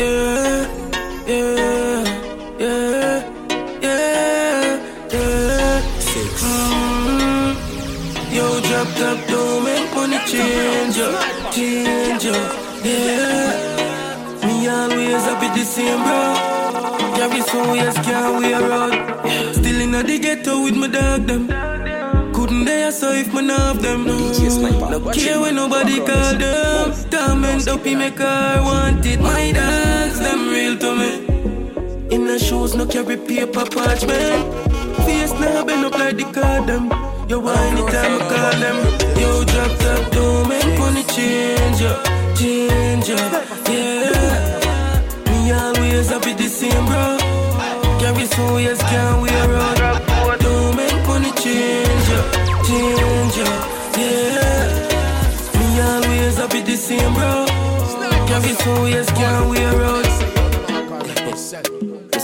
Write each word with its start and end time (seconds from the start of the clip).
yeah, 0.00 0.66
yeah, 1.26 2.04
yeah, 2.58 3.16
yeah, 3.82 4.76
yeah. 5.12 5.80
Six. 5.98 6.42
Mm. 6.42 7.54
Yo, 8.36 8.46
drop 8.66 8.88
top, 8.98 9.18
don't 9.28 9.64
make 9.64 9.94
money 9.94 10.18
change 10.26 10.98
up, 10.98 11.52
change 11.52 12.26
up, 12.26 12.52
yeah. 12.84 14.46
Me 14.46 14.68
always 14.68 15.24
happy 15.28 15.48
the 15.58 15.64
same, 15.64 16.02
bro. 16.04 16.20
Carry 17.16 17.40
some 17.42 17.74
years, 17.74 17.94
can't 18.06 18.40
wear 18.40 18.72
out. 18.72 19.54
Still 19.54 19.80
in 19.80 19.90
the 19.92 20.18
ghetto 20.18 20.62
with 20.64 20.76
my 20.76 20.88
dog, 20.88 21.26
them. 21.26 21.69
Couldn't 22.60 22.92
so 22.92 23.12
if 23.12 23.32
man 23.32 23.48
have 23.48 23.80
them. 23.80 24.04
No, 24.06 24.18
no 24.18 25.12
care 25.12 25.40
when 25.40 25.54
nobody 25.54 25.96
call 25.96 26.34
them. 26.36 26.92
Diamond 27.08 27.66
up 27.68 27.86
in 27.86 27.98
my 27.98 28.10
car, 28.10 28.62
want 28.62 29.06
it. 29.06 29.18
My 29.18 29.50
dogs, 29.52 30.18
them 30.18 30.48
real 30.50 30.76
to 30.76 30.94
me. 30.94 32.14
In 32.14 32.26
the 32.26 32.38
shoes, 32.38 32.74
no 32.74 32.84
carry 32.84 33.16
paper 33.16 33.64
parchment. 33.64 34.44
Face 35.06 35.32
now 35.40 35.64
bend 35.64 35.86
up 35.86 35.94
like 35.94 36.18
the 36.18 36.24
card 36.24 36.66
them. 36.66 36.90
Yo, 37.30 37.40
anytime 37.40 38.20
I 38.20 38.28
call 38.28 38.60
them. 38.60 38.76
Yo, 39.18 39.44
drop 39.44 39.78
top, 39.78 40.12
don't 40.12 40.48
make 40.48 40.78
money 40.78 41.04
change 41.04 41.80
up, 41.82 42.04
change 42.36 43.10
up, 43.10 43.32
yeah. 43.70 45.00
Me 45.30 45.52
always 45.52 46.10
happy 46.10 46.34
the 46.34 46.48
same, 46.48 46.84
bro. 46.84 47.16
can 48.00 48.14
Carry 48.14 48.26
so 48.26 48.58
years, 48.58 48.82
can't 48.82 49.22
wear 49.22 49.56
out. 49.56 50.40
Don't 50.40 50.76
make 50.76 51.06
money 51.06 51.30
change 51.32 52.10
up, 52.10 52.49
change 52.70 53.38
up, 53.48 53.62
yeah. 53.98 55.58
Me 55.58 55.66
always 55.80 56.36
happy 56.36 56.60
the 56.62 56.76
same, 56.76 57.12
bro. 57.14 57.46
Carry 58.28 58.52
so 58.62 58.86
years, 58.86 59.10
can't 59.10 59.48
wear 59.50 59.82
out. 59.82 60.06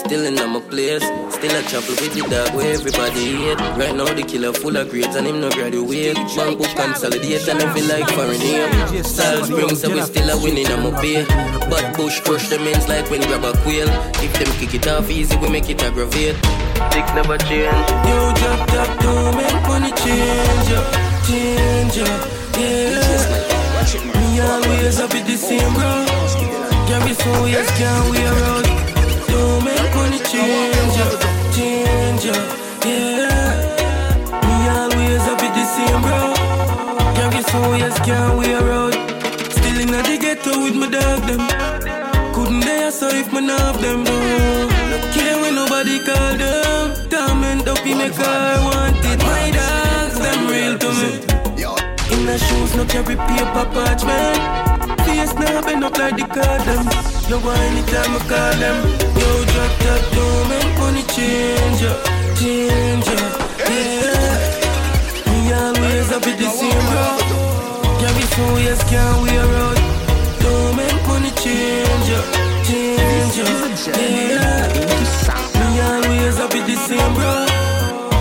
Still 0.07 0.25
in 0.25 0.37
my 0.37 0.61
place, 0.71 1.03
still 1.35 1.57
a 1.57 1.63
chapel 1.67 1.95
with 1.99 2.15
the 2.15 2.23
dog 2.31 2.55
where 2.55 2.75
everybody 2.75 3.25
hate. 3.43 3.61
Right 3.77 3.95
now 3.97 4.05
the 4.15 4.23
killer 4.23 4.53
full 4.53 4.77
of 4.77 4.89
grades 4.89 5.17
and 5.17 5.27
him 5.27 5.41
no 5.41 5.51
graduate. 5.51 6.17
Man 6.37 6.57
book 6.57 6.71
consolidate 6.77 7.49
and 7.49 7.61
feel 7.75 7.87
like 7.91 8.09
foreign 8.11 8.39
name. 8.39 9.03
Style 9.03 9.45
spring 9.45 9.75
so 9.75 9.93
we 9.93 10.01
still 10.03 10.31
a 10.31 10.41
winning 10.41 10.69
I'm 10.69 10.87
a 10.87 10.93
bay. 11.03 11.27
But 11.69 11.97
bush 11.97 12.21
crush 12.21 12.49
the 12.49 12.61
ends 12.61 12.87
like 12.89 13.11
when 13.11 13.23
grab 13.23 13.43
a 13.43 13.53
quail. 13.63 13.89
If 14.23 14.33
them 14.39 14.53
kick 14.61 14.75
it 14.75 14.87
off 14.87 15.11
easy, 15.11 15.37
we 15.39 15.49
make 15.49 15.69
it 15.69 15.83
aggravate. 15.83 16.37
Things 16.93 17.13
never 17.15 17.39
change. 17.39 17.89
You 18.09 18.19
drop 18.39 18.69
top, 18.69 18.91
don't 19.01 19.37
make 19.37 19.63
money 19.69 19.93
change 20.03 20.71
up, 20.79 20.87
change 21.27 21.99
up, 21.99 22.21
yeah. 22.59 23.57
Me 24.17 24.41
always 24.41 24.99
happy 24.99 25.21
the 25.23 25.37
same, 25.37 25.73
bro. 25.75 26.05
Carry 26.89 27.15
so 27.15 27.47
yes, 27.47 27.69
can't 27.79 28.11
wear 28.11 28.35
out. 28.53 28.67
Don't 29.29 29.65
make 29.65 29.95
money 29.95 30.21
change 30.31 30.99
up, 31.07 31.15
change 31.57 32.27
up, 32.35 32.45
yeah. 32.85 33.55
Me 34.47 34.57
always 34.77 35.23
happy 35.29 35.49
the 35.57 35.65
same, 35.75 36.01
bro. 36.05 36.21
Carry 37.17 37.43
so 37.51 37.61
yes, 37.75 37.97
can't 38.07 38.37
wear 38.37 38.73
out. 38.73 38.95
Still 39.51 39.81
in 39.81 39.91
the 39.93 40.19
ghetto 40.21 40.53
with 40.63 40.77
my 40.77 40.89
dog 40.89 41.21
them. 41.29 41.43
Couldn't 42.35 42.61
dare 42.61 42.91
so 42.91 43.09
if 43.09 43.33
man 43.33 43.49
have 43.49 43.81
them, 43.81 44.05
no. 44.05 44.76
Nobody 45.77 45.99
call 46.07 46.37
them. 46.39 47.09
Diamond 47.11 47.69
up 47.69 47.85
in 47.85 47.99
my 47.99 48.09
car, 48.09 48.65
want 48.65 48.97
it. 48.97 49.19
My 49.21 49.51
dogs, 49.53 50.19
them 50.19 50.49
real 50.49 50.79
to 50.79 50.89
me. 50.89 51.11
In 52.17 52.25
the 52.25 52.39
shoes, 52.39 52.75
no 52.77 52.87
carry 52.87 53.15
paper 53.15 53.67
parchment. 53.77 54.41
Face 55.05 55.35
now 55.35 55.61
bend 55.61 55.85
up 55.85 55.99
like 55.99 56.17
the 56.17 56.25
card 56.33 56.63
them. 56.65 56.87
Yo, 57.29 57.37
anytime 57.37 58.17
I 58.17 58.21
call 58.25 58.55
them. 58.57 58.79
Yo, 59.21 59.29
drop 59.53 59.73
top, 59.85 60.01
don't 60.17 60.49
make 60.49 60.79
money 60.81 61.05
change 61.13 61.83
up, 61.85 62.01
change 62.41 63.09
up, 63.13 63.37
yeah. 63.69 64.33
Me 65.29 65.53
always 65.61 66.09
happy 66.09 66.33
the 66.41 66.49
same, 66.57 66.87
bro. 66.89 67.07
Carry 68.01 68.25
so 68.33 68.45
yes, 68.65 68.81
can't 68.89 69.21
wear 69.21 69.45
out. 69.61 69.77
Don't 70.41 70.75
make 70.75 71.07
money 71.07 71.33
change 71.45 72.09
up, 72.17 72.25
change 72.65 73.39
up, 73.45 73.99
yeah. 74.01 74.46
Same, 76.97 77.15
bro. 77.15 77.47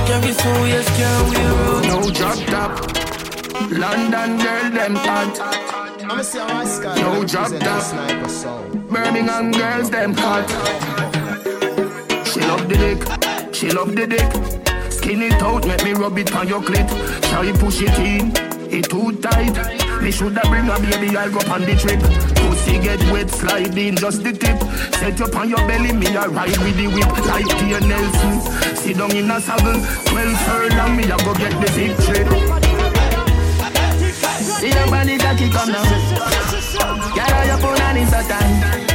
Carry 0.08 0.34
so 0.34 0.52
yes, 0.66 0.88
can't 0.98 1.30
wear. 1.30 1.52
No 1.90 2.10
drop 2.12 2.38
top. 2.54 2.72
London 3.72 4.38
girl, 4.38 4.70
them 4.72 4.96
hot. 4.96 5.34
No 6.98 7.24
drop 7.26 7.52
top. 7.60 7.86
Birmingham 8.90 9.52
girls, 9.52 9.90
them 9.90 10.14
hot. 10.14 10.48
She 12.28 12.40
love 12.42 12.68
the 12.70 12.78
dick. 12.84 13.54
She 13.54 13.70
love 13.70 13.96
the 13.96 14.08
dick. 14.08 14.92
Skin 14.92 15.22
it 15.22 15.42
out, 15.42 15.66
make 15.68 15.84
me 15.84 15.94
rub 15.94 16.18
it 16.18 16.36
on 16.36 16.48
your 16.48 16.62
clit. 16.62 16.90
Try 17.30 17.52
push 17.54 17.82
it 17.82 17.98
in. 18.00 18.32
It 18.72 18.90
too 18.90 19.14
tight. 19.22 19.56
Me 20.02 20.12
shoulda 20.12 20.42
bring 20.50 20.70
a 20.70 20.80
baby, 20.80 21.16
I'll 21.16 21.32
go 21.32 21.40
on 21.52 21.62
the 21.62 21.76
trip. 21.76 22.25
Pussy 22.66 22.80
get 22.80 23.00
wet, 23.12 23.30
slide 23.30 23.78
in 23.78 23.96
just 23.96 24.24
the 24.24 24.34
tip. 24.34 24.60
Set 24.96 25.22
up 25.22 25.36
on 25.36 25.50
your 25.50 25.60
belly, 25.68 25.94
me 25.94 26.08
a 26.16 26.28
ride 26.28 26.58
with 26.58 26.78
the 26.78 26.88
whip 26.88 27.12
like 27.28 27.46
Tia 27.60 27.80
Nelson. 27.82 28.42
Sit 28.76 28.98
down 28.98 29.16
in 29.16 29.30
a 29.30 29.40
saddle, 29.40 29.80
twelve 30.06 30.38
furlong, 30.46 30.98
me 30.98 31.04
a 31.04 31.18
go 31.18 31.34
get 31.36 31.54
the 31.62 31.70
big 31.76 31.94
trip. 32.06 32.28
See 34.42 34.70
your 34.74 34.88
body 34.88 35.18
cocky 35.18 35.50
come 35.50 35.72
now. 35.72 35.84
Girl, 37.14 37.46
your 37.46 37.58
phone 37.62 37.82
and 37.82 37.98
it's 38.00 38.10
so 38.10 38.22
tight. 38.26 38.86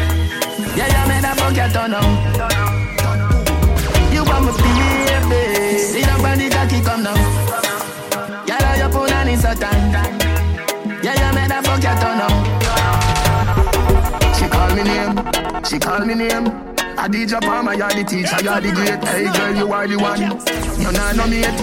Yeah, 0.76 0.90
you 0.90 1.08
made 1.08 1.24
a 1.24 1.72
turn 1.72 1.94
on. 1.94 2.04
You 2.34 2.49
me 14.84 14.90
name. 14.90 15.64
She 15.64 15.78
call 15.78 16.04
me 16.04 16.14
name. 16.14 16.46
I 16.96 17.08
DJ 17.08 17.40
Palmer, 17.40 17.74
you're 17.74 17.88
the 17.88 18.04
teacher, 18.04 18.36
you're 18.42 18.60
the 18.60 18.72
great. 18.72 19.02
Hey 19.04 19.24
girl, 19.32 19.56
you 19.56 19.72
are 19.72 19.86
the 19.86 19.96
one. 19.96 20.20
You're 20.80 20.92
not 20.92 21.16
no 21.16 21.26
mate. 21.26 21.60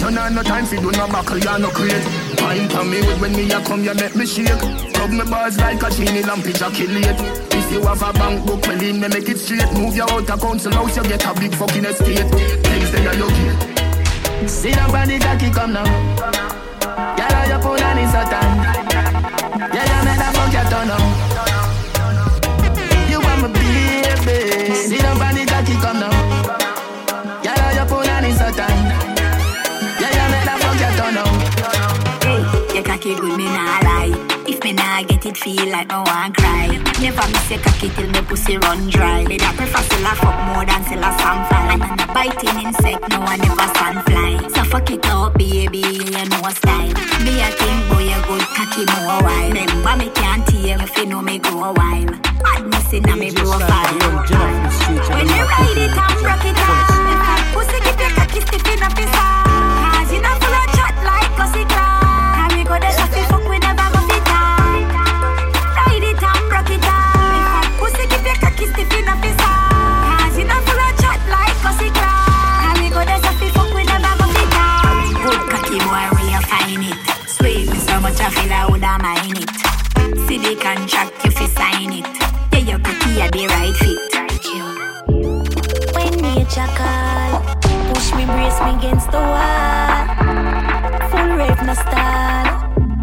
You 0.00 0.10
not 0.10 0.32
no 0.32 0.42
time 0.42 0.64
for 0.64 0.76
do 0.76 0.90
no 0.92 1.06
buckle, 1.08 1.38
you 1.38 1.58
no 1.58 1.70
crate. 1.70 2.04
Pine 2.38 2.68
for 2.68 2.84
me 2.84 3.00
with 3.00 3.20
when 3.20 3.32
me 3.32 3.50
a 3.50 3.60
come, 3.60 3.84
you 3.84 3.94
make 3.94 4.16
me 4.16 4.26
shake. 4.26 4.62
Rub 4.96 5.10
me 5.10 5.24
bars 5.30 5.58
like 5.58 5.82
a 5.82 5.90
chini 5.90 6.22
lamp, 6.22 6.46
ejaculate. 6.46 7.20
If 7.52 7.72
you 7.72 7.82
have 7.82 8.02
a 8.02 8.12
bank 8.12 8.46
book, 8.46 8.62
well 8.66 8.78
me 8.78 8.92
make 8.92 9.28
it 9.28 9.38
straight. 9.38 9.70
Move 9.72 9.96
your 9.96 10.10
out 10.10 10.30
of 10.30 10.40
council 10.40 10.72
house, 10.72 10.96
you 10.96 11.02
get 11.04 11.24
a 11.26 11.34
big 11.34 11.54
fucking 11.54 11.84
estate. 11.84 12.28
Things 12.64 12.90
they 12.92 13.06
are 13.06 13.14
you 13.14 13.28
get. 13.28 14.48
See 14.48 14.72
the 14.72 14.86
body 14.90 15.18
cocky 15.18 15.50
come 15.50 15.72
now. 15.72 15.84
Girl, 17.18 17.48
your 17.48 17.60
phone 17.62 17.82
and 17.82 18.00
it's 18.00 18.14
a 18.14 18.22
time. 18.24 18.58
Yeah, 19.74 19.84
you 19.84 20.04
make 20.06 20.18
that 20.18 20.32
fuck 20.34 20.52
your 20.52 20.64
turn 20.70 20.90
on. 20.90 21.19
Your 33.10 33.18
good, 33.18 33.38
me 33.38 33.44
nah 33.46 33.80
lie. 33.82 34.14
If 34.46 34.62
me 34.62 34.72
nah 34.72 35.02
get 35.02 35.26
it, 35.26 35.36
feel 35.36 35.66
like 35.66 35.88
no 35.88 36.02
one 36.02 36.32
cry. 36.32 36.68
Never 37.02 37.26
miss 37.34 37.50
a 37.50 37.58
cocky 37.58 37.88
till 37.90 38.08
me 38.08 38.22
pussy 38.22 38.56
run 38.56 38.88
dry. 38.88 39.24
Me 39.24 39.36
that 39.36 39.56
prefer 39.56 39.82
still 39.82 40.06
a 40.06 40.14
fuck 40.14 40.38
more 40.46 40.62
than 40.64 40.78
still 40.86 41.02
a 41.02 41.10
fly. 41.18 41.74
And 41.74 42.00
a 42.00 42.06
biting 42.14 42.54
insect, 42.62 43.02
no 43.10 43.18
one 43.18 43.42
ever 43.42 43.66
stand 43.74 43.98
fly. 44.06 44.38
So 44.54 44.62
fuck 44.62 44.88
it 44.92 45.04
up, 45.06 45.34
baby, 45.34 45.82
you 45.82 46.22
know 46.30 46.50
style. 46.54 46.94
Me 47.26 47.34
a 47.42 47.50
king 47.50 47.82
boy, 47.90 48.14
a 48.14 48.18
good 48.30 48.46
cocky 48.54 48.86
more 48.94 49.18
wild. 49.26 49.58
Remember 49.58 49.96
me 49.98 50.08
can't 50.14 50.46
tell 50.46 50.78
if 50.78 50.96
you 50.96 51.06
know 51.06 51.20
me 51.20 51.40
go 51.40 51.50
a 51.50 51.72
while. 51.74 52.14
Madness 52.46 52.92
in 52.92 53.08
a 53.10 53.16
me 53.16 53.32
profile. 53.34 53.90
When 55.10 55.26
you 55.26 55.42
ride 55.50 55.82
it 55.82 55.98
and 55.98 56.22
rock 56.22 56.46
it 56.46 56.58
out, 56.62 57.42
pussy 57.58 57.78
keep 57.82 57.98
your 57.98 58.10
cocky 58.14 58.40
stiff 58.46 58.66
in 58.70 58.82
a 58.86 58.90
fist. 58.94 59.49
contract, 80.74 81.24
you 81.24 81.30
fi 81.32 81.46
sign 81.46 81.92
it. 81.98 82.06
Yeah, 82.52 82.70
your 82.70 82.78
cookie 82.78 83.20
a 83.20 83.26
be 83.34 83.46
right 83.48 83.74
fit. 83.80 83.98
Thank 84.14 84.44
you. 84.54 84.64
When 85.96 86.12
nature 86.22 86.70
call, 86.78 87.42
push 87.90 88.08
me, 88.14 88.24
brace 88.26 88.58
me 88.64 88.70
against 88.78 89.10
the 89.10 89.18
wall. 89.18 89.98
Full 91.10 91.30
rave, 91.38 91.62
no 91.66 91.74
style. 91.74 92.54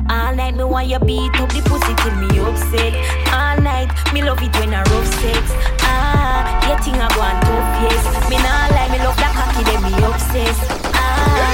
All 0.09 0.33
night 0.35 0.55
me 0.55 0.63
want 0.63 0.87
you 0.87 0.99
beat 0.99 1.35
up 1.41 1.49
the 1.49 1.61
pussy 1.67 1.93
till 2.01 2.15
me 2.23 2.29
upset. 2.47 2.93
All 3.35 3.57
night 3.59 3.91
me 4.13 4.23
love 4.23 4.41
it 4.41 4.53
when 4.59 4.73
I 4.73 4.83
rough 4.91 5.09
sex. 5.19 5.43
Ah, 5.83 6.39
your 6.67 6.79
thing 6.79 6.95
I 6.95 7.07
go 7.15 7.21
and 7.29 7.39
top 7.47 7.67
yes. 7.83 8.03
Me 8.29 8.37
nah 8.45 8.71
lie, 8.75 8.89
me 8.93 8.97
love 9.03 9.17
that 9.19 9.33
cocky 9.35 9.63
then 9.67 9.81
me 9.83 9.91
obsessed. 10.07 10.63
Ah, 10.95 11.51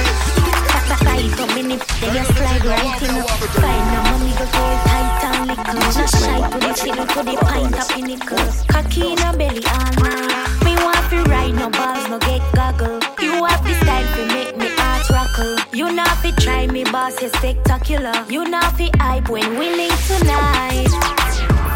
back 0.70 0.84
back 0.90 1.06
I 1.10 1.26
eat 1.26 1.40
up 1.42 1.50
me 1.56 1.62
then 1.98 2.14
you 2.14 2.24
slide 2.34 2.64
right 2.70 3.02
in. 3.02 3.14
Find 3.58 3.88
a 3.96 4.00
mommy 4.06 4.32
go 4.38 4.46
get 4.46 4.86
tight. 4.86 5.23
Shy 5.54 5.60
to 5.60 6.58
the 6.58 6.72
chin 6.74 6.96
to 6.96 7.22
the 7.22 7.36
pint 7.40 7.78
of 7.78 7.88
pinnacle. 7.88 8.38
Cocky 8.66 9.12
in 9.12 9.18
a 9.20 9.30
belly 9.38 9.62
all 9.70 9.92
night. 10.02 10.64
Me 10.64 10.74
want 10.82 10.98
to 11.10 11.22
ride 11.30 11.54
no 11.54 11.70
balls, 11.70 12.08
no 12.08 12.18
get 12.18 12.42
goggle. 12.54 12.98
You 13.22 13.44
have 13.44 13.62
the 13.62 13.74
style 13.74 14.16
to 14.16 14.26
make 14.34 14.56
me 14.56 14.66
heart 14.74 15.08
rockle. 15.10 15.56
You 15.72 15.92
know 15.92 16.04
fi 16.22 16.32
try 16.32 16.66
me 16.66 16.82
boss, 16.82 17.22
you 17.22 17.28
spectacular. 17.28 18.12
You 18.28 18.44
know 18.44 18.62
fi 18.76 18.90
hype 18.98 19.28
when 19.28 19.56
we 19.56 19.70
link 19.76 19.94
tonight. 20.08 20.90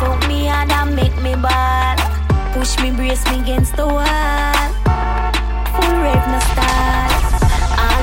Fuck 0.00 0.26
me 0.26 0.48
and 0.48 0.72
I 0.72 0.84
make 0.84 1.14
me 1.22 1.36
ball. 1.36 1.96
Push 2.54 2.80
me, 2.80 2.90
brace 2.90 3.24
me 3.30 3.40
against 3.42 3.76
the 3.76 3.86
wall. 3.86 4.68
Full 5.74 5.96
rave 6.02 6.26
no 6.26 6.40
style. 6.50 7.27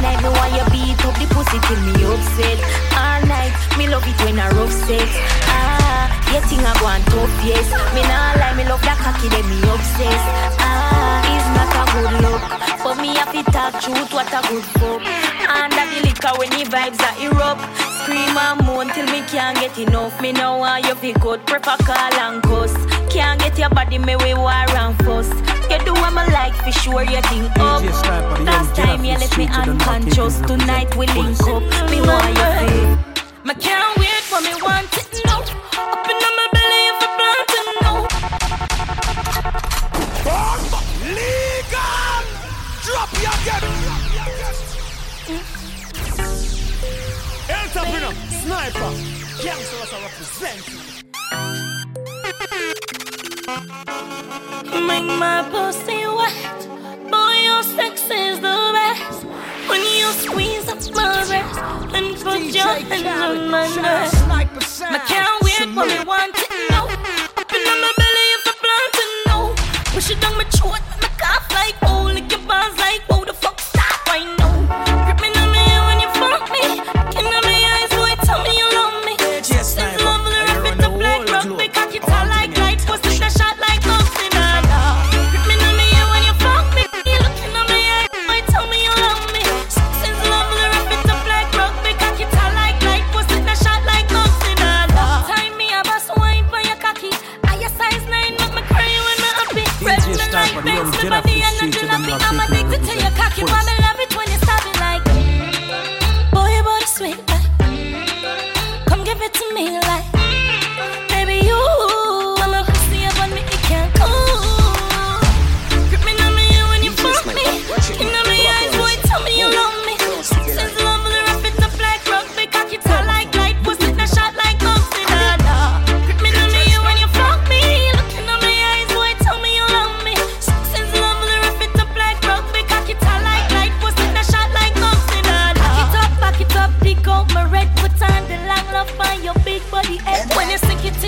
Night 0.06 0.22
me 0.22 0.30
want 0.30 0.54
you 0.54 0.66
beat 0.70 1.02
up 1.02 1.18
the 1.18 1.26
pussy 1.34 1.58
till 1.66 1.82
me 1.82 1.94
upset. 2.06 2.62
All 2.94 3.22
night 3.26 3.54
me 3.74 3.90
love 3.90 4.06
it 4.06 4.14
when 4.22 4.38
I 4.38 4.54
rough 4.54 4.72
sex. 4.72 5.10
Ah, 5.50 6.06
yeah 6.30 6.46
thing 6.46 6.62
I 6.62 6.78
go 6.78 6.86
on 6.86 7.02
tough 7.10 7.34
yes. 7.42 7.66
Me 7.98 8.06
nah 8.06 8.38
lie, 8.38 8.54
me 8.54 8.64
love 8.70 8.86
that 8.86 9.02
cocky, 9.02 9.34
then 9.34 9.46
me 9.50 9.58
obsessed. 9.66 10.30
Ah, 10.62 11.26
it's 11.34 11.50
not 11.58 11.74
a 11.74 11.84
good 11.90 12.14
look, 12.22 12.44
but 12.86 13.02
me 13.02 13.18
have 13.18 13.34
to 13.34 13.42
talk 13.50 13.82
truth, 13.82 14.14
what 14.14 14.30
a 14.30 14.46
good 14.46 14.66
fuck. 14.78 15.02
Under 15.50 15.86
the 15.90 16.00
liquor 16.06 16.34
when 16.38 16.54
the 16.54 16.70
vibes 16.70 17.02
are 17.02 17.18
erupt. 17.26 17.66
Scream 18.06 18.38
and 18.38 18.62
moan 18.62 18.94
till 18.94 19.10
me 19.10 19.26
can't 19.26 19.58
get 19.58 19.74
enough. 19.80 20.22
Me 20.22 20.32
know 20.32 20.58
why 20.58 20.86
you 20.86 20.94
feel 21.02 21.18
good, 21.18 21.42
prefer 21.48 21.78
call 21.82 22.14
and 22.22 22.44
cuss. 22.44 22.78
Can't 23.16 23.40
get 23.40 23.58
your 23.58 23.70
body 23.70 23.98
me 23.98 24.18
we 24.18 24.34
war 24.34 24.52
and 24.52 24.94
fuss. 25.06 25.30
You 25.72 25.80
do 25.86 25.94
what 25.94 26.12
I 26.18 26.28
like, 26.34 26.54
for 26.66 26.72
sure 26.74 27.02
you 27.02 27.22
think 27.32 27.50
up. 27.60 27.82
DJ 27.82 27.94
Sniper, 27.94 28.28
the 28.28 28.44
young 28.44 28.46
Last 28.46 28.76
time 28.76 29.06
you 29.06 29.14
left 29.14 29.38
me 29.38 29.48
street 29.48 29.54
to 29.54 29.72
the 29.72 29.74
market, 29.74 30.20
unconscious. 30.20 30.42
Tonight 30.42 30.96
we 30.98 31.08
link 31.08 31.16
police. 31.16 31.40
up. 31.48 31.64
Me 31.92 32.02
want 32.02 32.28
you 32.36 32.44
feel. 32.60 33.00
Me 33.48 33.54
can't 33.56 33.98
wait 33.98 34.24
for 34.28 34.42
me 34.42 34.54
want 34.62 34.92
it 35.00 35.22
now. 35.24 35.40
Up 35.40 36.10
in 36.12 36.20
my 36.36 36.48
belly 36.52 36.82
if 36.92 37.00
I 37.00 37.08
plan 37.16 37.40
to 37.56 37.60
know. 37.80 38.04
Legal! 41.16 42.20
Drop 42.84 43.12
your 43.24 43.38
get. 43.48 43.64
Entrepreneur, 47.48 48.14
sniper, 48.44 48.92
gangster 49.42 49.78
was 49.80 49.94
a 49.94 50.00
represent. 50.04 50.85
Make 53.48 55.06
my 55.06 55.46
pussy 55.52 56.02
wet. 56.08 56.68
Boy, 57.12 57.36
your 57.44 57.62
sex 57.62 58.02
is 58.10 58.40
the 58.40 58.72
best. 58.74 59.24
When 59.70 59.82
you 59.82 60.08
squeeze 60.14 60.68
up 60.68 60.80
my 60.96 61.24
breast 61.28 61.60
and 61.94 62.16
put 62.18 62.42
your 62.42 62.66
hands 62.66 63.06
on 63.06 63.50
my 63.52 63.68
neck. 63.76 64.12
My 64.90 65.00
can't 65.06 65.44
wait 65.44 65.70
for 65.76 65.86
me 65.86 66.04
want 66.06 66.36
it 66.36 66.50
now. 66.72 66.86
Up 67.38 67.54
in 67.54 67.64
my 67.64 67.92
belly 68.02 68.28
if 68.34 68.48
I 68.48 68.54
plan 68.64 68.86
to 68.98 69.06
know. 69.28 69.54
Push 69.94 70.10
it 70.10 70.20
down 70.22 70.36
my 70.38 70.44
throat, 70.46 70.82
me 71.02 71.08
cough 71.20 71.48
like 71.54 71.76
oh, 71.84 72.12
lick 72.16 72.32
your 72.32 72.42
bars 72.48 72.76
like 72.80 73.04
oh, 73.12 73.25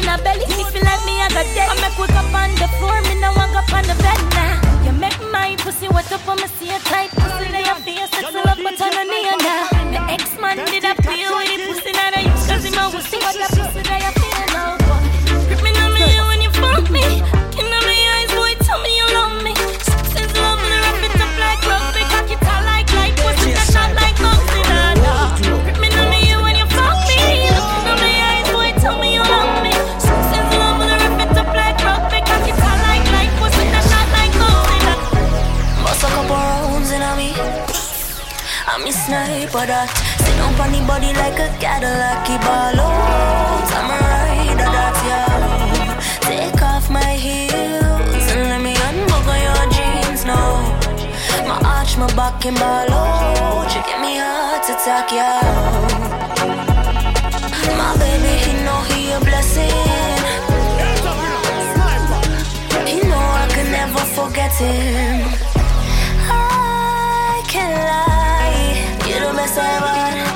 a 0.08 0.18
belly, 0.24 0.57
sniper 39.58 39.68
that 39.68 39.90
Sit 40.22 40.40
on 40.42 40.72
the 40.72 40.80
body 40.86 41.14
like 41.14 41.40
a 41.40 41.50
Cadillac 41.60 42.28
ball 42.42 42.80
out 42.80 43.70
I'm 43.78 43.90
a 43.90 43.98
rider 44.12 44.70
that, 44.76 44.98
yeah 45.08 45.98
Take 46.22 46.62
off 46.62 46.90
my 46.90 47.14
heels 47.14 48.26
And 48.32 48.50
let 48.50 48.62
me 48.62 48.74
unbuckle 48.88 49.38
your 49.38 49.66
jeans 49.74 50.26
now 50.26 50.62
My 51.48 51.58
arch, 51.66 51.98
my 51.98 52.08
back 52.16 52.46
and 52.46 52.58
ball 52.58 52.92
out 52.92 53.74
You 53.74 53.82
give 53.86 54.02
me 54.02 54.18
heart 54.18 54.66
attack, 54.70 55.12
yeah 55.12 55.42
My 57.78 57.98
baby, 57.98 58.34
he 58.46 58.54
know 58.66 58.82
he 58.90 59.12
a 59.12 59.20
blessing. 59.20 59.72
He 62.88 63.02
know 63.08 63.26
I 63.42 63.48
can 63.50 63.72
never 63.72 64.00
forget 64.16 64.54
him 64.54 65.47
you're 69.56 70.27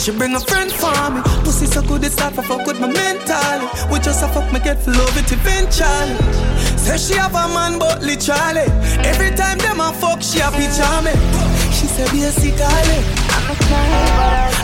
she 0.00 0.12
bring 0.12 0.34
a 0.34 0.40
friend 0.40 0.72
for 0.72 1.10
me. 1.10 1.20
Pussy 1.44 1.66
so 1.66 1.82
good, 1.82 2.02
it's 2.02 2.14
start 2.14 2.34
for 2.34 2.42
fuck 2.42 2.66
with 2.66 2.80
my 2.80 2.88
mentality. 2.88 3.68
We 3.92 3.98
just 4.00 4.24
a 4.24 4.28
fuck, 4.28 4.50
me 4.52 4.58
get 4.60 4.80
love 4.86 5.16
it 5.16 5.30
eventually. 5.30 6.16
Say 6.80 6.96
she 6.96 7.14
have 7.20 7.34
a 7.34 7.44
man, 7.52 7.78
but 7.78 8.00
literally. 8.00 8.64
Every 9.04 9.30
time 9.36 9.58
them 9.58 9.80
a 9.80 9.92
fuck, 9.92 10.22
she 10.22 10.40
a 10.40 10.48
picture 10.50 11.00
me. 11.04 11.12
She 11.76 11.86
say, 11.86 12.08
be 12.12 12.24
a 12.24 12.32
darling. 12.56 13.04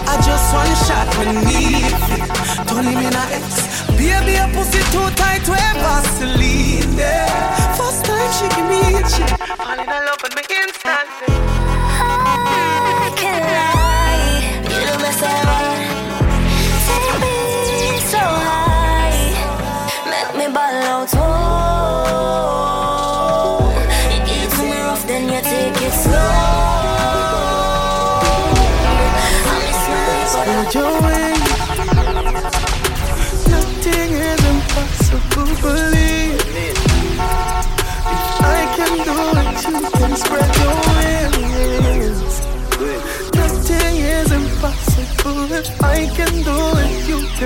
I 0.08 0.14
just 0.24 0.48
one 0.56 0.74
shot, 0.88 1.08
when 1.20 1.28
me 1.36 1.42
need 1.44 1.84
it. 1.84 2.68
Turn 2.68 2.84
him 2.88 2.96
in 3.04 3.12
a 3.12 3.24
X. 3.36 3.86
Baby, 3.92 4.40
a 4.40 4.48
pussy 4.56 4.80
too 4.88 5.08
tight, 5.20 5.44
where 5.48 5.74
Vaseline 5.84 6.96
there. 6.96 7.28
First 7.76 8.04
time 8.06 8.30
she 8.40 8.46
give 8.56 8.68
me 8.72 8.80
a 8.96 9.02
chick. 9.04 9.36
Fall 9.60 9.78
in 9.78 9.86
love 9.86 10.20
with 10.22 10.34
me 10.34 10.42
instantly. 10.48 11.35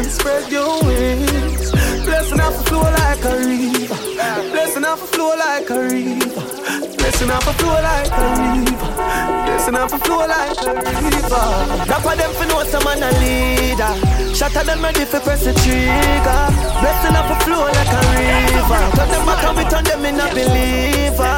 Can 0.00 0.10
spread 0.10 0.50
your 0.50 0.82
wings. 0.84 1.70
Blessing 2.04 2.40
off 2.40 2.56
the 2.56 2.64
flow 2.68 2.82
like 2.82 3.24
a 3.24 3.36
river. 3.36 3.98
Blessing 4.50 4.84
off 4.84 5.00
the 5.00 5.06
flow 5.06 5.36
like 5.36 5.70
a 5.70 5.78
river. 5.80 6.44
Blessing 6.96 7.30
off 7.30 7.44
the 7.44 7.52
flow 7.60 7.76
like 7.88 8.12
a 8.12 8.26
river. 8.40 8.90
Blessing 9.44 9.76
off 9.76 9.90
the 9.90 9.98
flow 9.98 10.24
like 10.26 10.60
a 10.64 10.72
river. 11.04 11.44
Rap 11.90 12.06
of 12.06 12.16
them 12.16 12.32
for 12.32 12.46
know 12.48 12.64
some 12.64 12.84
man 12.84 13.02
a 13.02 13.10
leader. 13.20 13.92
Of 14.40 14.66
them 14.66 14.82
ready 14.82 15.04
for 15.04 15.20
press 15.20 15.44
the 15.44 15.52
trigger. 15.52 16.42
Blessing 16.80 17.16
off 17.16 17.28
the 17.28 17.36
flow 17.44 17.64
like 17.68 17.92
a 17.92 18.00
river. 18.16 18.80
Turn 18.96 19.08
them 19.12 19.22
back 19.26 19.44
and 19.44 19.56
we 19.58 19.64
turn 19.68 19.84
them 19.84 20.04
in 20.04 20.20
a 20.20 20.26
believer. 20.32 21.36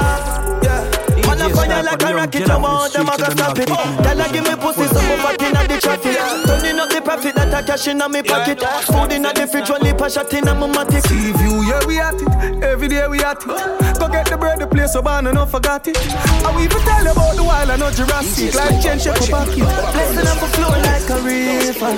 Yeah. 0.62 1.26
Man 1.26 1.40
a 1.42 1.48
fire 1.50 1.82
like 1.82 2.02
a 2.02 2.14
rocket, 2.14 2.50
I 2.50 2.56
want 2.58 2.92
them 2.92 3.08
a 3.08 3.16
go 3.18 3.28
stop 3.34 3.58
it. 3.58 3.68
Girl 3.68 4.20
a 4.22 4.26
give 4.32 4.44
me 4.44 4.54
pussy, 4.54 4.86
so 4.86 5.00
me 5.02 5.16
fat 5.18 5.42
inna 5.42 5.66
the 5.66 5.80
traffic. 5.80 6.20
Up 6.20 6.60
the 6.62 6.71
profit 7.02 7.34
that 7.34 7.52
I 7.52 7.62
cash 7.62 7.88
inna 7.88 8.08
me 8.08 8.22
pocket. 8.22 8.60
Food 8.86 9.12
inna 9.12 9.32
the 9.34 9.46
fridge, 9.46 9.70
one 9.70 9.82
lip 9.82 10.00
a 10.00 10.10
shot 10.10 10.32
inna 10.32 10.54
my 10.54 10.66
matic. 10.68 11.02
See 11.06 11.32
view, 11.32 11.62
yeah 11.66 11.84
we 11.86 12.00
at 12.00 12.14
it. 12.14 12.62
Every 12.64 12.88
day 12.88 13.06
we 13.08 13.22
at 13.22 13.42
it. 13.42 13.98
Go 13.98 14.08
get 14.08 14.26
the 14.26 14.36
bread, 14.38 14.60
the 14.60 14.66
place 14.66 14.92
so 14.92 15.02
bad, 15.02 15.26
and 15.26 15.34
not 15.34 15.50
forgot 15.50 15.86
it. 15.86 15.96
I 15.98 16.50
will 16.54 16.62
even 16.62 16.80
tell 16.82 17.04
you 17.04 17.10
about 17.12 17.36
the 17.36 17.42
wild, 17.42 17.70
I 17.70 17.76
know 17.76 17.90
Jurassic. 17.90 18.54
Like 18.54 18.80
change 18.82 19.02
shape 19.02 19.20
up 19.20 19.28
pocket. 19.28 19.58
Listen 19.58 20.26
up 20.26 20.42
a 20.42 20.48
flow 20.54 20.70
like 20.70 21.10
a 21.10 21.18
river. 21.20 21.92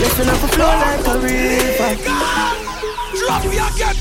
Listen 0.00 0.28
up 0.28 0.42
a 0.42 0.48
flow 0.48 0.72
like 0.82 1.06
a 1.06 1.14
river. 1.20 1.92
Drop 3.16 3.44
me 3.44 3.56
again. 3.56 3.96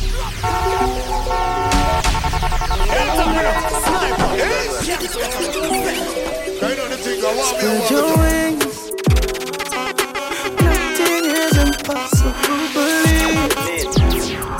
Spread 7.45 7.89
your 7.89 8.17
wings. 8.17 8.64
Impossible, 11.89 12.31
believe. 12.73 13.85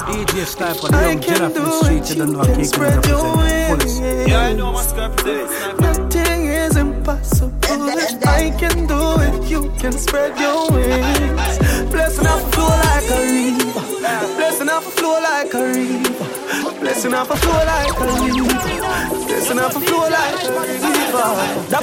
DJ 0.05 0.45
Sniper, 0.45 0.87
the 0.89 0.97
I 0.97 1.11
young 1.11 1.19
can 1.19 1.35
from 1.35 1.53
the 1.53 1.59
do 1.59 1.71
streets, 1.83 2.11
it, 2.11 2.17
you 2.17 2.23
don't 2.23 2.29
you 2.29 2.33
know 2.35 2.41
I 2.41 2.45
can 2.45 2.55
can't 2.55 2.67
spread 2.67 3.05
your 3.05 3.37
wings. 3.37 3.99
Yeah, 3.99 4.39
I 4.39 4.53
know 4.53 4.71
what's 4.71 4.93
represent. 4.93 5.79
Nothing 5.79 6.45
is 6.45 6.77
impossible. 6.77 7.51
If 7.63 8.27
I 8.27 8.51
can 8.51 8.85
do 8.85 9.19
it, 9.21 9.49
you 9.49 9.71
can 9.79 9.93
spread 9.93 10.37
your 10.39 10.69
wings. 10.71 11.57
Blessing 11.91 12.27
off 12.27 12.43
a 12.43 12.51
flow 12.51 12.67
like 12.67 13.09
a 13.09 13.21
river. 13.33 14.35
Blessing 14.35 14.69
off 14.69 14.87
a 14.87 14.91
flow 14.91 15.19
like 15.19 15.53
a 15.53 15.63
river. 15.63 16.34
Blessing 16.79 17.13
off 17.13 17.29
a 17.29 17.35
flow 17.35 17.53
like 17.65 17.99
a 17.99 18.05
river. 18.05 19.25
Blessing 19.27 19.59
off 19.59 19.75
a 19.75 19.79
flow 19.79 20.09
like 20.09 20.43
a 20.43 20.61
river. 20.61 21.29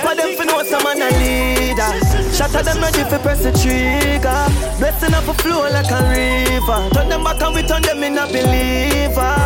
For 0.02 0.14
them 0.16 0.36
for 0.36 0.44
know 0.44 0.62
some 0.64 0.82
man 0.82 1.02
a 1.02 1.08
leader. 1.18 1.92
At 2.42 2.64
them 2.64 2.82
ready 2.82 3.04
for 3.08 3.18
press 3.20 3.42
the 3.42 3.52
trigger. 3.52 4.46
Blessing 4.78 5.14
off 5.14 5.28
a 5.28 5.34
flow 5.34 5.62
like 5.70 5.90
a 5.90 6.00
river. 6.10 6.88
Turn 6.92 7.08
them 7.08 7.24
back 7.24 7.40
and 7.40 7.54
we 7.54 7.62
turn 7.62 7.82
them 7.82 8.02
in 8.02 8.18
a 8.18 8.26
believer. 8.26 9.36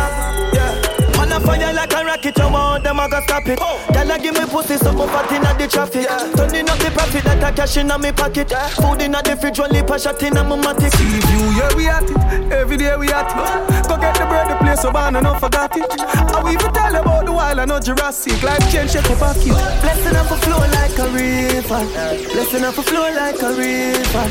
Yeah. 0.53 0.73
Man 1.15 1.31
a 1.31 1.39
fire 1.39 1.73
like 1.73 1.93
a 1.93 2.03
rocket, 2.03 2.37
you 2.37 2.49
want 2.49 2.83
them 2.83 2.99
a 2.99 3.07
go 3.07 3.21
stop 3.21 3.47
it. 3.47 3.59
Girl 3.59 4.11
a 4.11 4.19
give 4.19 4.33
me 4.33 4.45
pussy, 4.45 4.77
so 4.77 4.91
me 4.91 5.05
fat 5.07 5.31
inna 5.31 5.53
the 5.57 5.67
traffic. 5.67 6.07
Turning 6.35 6.69
up 6.69 6.79
the 6.79 6.91
profit 6.91 7.23
that 7.23 7.43
I 7.43 7.51
cash 7.51 7.77
inna 7.77 7.97
me 7.97 8.11
pocket. 8.11 8.51
Food 8.75 9.01
inna 9.01 9.21
the 9.23 9.37
fridge, 9.37 9.59
one 9.59 9.71
lip 9.71 9.89
a 9.89 9.97
shot 9.99 10.21
inna 10.21 10.43
my 10.43 10.57
matic. 10.57 10.91
See 10.97 11.19
view, 11.27 11.51
yeah 11.55 11.73
we 11.75 11.87
at 11.87 12.03
it. 12.03 12.51
Every 12.51 12.77
day 12.77 12.95
we 12.97 13.07
at 13.13 13.29
it. 13.29 13.87
Go 13.87 13.97
get 13.97 14.15
the 14.15 14.25
bread, 14.25 14.49
the 14.51 14.56
place 14.67 14.81
so 14.81 14.91
bad, 14.91 15.15
and 15.15 15.23
not 15.23 15.39
forgot 15.39 15.75
it. 15.75 15.85
I 15.87 16.41
will 16.43 16.51
even 16.51 16.71
tell 16.73 16.95
about 16.95 17.25
the 17.25 17.31
wild, 17.31 17.59
I 17.59 17.65
know 17.65 17.79
Jurassic. 17.79 18.41
Life 18.43 18.65
change, 18.71 18.95
up 18.95 19.07
pocket. 19.19 19.55
Blessing 19.81 20.15
up 20.15 20.31
a 20.31 20.37
flow 20.43 20.63
like 20.77 20.97
a 20.99 21.07
river. 21.15 21.81
Blessing 22.33 22.63
up 22.63 22.77
a 22.77 22.83
flow 22.83 23.07
like 23.19 23.41
a 23.41 23.51
river. 23.55 24.25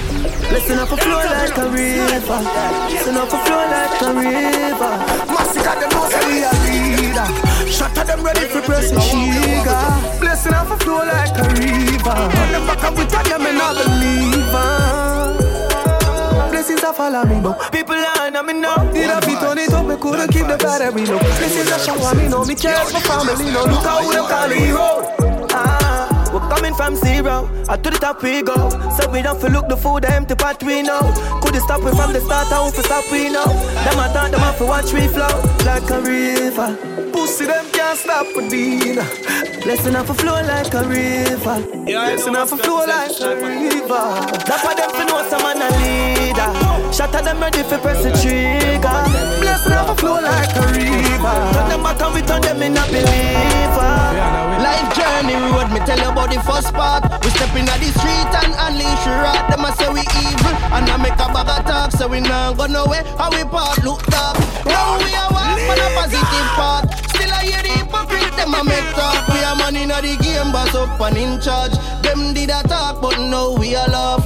Blessing 0.50 0.78
up 0.78 0.92
a 0.92 0.96
flow 0.96 1.22
like 1.34 1.56
a 1.56 1.66
river. 1.70 2.40
Blessing 2.88 3.16
up 3.16 3.32
a 3.32 3.38
flow 3.44 3.64
like 3.74 4.02
a 4.02 4.10
river. 4.20 4.92
Massacre 5.32 5.76
them 5.80 5.90
know 5.94 6.06
say 6.12 6.24
we 6.28 6.36
a 6.44 6.52
leader. 6.64 7.28
Shot 7.70 7.96
at 7.98 8.06
them 8.06 8.22
ready 8.22 8.46
for 8.52 8.60
press 8.62 8.90
the 8.90 9.00
trigger. 9.08 9.82
Blessing 10.20 10.54
off 10.54 10.70
a 10.70 10.76
flow 10.84 11.02
like 11.14 11.36
a 11.38 11.46
river. 11.56 12.16
Run 12.36 12.52
them 12.52 12.66
back 12.66 12.84
up 12.84 12.94
with 12.96 13.10
them 13.10 13.46
and 13.46 13.58
not 13.58 13.74
believer. 13.76 14.85
Are 16.86 16.94
follow 16.94 17.24
me, 17.24 17.40
but 17.40 17.72
people 17.72 17.96
are 17.96 18.30
on 18.30 18.46
me 18.46 18.52
now. 18.52 18.76
Did 18.92 19.10
I 19.10 19.20
fit 19.20 19.42
on 19.42 19.58
it 19.58 19.72
up? 19.72 19.86
Me 19.86 19.96
couldn't 19.96 20.30
keep 20.30 20.46
the 20.46 20.56
battery 20.56 21.04
low. 21.06 21.18
Blessings 21.18 21.72
are 21.72 21.80
shower 21.80 22.14
me, 22.14 22.28
know 22.28 22.44
me 22.44 22.54
care 22.54 22.78
for 22.84 23.00
family. 23.00 23.50
No 23.50 23.64
look 23.64 23.82
how 23.82 24.08
them 24.08 24.24
call 24.30 24.46
me 24.46 24.54
hero. 24.54 25.02
Ah, 25.50 26.30
we're 26.32 26.46
coming 26.48 26.74
from 26.74 26.94
zero, 26.94 27.50
up 27.68 27.82
to 27.82 27.90
the 27.90 27.98
top 27.98 28.22
we 28.22 28.40
go. 28.40 28.70
So 28.94 29.10
we 29.10 29.20
don't 29.20 29.40
feel 29.40 29.50
look 29.50 29.68
the 29.68 29.76
food, 29.76 30.04
the 30.04 30.14
empty 30.14 30.36
pot 30.36 30.62
we 30.62 30.82
know. 30.82 31.02
Couldn't 31.42 31.62
stop 31.62 31.82
we 31.82 31.90
from 31.90 32.12
the 32.12 32.20
start, 32.20 32.46
how 32.54 32.66
we 32.66 32.70
stop 32.70 33.10
we 33.10 33.30
know. 33.30 33.46
Them 33.82 33.98
I 33.98 34.06
thought 34.14 34.30
them 34.30 34.42
off 34.42 34.58
to 34.58 34.66
watch 34.66 34.92
we 34.92 35.08
flow 35.08 35.42
like 35.66 35.90
a 35.90 36.00
river. 36.00 36.70
Pussy 37.10 37.46
them 37.46 37.66
can't 37.72 37.98
stop 37.98 38.26
with 38.36 38.48
Dina. 38.48 39.02
Blessing 39.64 39.96
off 39.96 40.10
a 40.10 40.14
flow 40.14 40.40
like 40.46 40.72
a 40.72 40.84
river. 40.86 41.58
Blessing 41.82 42.36
off 42.36 42.52
a 42.52 42.56
flow 42.56 42.86
like 42.86 43.18
a 43.18 43.34
river. 43.34 44.04
That's 44.46 44.62
why 44.62 44.74
them 44.78 44.90
fi 44.90 45.02
know 45.02 45.26
some 45.28 45.42
man 45.42 45.58
a 45.58 45.68
leader. 45.82 46.50
Shot 46.92 47.14
at 47.14 47.24
them 47.24 47.40
ready 47.40 47.62
for 47.62 47.78
press 47.78 48.02
the 48.02 48.10
trigger. 48.22 48.98
Blessing 49.40 49.72
off 49.72 49.90
a 49.90 49.94
flow 49.96 50.20
like 50.20 50.54
a 50.56 50.64
river. 50.72 51.36
Turn 51.52 51.68
them 51.68 51.82
back 51.82 52.00
and 52.00 52.14
we 52.14 52.22
turn 52.22 52.40
them 52.42 52.62
in 52.62 52.76
a 52.76 52.84
believer. 52.88 53.94
Life 54.64 54.88
journey 54.96 55.36
road, 55.52 55.68
me 55.72 55.80
tell 55.84 55.98
you 55.98 56.08
about 56.08 56.30
the 56.32 56.40
first 56.42 56.72
part. 56.72 57.04
We 57.24 57.30
step 57.30 57.54
in 57.56 57.66
the 57.66 57.76
street 58.00 58.32
and 58.40 58.52
unleash 58.56 59.04
the 59.04 59.12
rat. 59.20 59.50
Them 59.50 59.64
a 59.64 59.70
say 59.76 59.90
we 59.92 60.00
evil, 60.24 60.54
and 60.72 60.88
I 60.88 60.96
make 60.96 61.18
a 61.20 61.28
bag 61.28 61.50
of 61.52 61.64
talk, 61.66 61.92
so 61.92 62.08
we 62.08 62.20
not 62.20 62.56
go 62.56 62.66
nowhere. 62.66 63.04
How 63.18 63.30
we 63.30 63.44
part 63.44 63.82
look 63.84 64.06
up. 64.16 64.38
Now 64.64 64.96
we 64.96 65.12
are 65.12 65.28
walk 65.28 65.60
on 65.60 65.76
a 65.76 65.88
positive 66.00 66.48
part. 66.56 66.84
Still 67.12 67.32
I 67.32 67.44
hear 67.44 67.62
the 67.62 67.72
hypocrite, 67.76 68.35
The 69.96 70.14
game, 70.22 70.52
boss 70.52 70.74
up 70.74 71.00
and 71.00 71.16
in 71.16 71.40
charge. 71.40 71.72
Them 72.02 72.34
did 72.34 72.50
a 72.50 72.62
talk, 72.68 73.00
but 73.00 73.18
now 73.18 73.56
we 73.58 73.74
are 73.74 73.88
love. 73.88 74.22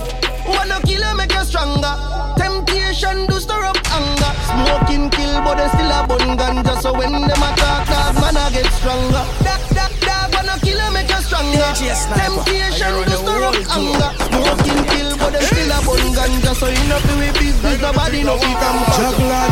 Wanna 0.47 0.81
kill 0.85 1.03
and 1.05 1.17
make 1.17 1.33
you 1.33 1.45
stronger. 1.45 1.95
Temptation 2.37 3.27
do 3.27 3.39
stir 3.39 3.65
up 3.65 3.79
anger. 3.89 4.33
Smoking 4.51 5.09
kill, 5.11 5.41
but 5.41 5.55
they 5.57 5.69
still 5.69 5.93
a 5.95 6.07
bun 6.07 6.37
ganja. 6.37 6.75
So 6.83 6.93
when 6.93 7.13
them 7.13 7.31
attack, 7.31 7.87
dog 7.87 8.15
man 8.21 8.37
I 8.37 8.51
get 8.53 8.67
stronger. 8.73 9.25
That 9.47 9.61
that 9.73 9.80
dog 10.11 10.35
wanna 10.35 10.55
kill 10.61 10.81
and 10.83 10.95
make 10.95 11.11
you 11.11 11.23
stronger. 11.23 11.71
Temptation 12.19 12.93
do 13.07 13.15
stir 13.23 13.43
up 13.47 13.55
anger. 13.79 14.11
Smoking 14.27 14.83
kill, 14.91 15.11
but 15.19 15.31
they 15.33 15.45
still 15.47 15.71
a 15.71 15.79
bun 15.87 16.05
ganja. 16.17 16.53
So 16.59 16.67
you 16.69 16.85
know 16.91 16.99
fi 17.05 17.13
we 17.21 17.29
business, 17.39 17.79
nobody 17.81 18.23
know 18.27 18.37
fi 18.39 18.53
come 18.59 18.79
back. 18.83 18.97
Juggler, 18.99 19.47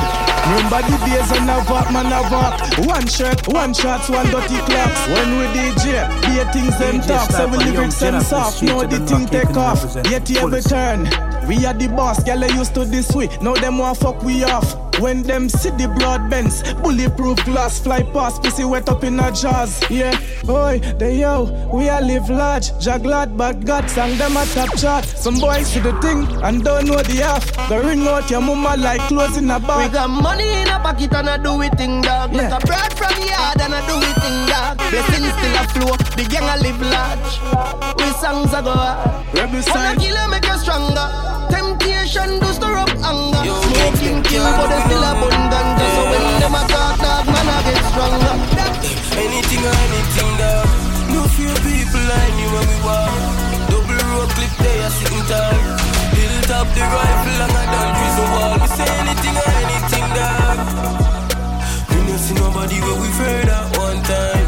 remember 0.48 0.80
the 0.88 0.96
days 1.06 1.28
when 1.30 1.48
I 1.50 1.58
walk, 1.70 1.86
man 1.92 2.12
I 2.12 2.20
walk. 2.32 2.54
One 2.86 3.06
shirt, 3.06 3.46
one 3.48 3.72
shots, 3.74 4.08
one 4.08 4.26
dirty 4.26 4.58
clocks. 4.68 5.00
When 5.14 5.28
we 5.38 5.44
DJ, 5.54 5.86
be 6.26 6.34
things 6.52 6.78
them 6.78 7.00
talk, 7.00 7.30
so 7.30 7.46
we 7.48 7.58
the 7.58 7.64
young 7.64 7.74
lyrics 7.74 8.00
them 8.00 8.14
Jenna 8.14 8.24
from 8.24 8.38
the 8.38 8.44
soft. 8.44 8.56
streets, 8.56 8.72
Know 8.72 8.82
you 8.82 8.88
the 8.88 8.98
don't 8.98 9.08
thing 9.08 9.26
take 9.28 9.56
off. 9.56 9.80
Yet 10.10 10.30
every 10.30 10.34
fullest. 10.34 10.68
turn. 10.70 11.00
We 11.48 11.64
are 11.64 11.74
the 11.74 11.88
boss, 11.88 12.22
girl 12.24 12.40
they 12.40 12.52
used 12.52 12.74
to 12.74 12.84
this 12.84 13.10
way. 13.14 13.28
Now 13.40 13.54
them 13.54 13.78
want 13.78 13.98
fuck 13.98 14.22
we 14.22 14.44
off. 14.44 14.76
When 15.00 15.22
them 15.22 15.48
see 15.48 15.70
the 15.70 15.88
blood 15.88 16.28
bends, 16.28 16.62
bulletproof 16.74 17.44
glass 17.44 17.78
fly 17.80 18.02
past, 18.02 18.42
pussy 18.42 18.64
wet 18.64 18.88
up 18.88 19.04
in 19.04 19.20
a 19.20 19.30
jazz. 19.30 19.80
Yeah, 19.88 20.18
boy, 20.44 20.80
they 20.98 21.20
yo, 21.20 21.44
we 21.72 21.88
are 21.88 22.02
live 22.02 22.28
large. 22.28 22.70
Jaglad, 22.82 23.36
but 23.36 23.64
God 23.64 23.88
sang 23.88 24.18
them 24.18 24.36
a 24.36 24.44
top 24.46 24.76
chart. 24.76 25.04
Some 25.04 25.38
boys 25.38 25.68
see 25.68 25.80
the 25.80 25.92
thing 26.00 26.26
and 26.42 26.64
don't 26.64 26.86
know 26.86 27.02
the 27.02 27.22
half. 27.22 27.44
Go 27.68 27.80
ring 27.82 28.06
out 28.08 28.28
your 28.30 28.40
mama 28.40 28.76
like 28.76 29.00
clothes 29.02 29.36
in 29.36 29.50
a 29.50 29.60
bag. 29.60 29.88
We 29.90 29.94
got 29.94 30.10
money 30.10 30.48
in 30.62 30.68
a 30.68 30.78
pocket 30.80 31.12
and 31.14 31.28
I 31.28 31.36
do 31.38 31.62
it 31.62 31.76
thing 31.78 32.02
dog. 32.02 32.34
Yeah. 32.34 32.56
A 32.56 32.60
bread 32.66 32.92
from 32.94 33.14
yard 33.22 33.60
and 33.60 33.74
I 33.74 33.80
do 33.86 33.96
it 34.02 34.16
thing 34.18 34.38
dog. 34.50 34.78
Blessings 34.90 35.32
still 35.38 35.56
a 35.56 35.64
flow, 35.72 35.96
the 36.16 36.24
gang 36.28 36.48
a 36.48 36.56
live 36.62 36.80
large. 36.82 37.98
We 37.98 38.10
songs 38.18 38.52
a 38.52 38.62
go 38.62 38.72
hard. 38.72 39.26
Rebel 39.34 39.52
Wanna 39.52 39.62
side. 39.62 39.98
kill 39.98 40.16
and 40.16 40.30
make 40.30 40.44
you 40.46 40.58
stronger. 40.58 41.47
Temptation 41.58 42.38
do 42.38 42.50
stir 42.54 42.76
up 42.78 42.92
anger. 43.02 43.42
Smoking 43.66 44.22
kill, 44.22 44.46
but 44.58 44.68
they 44.70 44.80
still 44.86 45.02
a 45.02 45.12
bun 45.18 45.38
ganja. 45.50 45.86
So 45.94 46.02
when 46.10 46.24
them 46.38 46.54
a 46.54 46.62
talk 46.70 46.94
dog, 47.02 47.26
man 47.26 47.48
I 47.50 47.58
get 47.66 47.82
stronger. 47.90 48.36
Anything 49.18 49.62
or 49.66 49.74
anything, 49.86 50.30
dog. 50.38 50.66
No 51.10 51.20
fear 51.34 51.54
people 51.66 52.04
line 52.10 52.36
you 52.38 52.48
when 52.54 52.66
we 52.70 52.78
walk. 52.86 53.10
Double 53.70 54.02
road 54.06 54.30
clip 54.38 54.54
there, 54.62 54.78
you 54.82 54.90
sitting 55.02 55.24
tall. 55.26 55.58
Hilltop 56.14 56.66
the 56.78 56.84
rifle 56.94 57.40
and 57.42 57.54
I 57.58 57.64
don't 57.66 57.74
done 57.74 57.90
prison 57.98 58.28
wall. 58.34 58.54
We 58.62 58.68
say 58.78 58.90
anything 59.02 59.36
or 59.42 59.50
anything, 59.66 60.06
dog. 60.14 60.58
We 61.90 61.98
no 62.06 62.14
see 62.22 62.36
nobody 62.38 62.78
where 62.86 62.98
we 63.02 63.08
heard 63.18 63.48
at 63.50 63.66
one 63.82 64.00
time. 64.06 64.47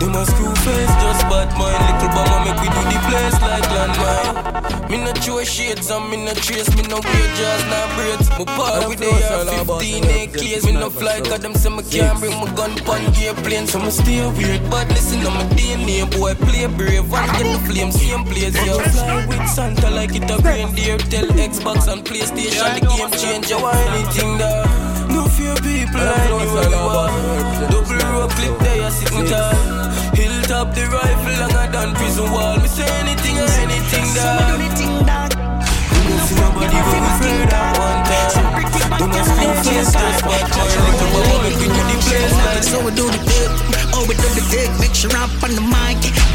Them 0.00 0.16
a 0.16 0.24
screw 0.24 0.54
face, 0.64 0.94
just 1.04 1.22
bad 1.28 1.52
mind. 1.60 1.76
Little 1.84 2.08
bomber 2.16 2.40
make 2.48 2.60
we 2.64 2.68
do 2.72 2.80
the 2.88 2.98
place 3.04 3.36
like 3.44 3.68
landmine. 3.68 4.88
Me 4.90 4.96
no 4.96 5.12
throw 5.12 5.44
shades 5.44 5.90
and 5.90 6.10
me 6.10 6.16
no 6.24 6.32
trace, 6.32 6.74
me 6.74 6.82
no 6.88 6.98
wear 6.98 7.28
jazz, 7.36 7.62
nah 7.70 7.86
braids. 7.94 8.28
My 8.30 8.44
part 8.56 8.88
with 8.88 8.98
the 8.98 9.06
year 9.06 9.62
15 9.62 10.02
AKs, 10.04 10.64
me 10.64 10.72
no 10.72 10.90
fly, 10.90 11.20
cause 11.20 11.40
them 11.40 11.54
say 11.54 11.68
me 11.68 11.82
can't 11.84 12.18
bring 12.18 12.34
my 12.40 12.50
gun 12.56 12.74
pon 12.88 13.04
airplane, 13.20 13.66
so 13.66 13.78
me 13.78 13.90
stay 13.90 14.26
weird. 14.32 14.62
But 14.70 14.88
listen 14.88 15.20
to 15.20 15.30
my 15.30 15.44
DNA, 15.54 16.10
boy, 16.10 16.34
play 16.34 16.66
brave, 16.66 17.12
and 17.12 17.30
get 17.36 17.46
the 17.52 17.60
flame, 17.68 17.92
same 17.92 18.24
place, 18.24 18.56
yo. 18.66 18.80
Fly 18.80 19.26
with 19.26 19.48
Santa 19.48 19.90
like 19.90 20.16
it 20.16 20.30
a 20.30 20.38
reindeer, 20.38 20.96
tell 20.96 21.28
Xbox 21.36 21.92
and 21.92 22.02
PlayStation, 22.02 22.66
the 22.74 22.80
game 22.88 23.10
changer, 23.20 23.56
or 23.62 23.74
anything 23.74 24.38
that. 24.38 24.90
No 25.10 25.26
fear 25.26 25.54
people 25.56 26.00
anywhere 26.00 26.70
you 26.70 26.76
are. 26.76 27.10
Double 27.70 27.98
row 28.10 28.28
clip 28.28 28.58
there, 28.60 28.76
you 28.76 29.06
tall. 29.06 29.09
Hilltop 30.70 30.74
the 30.74 30.84
rifle 30.94 31.34
longer 31.40 31.66
than 31.72 31.94
prison 31.94 32.30
wall. 32.32 32.56
Me 32.58 32.68
say 32.68 32.86
anything 33.00 33.38
or 33.38 33.50
anything 33.58 34.06
that. 34.14 34.58
You 35.90 36.08
don't 36.08 36.22
see 36.26 36.36
nobody 36.38 36.76
when 36.76 37.02
we 37.02 37.12
murder 37.20 37.66
one 37.78 38.02
time. 38.06 38.98
Don't 38.98 39.14
ask 39.14 39.32
me 39.38 39.46
face 39.64 39.90
to 39.92 40.12
spot 40.18 40.46
boy. 40.54 40.70
Like 40.70 41.00
a 41.00 41.06
bubble, 41.10 41.42
make 41.42 41.58
we 41.58 41.66
do 41.66 41.82
the 41.90 41.96
place 42.06 42.68
So 42.68 42.78
we 42.84 42.90
do 42.94 43.06
the 43.10 43.18
thing, 43.18 43.50
oh 43.94 44.04
we 44.08 44.14
do 44.14 44.28
the 44.34 44.42
thing. 44.50 44.70
Make 44.80 44.94
sure 44.94 45.10
I'm 45.14 45.30
on 45.42 45.50
the 45.54 45.64
mic, 45.64 45.89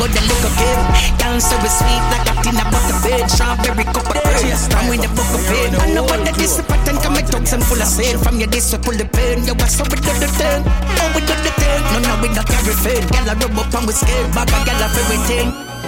go 0.05 0.13
the 0.13 0.21
look 0.29 0.43
again. 0.53 0.81
Girl 1.17 1.39
so 1.41 1.57
we 1.61 1.69
sweet 1.69 2.03
like 2.13 2.27
a 2.29 2.33
tin 2.45 2.57
about 2.61 2.83
the 2.85 2.95
bed. 3.01 3.25
Strawberry 3.29 3.85
cup 3.89 4.05
of 4.05 4.17
tea, 4.37 4.53
I'm 4.77 4.89
with 4.89 5.01
the 5.01 5.09
book 5.17 5.31
of 5.33 5.49
it. 5.49 5.73
I 5.73 5.93
know 5.93 6.03
what 6.05 6.21
that 6.25 6.37
is, 6.37 6.61
but 6.69 6.79
then 6.85 6.97
come 7.01 7.13
my 7.13 7.21
dogs 7.21 7.53
and 7.53 7.63
full 7.65 7.81
of 7.81 7.89
sin. 7.89 8.17
From 8.21 8.37
your 8.37 8.49
this 8.49 8.71
we 8.71 8.77
pull 8.79 8.93
the 8.93 9.05
pen, 9.05 9.43
yo 9.45 9.53
so 9.65 9.83
we 9.89 9.97
do 9.97 10.13
the 10.21 10.29
thing, 10.37 10.61
oh 10.65 11.09
we 11.15 11.21
do 11.25 11.35
the 11.41 11.51
thing. 11.57 11.81
No 11.93 11.97
no 12.05 12.13
we 12.21 12.29
not 12.29 12.45
carry 12.45 12.75
fade, 12.85 13.05
girl 13.09 13.29
I 13.29 13.33
rub 13.33 13.57
up 13.57 13.73
and 13.73 13.85
we 13.87 13.93
scared, 13.93 14.29
bag 14.35 14.49
a 14.53 14.59
girl 14.61 14.83
of 14.85 14.93
everything. 14.93 15.47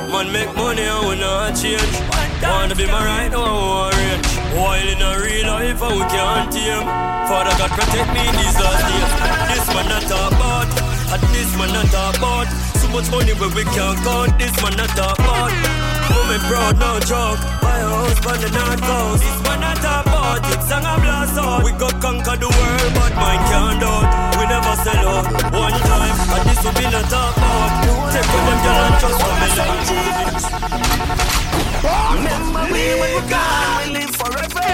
Man 0.10 0.32
make 0.32 0.52
money 0.56 0.88
and 0.88 1.04
we 1.08 1.16
not 1.20 1.54
change. 1.54 1.96
Wanna 2.42 2.76
be 2.76 2.86
my 2.88 3.02
right 3.04 3.30
now, 3.30 3.44
I 3.44 3.54
want 3.54 3.96
range. 3.98 4.30
While 4.56 4.88
in 4.88 5.02
a 5.02 5.12
real 5.20 5.46
life, 5.52 5.82
and 5.84 5.96
we 6.00 6.06
can't 6.10 6.50
tame. 6.50 6.88
Father 7.28 7.54
God 7.60 7.72
protect 7.76 8.08
me 8.16 8.24
in 8.24 8.36
these 8.40 8.56
last 8.56 8.82
days. 8.88 9.12
This 9.52 9.68
man 9.76 9.86
not 9.92 10.04
talk 10.08 10.32
about, 10.32 10.70
and 11.14 11.24
this 11.34 11.52
man 11.58 11.72
not 11.74 11.88
talk 11.88 12.18
about. 12.18 12.48
So 12.80 12.88
much 12.90 13.10
money 13.12 13.34
where 13.40 13.50
we 13.56 13.64
can't 13.76 13.98
count. 14.04 14.38
This 14.38 14.56
man 14.62 14.76
not 14.78 14.90
talk 14.96 15.18
about. 15.20 15.52
Woman 16.12 16.42
proud, 16.48 16.76
no 16.80 17.00
joke. 17.00 17.40
A 17.64 17.72
house 17.88 18.26
on 18.26 18.38
the 18.42 18.50
north 18.52 18.82
coast. 18.82 19.24
This 19.24 19.40
man 19.44 19.60
not 19.62 19.78
talk 19.78 20.06
about 20.06 20.44
it. 20.52 20.62
Song 20.68 20.86
a 20.86 20.94
blast 21.00 21.38
out. 21.40 21.64
We 21.64 21.72
got 21.72 21.96
conquer 22.02 22.36
the 22.36 22.50
world, 22.50 22.92
but 22.96 23.14
mine 23.16 23.44
can't 23.50 23.84
out. 23.84 24.08
We 24.38 24.44
never 24.48 24.76
sell 24.84 25.08
out. 25.08 25.26
One 25.54 25.78
time, 25.88 26.16
and 26.36 26.44
this 26.50 26.60
will 26.64 26.76
be 26.76 26.86
not 26.92 27.06
talk 27.10 27.38
about. 27.38 27.72
Take 28.14 28.28
with 28.28 28.46
them 28.48 28.60
girl 28.64 28.84
and 28.88 28.96
trust 29.00 29.20
for 29.22 29.34
me 29.42 29.48
Remember 32.16 32.64
me 32.74 32.86
when 33.00 33.10
you 33.16 33.24
gone, 33.30 33.72
we 33.80 33.86
live 33.96 34.14
forever. 34.16 34.68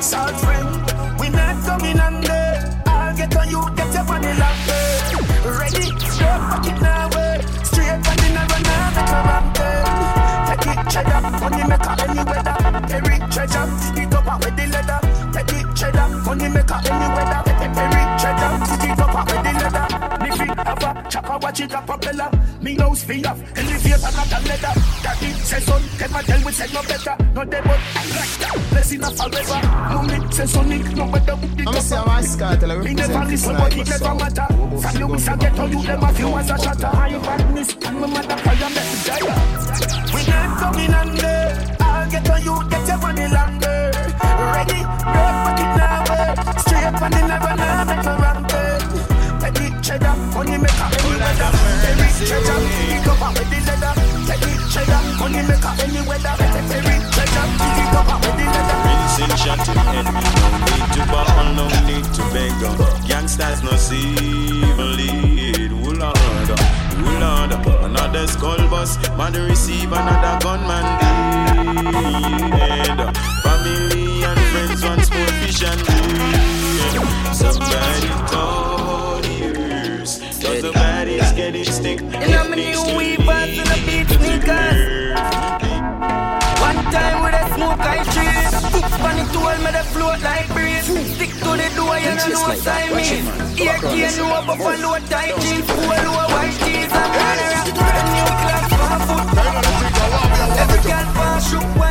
Salt 0.00 0.36
friend, 0.40 0.93
we 1.18 1.28
not 1.30 1.56
coming 1.64 1.98
under. 2.00 2.72
I'll 2.86 3.16
get 3.16 3.36
on 3.36 3.48
you, 3.48 3.62
get 3.76 3.92
your 3.94 4.04
money 4.04 4.32
longer. 4.34 4.84
Ready, 5.58 5.90
eh. 5.90 6.08
straight 6.10 6.42
pocket 6.50 6.80
now, 6.80 7.08
way. 7.14 7.40
Straight 7.62 8.02
on 8.08 8.16
the 8.16 8.28
never 8.34 8.60
now, 8.64 8.94
make 8.96 9.14
a 9.14 9.20
rampage. 9.28 10.48
Take 10.48 10.66
it, 10.72 10.80
cheddar, 10.90 11.20
money 11.40 11.64
maker 11.68 11.94
any 12.04 12.22
weather. 12.30 12.56
Every 12.96 13.18
treasure, 13.32 13.66
it 14.00 14.14
up 14.14 14.44
with 14.44 14.56
the 14.56 14.66
leather. 14.74 15.00
Take 15.32 15.52
it, 15.58 15.76
cheddar, 15.76 16.08
money 16.24 16.48
maker 16.48 16.80
any 16.90 17.08
weather. 17.14 17.40
Every 17.64 18.04
treasure, 18.20 18.52
it 18.86 19.00
up 19.00 19.26
with 19.26 19.42
the 19.44 19.52
leather. 19.60 19.83
Me 20.24 20.30
feet 20.30 20.56
have 20.56 20.82
a 20.82 21.10
chopper, 21.10 21.38
watch 21.42 21.60
it 21.60 21.72
a 21.72 21.82
propeller. 21.82 22.30
Me 22.62 22.74
nose 22.74 23.04
fee 23.04 23.24
off, 23.26 23.38
elevator 23.58 24.10
not 24.16 24.32
a 24.32 24.38
leather. 24.48 24.74
That 25.04 25.20
it 25.20 25.36
says 25.36 25.64
son, 25.64 25.82
never 26.00 26.22
tell 26.22 26.44
we 26.46 26.52
say 26.52 26.72
no 26.72 26.82
better. 26.82 27.16
No 27.34 27.44
dead 27.44 27.64
but 27.64 27.80
I 27.94 28.04
like 28.16 28.34
that, 28.40 28.66
blessing 28.70 29.04
of 29.04 29.16
forever. 29.16 29.60
No 29.92 30.02
me 30.02 30.32
say 30.32 30.46
sonny, 30.46 30.78
no 30.96 31.06
better 31.12 31.36
with 31.36 31.56
the 31.56 31.64
I'm 31.68 31.80
say 31.82 32.02
my 32.06 32.20
scar 32.22 32.56
tell 32.56 32.78
Me 32.78 32.94
never 32.94 33.24
listen 33.26 33.54
but 33.54 33.76
it 33.76 33.86
never 33.86 34.14
matter. 34.14 34.46
From 34.80 34.96
you 34.96 35.08
miss 35.08 35.28
a 35.28 35.36
get 35.36 35.58
on 35.58 35.72
you, 35.72 35.82
them 35.82 36.02
a 36.02 36.12
few 36.14 36.36
as 36.38 36.50
a 36.50 36.58
shatter. 36.58 36.86
High 36.86 37.18
badness, 37.18 37.76
and 37.84 38.00
my 38.00 38.06
mother 38.06 38.36
make 38.72 38.88
me 38.88 38.98
die. 39.04 39.20
We 40.14 40.20
not 40.24 40.58
coming 40.58 40.94
under. 40.94 41.76
I'll 41.80 42.10
get 42.10 42.30
on 42.30 42.42
you, 42.42 42.70
get 42.70 42.88
your 42.88 42.96
money 42.96 43.28
longer. 43.28 43.92
Ready, 44.56 44.80
break 45.04 45.36
pocket 45.44 45.70
now, 45.76 46.14
eh. 46.16 46.58
Straight 46.64 47.02
on 47.02 47.10
the 47.12 47.28
never 47.28 47.63
treasure, 52.26 52.60
pick 52.88 53.06
up 53.06 53.22
with 53.36 53.48
the 53.50 53.58
leather. 53.68 53.92
Petty 54.26 54.52
cheddar, 54.72 55.00
money 55.18 55.42
maker, 55.44 55.72
any 55.84 56.00
weather. 56.08 56.34
Every 56.40 56.96
treasure, 57.12 57.46
pick 57.60 57.94
up 57.94 58.10
with 58.24 58.36
the 58.38 58.46
leather. 58.54 58.78
Rinsing 58.88 59.34
shot 59.36 59.60
no 59.68 59.82
need 59.92 60.08
to 60.94 61.02
ball, 61.12 61.28
no 61.54 61.64
need 61.86 62.06
to 62.16 62.22
beg. 62.32 62.56
Gangsters 63.06 63.60
no 63.62 63.72
see 63.76 64.16
even 64.16 64.96
lead. 64.96 65.72
Lord, 65.94 66.50
ooh 66.50 67.18
Lord, 67.20 67.52
another 67.84 68.26
skull 68.26 68.68
bus, 68.68 68.98
man 69.16 69.32
receive 69.48 69.92
another 69.92 70.38
gunman 70.42 70.84
dead. 72.50 72.98
Family 73.42 74.24
and 74.24 74.40
friends 74.50 74.82
want 74.84 75.10
more 75.14 75.32
fish. 75.40 75.62
Somebody 77.32 78.08
told 78.30 78.73
cause 80.64 80.72
the 80.72 80.78
body's 80.78 81.32
getting 81.32 81.64
stick. 81.64 82.00
You 82.00 82.28
know 82.32 82.48
me 82.48 82.56
new 82.56 82.96
weavers 82.96 83.58
and 83.58 83.68
the 83.68 83.78
beat 83.86 84.08
sneakers. 84.08 85.14
One 86.60 86.80
time 86.92 87.22
with 87.24 87.34
a 87.34 87.54
smoke 87.54 87.80
I. 87.80 88.04
Foot 88.72 89.00
on 89.00 89.16
the 89.16 89.24
tool, 89.32 89.56
me 89.64 89.70
the 89.72 89.84
float 89.92 90.20
like 90.22 90.48
breeze. 90.54 90.86
Stick 91.14 91.30
to 91.30 91.50
the 91.60 91.68
door, 91.76 91.98
you 91.98 92.14
know 92.14 92.48
no 92.48 92.54
sign 92.54 92.90
me. 92.96 93.02
Ear 93.62 93.78
key, 93.78 94.08
no 94.18 94.42
buffalo 94.46 94.98
tight 95.08 95.34
jeans. 95.40 95.66
Full 95.66 95.86
low 95.86 96.28
white 96.32 96.56
tees, 96.64 96.92
I'm 96.92 97.10
gonna 97.14 97.48
brand 97.78 98.08
new 98.14 98.28
class 98.42 98.68
for 98.78 98.98
foot. 99.08 99.26
Every 100.60 100.80
girl 100.88 101.06
for 101.16 101.34
shoot 101.48 101.83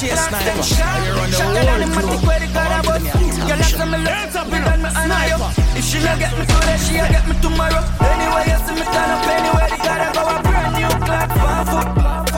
the 0.00 0.08
god 0.08 0.10
say 0.10 0.10
a 0.10 0.16
class. 0.16 0.44
Then 0.44 0.62
shot. 0.62 1.30
Shot 1.32 1.56
it 1.56 1.68
on 1.68 1.80
the 1.80 1.86
matic 1.86 2.26
where 2.26 2.40
the 2.40 2.46
god 2.52 2.72
a 2.72 2.86
bust. 2.86 3.04
Girl, 3.46 3.58
I 3.58 3.62
say 3.62 3.84
me 3.84 3.98
look 3.98 4.46
me 4.50 4.58
done 4.64 4.82
me 4.82 4.88
honor 4.94 5.24
you. 5.30 5.38
If 5.78 5.84
she 5.84 5.98
not 6.02 6.18
get 6.18 6.32
me 6.38 6.44
today, 6.46 6.78
she 6.78 6.96
a 6.98 7.08
get 7.08 7.26
me 7.28 7.34
tomorrow. 7.40 7.82
Anyway, 8.00 8.44
you 8.50 8.58
see 8.66 8.74
me 8.74 8.84
turn 8.84 9.10
up 9.14 9.26
anywhere. 9.26 9.68
The 9.70 9.78
god 9.78 10.00
a 10.02 10.08
go 10.14 10.22
a 10.24 10.42
brand 10.42 10.72
new 10.74 10.92
class 11.06 11.30
for 11.34 11.70
foot. 11.70 12.33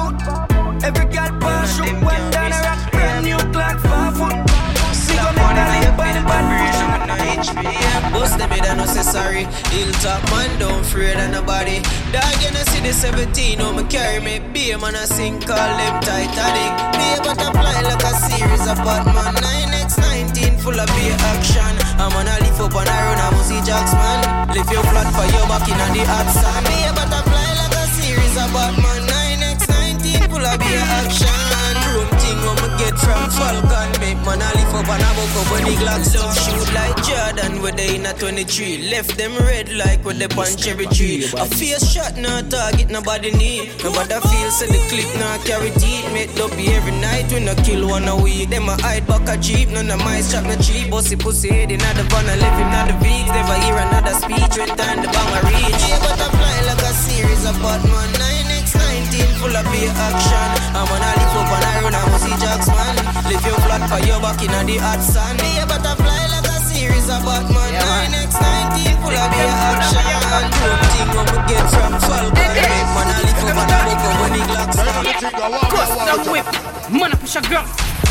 And 8.64 8.78
no 8.78 8.86
say 8.86 9.02
sorry. 9.02 9.44
Hilltop 9.68 10.22
man 10.32 10.48
don't 10.58 10.80
afraid 10.80 11.20
of 11.20 11.30
nobody. 11.30 11.84
Dog 12.12 12.36
you 12.40 12.50
know 12.56 12.64
see 12.72 12.80
the 12.80 12.92
17 12.92 13.60
oh 13.60 13.72
me 13.76 13.84
carry 13.84 14.20
me 14.20 14.40
beam 14.52 14.82
and 14.82 14.96
I 14.96 15.04
sing 15.04 15.40
call 15.40 15.56
them 15.56 15.94
Titanic. 16.00 16.72
Be 16.96 17.06
a 17.12 17.18
butterfly 17.20 17.80
like 17.84 18.00
a 18.00 18.12
series 18.24 18.64
of 18.64 18.78
Batman. 18.80 19.36
9x19 19.36 20.60
full 20.64 20.78
of 20.78 20.88
beer 20.96 21.16
action. 21.36 21.74
I'm 22.00 22.08
gonna 22.16 22.32
lift 22.40 22.60
up 22.60 22.72
and 22.72 22.88
I 22.88 22.98
run 23.04 23.20
a 23.20 23.26
Musi 23.36 23.60
Jacks 23.66 23.92
man. 23.92 24.48
Lift 24.56 24.72
your 24.72 24.84
flat 24.88 25.08
for 25.12 25.26
your 25.36 25.46
back 25.52 25.68
in 25.68 25.76
the 25.76 26.02
hot 26.08 26.28
sun. 26.32 26.64
Be 26.64 26.76
a 26.88 26.92
butterfly 26.96 27.48
like 27.60 27.76
a 27.76 27.84
series 27.92 28.36
of 28.40 28.48
Batman. 28.56 29.02
9x19 29.04 30.32
full 30.32 30.44
of 30.44 30.56
beer 30.64 30.84
action. 30.96 31.72
Room 31.92 32.08
thing 32.16 32.40
me 32.40 32.68
get 32.80 32.96
from 32.96 33.28
Falcon. 33.36 33.75
Man 34.26 34.42
a 34.42 34.48
lift 34.58 34.74
up 34.74 34.88
and 34.90 35.02
I 35.06 35.10
buck 35.14 35.36
up 35.38 35.52
when 35.54 35.62
the 35.70 35.74
Glocks 35.78 36.10
don't 36.10 36.34
shoot 36.34 36.66
like 36.74 36.98
Jordan. 37.06 37.62
Where 37.62 37.70
they 37.70 37.94
in 37.94 38.06
a 38.06 38.12
23. 38.12 38.90
Left 38.90 39.16
them 39.16 39.38
red 39.38 39.72
like 39.72 40.04
with 40.04 40.18
the 40.18 40.28
punch 40.28 40.58
cherry 40.58 40.86
tree. 40.86 41.22
A 41.38 41.46
face 41.46 41.86
shot, 41.86 42.16
no 42.16 42.42
target, 42.42 42.90
nobody 42.90 43.30
need. 43.30 43.70
Nobody 43.84 44.18
feel 44.26 44.50
say 44.50 44.66
the 44.66 44.82
clip 44.90 45.06
not 45.22 45.46
carry 45.46 45.70
teeth. 45.78 46.10
Make 46.12 46.34
up 46.42 46.50
every 46.58 46.90
night 46.98 47.30
we 47.30 47.38
no 47.38 47.54
kill 47.62 47.86
one 47.86 48.08
a 48.08 48.16
week. 48.16 48.50
Them 48.50 48.68
a 48.68 48.74
hide 48.82 49.06
back 49.06 49.28
a 49.30 49.38
jeep, 49.38 49.68
none 49.70 49.90
of 49.90 50.00
my 50.00 50.20
strap 50.20 50.42
no 50.42 50.56
cheap. 50.56 50.90
Bossy 50.90 51.14
pussy 51.14 51.48
head 51.48 51.70
in 51.70 51.78
the 51.78 52.04
van, 52.10 52.26
I 52.26 52.34
live 52.34 52.58
in 52.58 52.70
the 52.90 52.94
V's. 53.06 53.30
Never 53.30 53.56
hear 53.62 53.78
another 53.78 54.14
speech 54.18 54.58
when 54.58 54.74
time 54.74 55.06
the 55.06 55.08
bang 55.14 55.32
a 55.38 55.40
reach. 55.46 55.82
Yeah, 55.86 56.02
but 56.02 56.18
I 56.18 56.26
butterfly 56.26 56.58
like 56.66 56.82
a 56.82 56.92
series 56.98 57.44
of 57.46 57.54
Batman. 57.62 58.45
9x19 58.76 59.40
full 59.40 59.56
of 59.56 59.66
beer 59.72 59.92
action. 59.92 60.50
I'm 60.76 60.88
on 60.88 61.02
a 61.02 61.10
lift 61.16 61.36
up 61.36 61.50
and 61.56 61.64
I 61.64 61.74
run 61.84 61.96
a 61.96 62.00
Musi 62.12 62.32
Jacks 62.40 62.68
man. 62.68 62.96
Lift 63.28 63.46
your 63.46 63.58
flat 63.64 63.82
for 63.88 64.00
your 64.06 64.20
back 64.20 64.40
in 64.42 64.52
the 64.52 64.76
hot 64.78 65.00
sun. 65.00 65.36
Be 65.40 65.58
a 65.58 65.64
butterfly 65.66 66.22
like 66.32 66.48
a 66.48 66.56
series 66.68 67.08
of 67.08 67.24
Batman. 67.24 67.72
Yeah, 67.72 68.12
9x19 68.12 68.76
full 69.00 69.16
of 69.16 69.32
your 69.32 69.52
action. 69.72 70.04
Dope 70.60 70.84
thing 70.92 71.10
what 71.16 71.26
we 71.32 71.38
get 71.48 71.66
from 71.72 71.92
Falcon. 72.04 72.50
Make 72.56 72.90
man 72.94 73.08
a 73.12 73.18
live 73.24 73.40
over 73.46 73.66
the 73.66 73.78
book 73.86 74.16
when 74.20 74.32
the 74.36 74.42
Glocks 74.44 74.78
Custom 75.72 76.32
whip, 76.32 76.46
man 76.90 77.12
a 77.12 77.16
push 77.16 77.36
a 77.36 77.40
gun. 77.42 77.66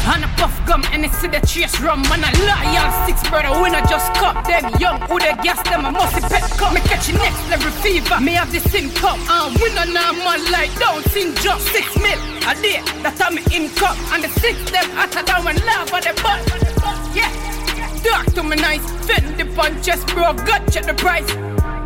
And 0.08 0.24
a 0.24 0.28
puff 0.38 0.54
gum 0.68 0.84
and 0.92 1.04
they 1.04 1.10
see 1.10 1.28
the 1.28 1.40
chase 1.42 1.80
rum 1.82 2.02
Man 2.04 2.22
a 2.22 2.30
loyal 2.46 2.92
six 3.08 3.28
brother. 3.30 3.50
When 3.60 3.74
I 3.74 3.82
just 3.90 4.14
cup 4.14 4.46
Them 4.46 4.70
young 4.80 5.02
who 5.10 5.18
they 5.18 5.34
gas 5.42 5.62
them 5.68 5.86
a 5.86 5.92
musty 5.92 6.22
pet 6.22 6.46
cup. 6.58 6.74
Me 6.74 6.82
catch 6.82 7.10
you 7.10 7.18
next 7.18 7.42
level 7.50 7.72
fever. 7.82 8.20
Me 8.22 8.34
have 8.34 8.52
the 8.52 8.60
sin 8.60 8.92
cup. 8.92 9.18
And 9.18 9.58
we 9.58 9.74
no 9.74 9.84
nah 9.86 10.14
man 10.14 10.46
like 10.52 10.70
down 10.78 11.02
sin 11.10 11.34
just 11.42 11.66
Six 11.74 11.98
mil 11.98 12.20
a 12.46 12.54
day. 12.62 12.82
That's 13.02 13.20
how 13.20 13.32
me 13.32 13.42
income 13.52 13.98
And 14.14 14.24
the 14.24 14.30
six 14.40 14.56
them 14.70 14.86
hotter 14.94 15.24
than 15.24 15.44
when 15.44 15.58
lava 15.66 15.98
the 16.06 16.14
butt. 16.22 16.46
Yeah. 17.16 17.34
Dark 18.04 18.28
to 18.36 18.44
me 18.44 18.58
nice 18.58 18.86
Fend 19.08 19.40
the 19.40 19.46
punches 19.56 20.06
bro. 20.06 20.34
God 20.34 20.62
check 20.72 20.86
the 20.86 20.94
price. 20.94 21.34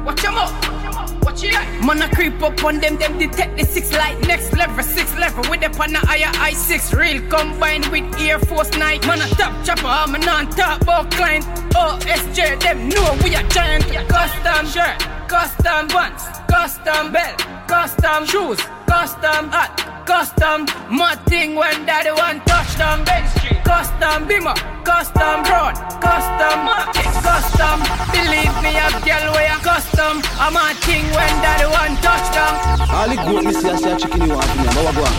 Watch 0.03 0.25
'em 0.25 0.35
up 0.35 0.78
Watch 1.21 1.43
it 1.43 1.53
Man, 1.83 2.01
I 2.01 2.09
creep 2.09 2.41
up 2.41 2.63
on 2.63 2.79
them, 2.79 2.97
them 2.97 3.17
detect 3.17 3.57
the 3.57 3.65
six 3.65 3.91
light. 3.93 4.19
Next 4.27 4.53
level, 4.53 4.83
six 4.83 5.15
level 5.17 5.43
with 5.49 5.61
the 5.61 5.69
the 5.69 5.99
higher 5.99 6.31
i6. 6.51 6.97
Real 6.97 7.21
combined 7.29 7.85
with 7.87 8.03
Air 8.19 8.39
Force 8.39 8.71
Night. 8.77 9.05
Man, 9.07 9.21
a 9.21 9.27
top 9.35 9.53
chopper, 9.65 9.87
I'm 9.87 10.15
a 10.15 10.19
non 10.19 10.49
top 10.49 10.81
about 10.81 11.11
client. 11.11 11.45
OSJ, 11.73 12.59
them 12.61 12.89
know 12.89 13.17
we 13.23 13.35
are 13.35 13.47
giant. 13.49 13.85
Custom 14.07 14.65
shirt, 14.67 14.99
custom 15.27 15.87
pants, 15.87 16.25
custom 16.49 17.11
belt, 17.11 17.37
custom 17.67 18.25
shoes, 18.25 18.59
custom 18.87 19.49
hat. 19.49 19.98
Custom, 20.09 20.65
my 20.89 21.13
thing 21.27 21.53
when 21.53 21.85
daddy 21.85 22.09
one 22.09 22.41
touchdown 22.41 23.05
Bench 23.05 23.29
Street. 23.37 23.63
Custom 23.63 24.25
bimmer, 24.27 24.55
custom 24.83 25.43
broad, 25.43 25.75
custom 26.01 26.65
market, 26.65 27.05
custom. 27.21 27.77
Believe 28.09 28.55
me, 28.63 28.73
a 28.73 28.89
girl 29.05 29.33
where 29.33 29.53
you 29.53 29.59
custom. 29.61 30.23
I'm 30.41 30.55
a 30.57 30.73
thing 30.81 31.05
when 31.13 31.29
daddy 31.45 31.69
one 31.69 31.95
touchdown. 32.01 32.57
All 32.89 33.07
the 33.07 33.17
goat 33.17 33.45
me 33.45 33.53
see 33.53 33.69
I 33.69 33.75
see 33.75 33.91
a 33.91 33.99
chicken 33.99 34.21
you 34.27 34.33
want 34.33 34.57
me, 34.57 34.63
but 34.65 34.75
what 34.83 34.95
go 34.95 35.03
on? 35.05 35.13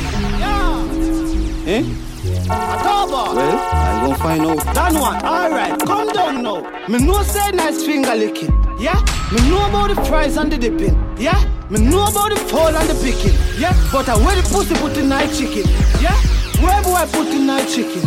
Eh? 1.69 2.10
October. 2.51 3.35
Well, 3.37 3.59
I'm 3.73 4.01
gonna 4.03 4.19
find 4.19 4.43
out. 4.43 4.75
That 4.75 4.93
one, 4.93 5.25
alright, 5.25 5.81
come 5.87 6.09
down 6.09 6.43
now. 6.43 6.61
Me 6.89 6.99
know 6.99 7.23
say 7.23 7.51
nice 7.53 7.85
finger 7.85 8.15
licking, 8.15 8.53
yeah? 8.79 9.01
Me 9.33 9.49
know 9.49 9.69
about 9.69 9.95
the 9.95 10.05
fries 10.07 10.37
and 10.37 10.51
the 10.53 10.59
dipping, 10.59 10.97
yeah? 11.19 11.41
Me 11.71 11.81
know 11.81 12.03
about 12.05 12.31
the 12.31 12.37
fall 12.51 12.75
and 12.75 12.89
the 12.89 12.95
picking, 12.95 13.37
yeah? 13.61 13.75
But 13.93 14.09
I 14.09 14.17
where 14.17 14.35
the 14.35 14.43
pussy 14.49 14.75
put 14.75 14.95
the 14.95 15.03
night 15.05 15.33
chicken, 15.33 15.71
yeah? 16.03 16.17
Where 16.61 16.83
boy 16.83 17.07
put 17.13 17.31
the 17.31 17.39
night 17.39 17.69
chicken? 17.69 18.03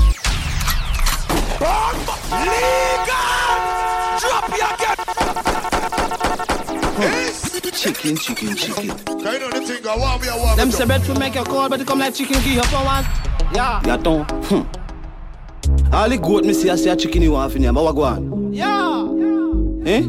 Drop 4.20 4.50
your 4.50 4.78
get. 4.78 6.50
Chicken, 6.94 8.16
chicken, 8.16 8.56
chicken. 8.56 8.88
Kind 8.88 9.44
of 9.44 9.52
the 9.52 9.62
thing 9.66 9.88
I 9.88 9.98
want 9.98 10.22
me, 10.22 10.30
I 10.30 10.38
want 10.38 10.58
Them 10.58 10.72
say 10.72 10.86
bet 10.86 11.04
to 11.06 11.20
make 11.20 11.36
a 11.36 11.44
call, 11.44 11.68
but 11.68 11.80
they 11.80 11.86
come 11.86 12.00
like 12.00 12.14
chicken 12.14 12.36
give 12.44 12.54
you 12.54 12.64
for 12.64 12.84
once. 12.86 13.08
Yeah. 13.54 13.82
Ya 13.86 13.98
ton. 13.98 14.26
Hmm. 14.46 15.94
All 15.94 16.08
the 16.08 16.18
goat 16.18 16.46
me 16.46 16.54
see 16.54 16.70
I 16.70 16.76
see 16.76 16.90
a 16.90 16.96
chicken 16.96 17.24
you 17.24 17.32
want 17.32 17.52
for 17.52 17.60
me, 17.60 17.70
but 17.72 17.84
what 17.84 17.96
go 17.96 18.04
on? 18.04 18.54
Yeah. 18.54 19.92
Eh? 19.92 20.04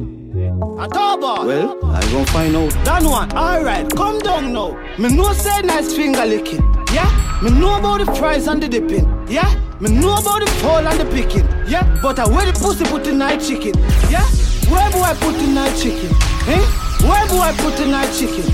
October. 0.78 1.46
Well, 1.46 1.84
I 1.86 2.00
gon' 2.12 2.26
find 2.26 2.54
out. 2.54 2.70
That 2.84 3.02
one, 3.02 3.32
alright, 3.32 3.88
come 3.96 4.18
down 4.18 4.52
now. 4.52 4.76
Me 4.98 5.08
know 5.08 5.32
say 5.32 5.62
nice 5.62 5.94
finger 5.94 6.26
licking, 6.26 6.62
yeah? 6.92 7.40
Me 7.42 7.50
know 7.50 7.78
about 7.78 8.04
the 8.04 8.14
fries 8.14 8.46
and 8.46 8.62
the 8.62 8.68
dipping, 8.68 9.06
yeah? 9.28 9.48
Me 9.80 9.90
know 9.90 10.16
about 10.16 10.40
the 10.40 10.50
fall 10.60 10.86
and 10.86 11.00
the 11.00 11.04
picking, 11.06 11.48
yeah? 11.66 11.98
But 12.02 12.18
I 12.18 12.28
where 12.28 12.44
the 12.44 12.58
pussy 12.58 12.84
put 12.84 13.04
the 13.04 13.12
night 13.12 13.40
chicken, 13.40 13.72
yeah? 14.10 14.26
Where 14.68 14.90
do 14.90 14.98
I 14.98 15.14
put 15.14 15.34
the 15.38 15.46
night 15.46 15.76
chicken, 15.78 16.10
eh? 16.48 16.60
Where 17.06 17.26
do 17.28 17.38
I 17.38 17.52
put 17.56 17.76
the 17.76 17.86
night 17.86 18.12
chicken? 18.12 18.44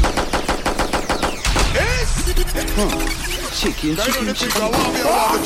Chicken, 3.61 3.97
Kind 3.97 4.09
of 4.09 4.15
chicken, 4.17 4.35
chicken. 4.35 4.63
I 4.63 4.71
want. 4.71 5.45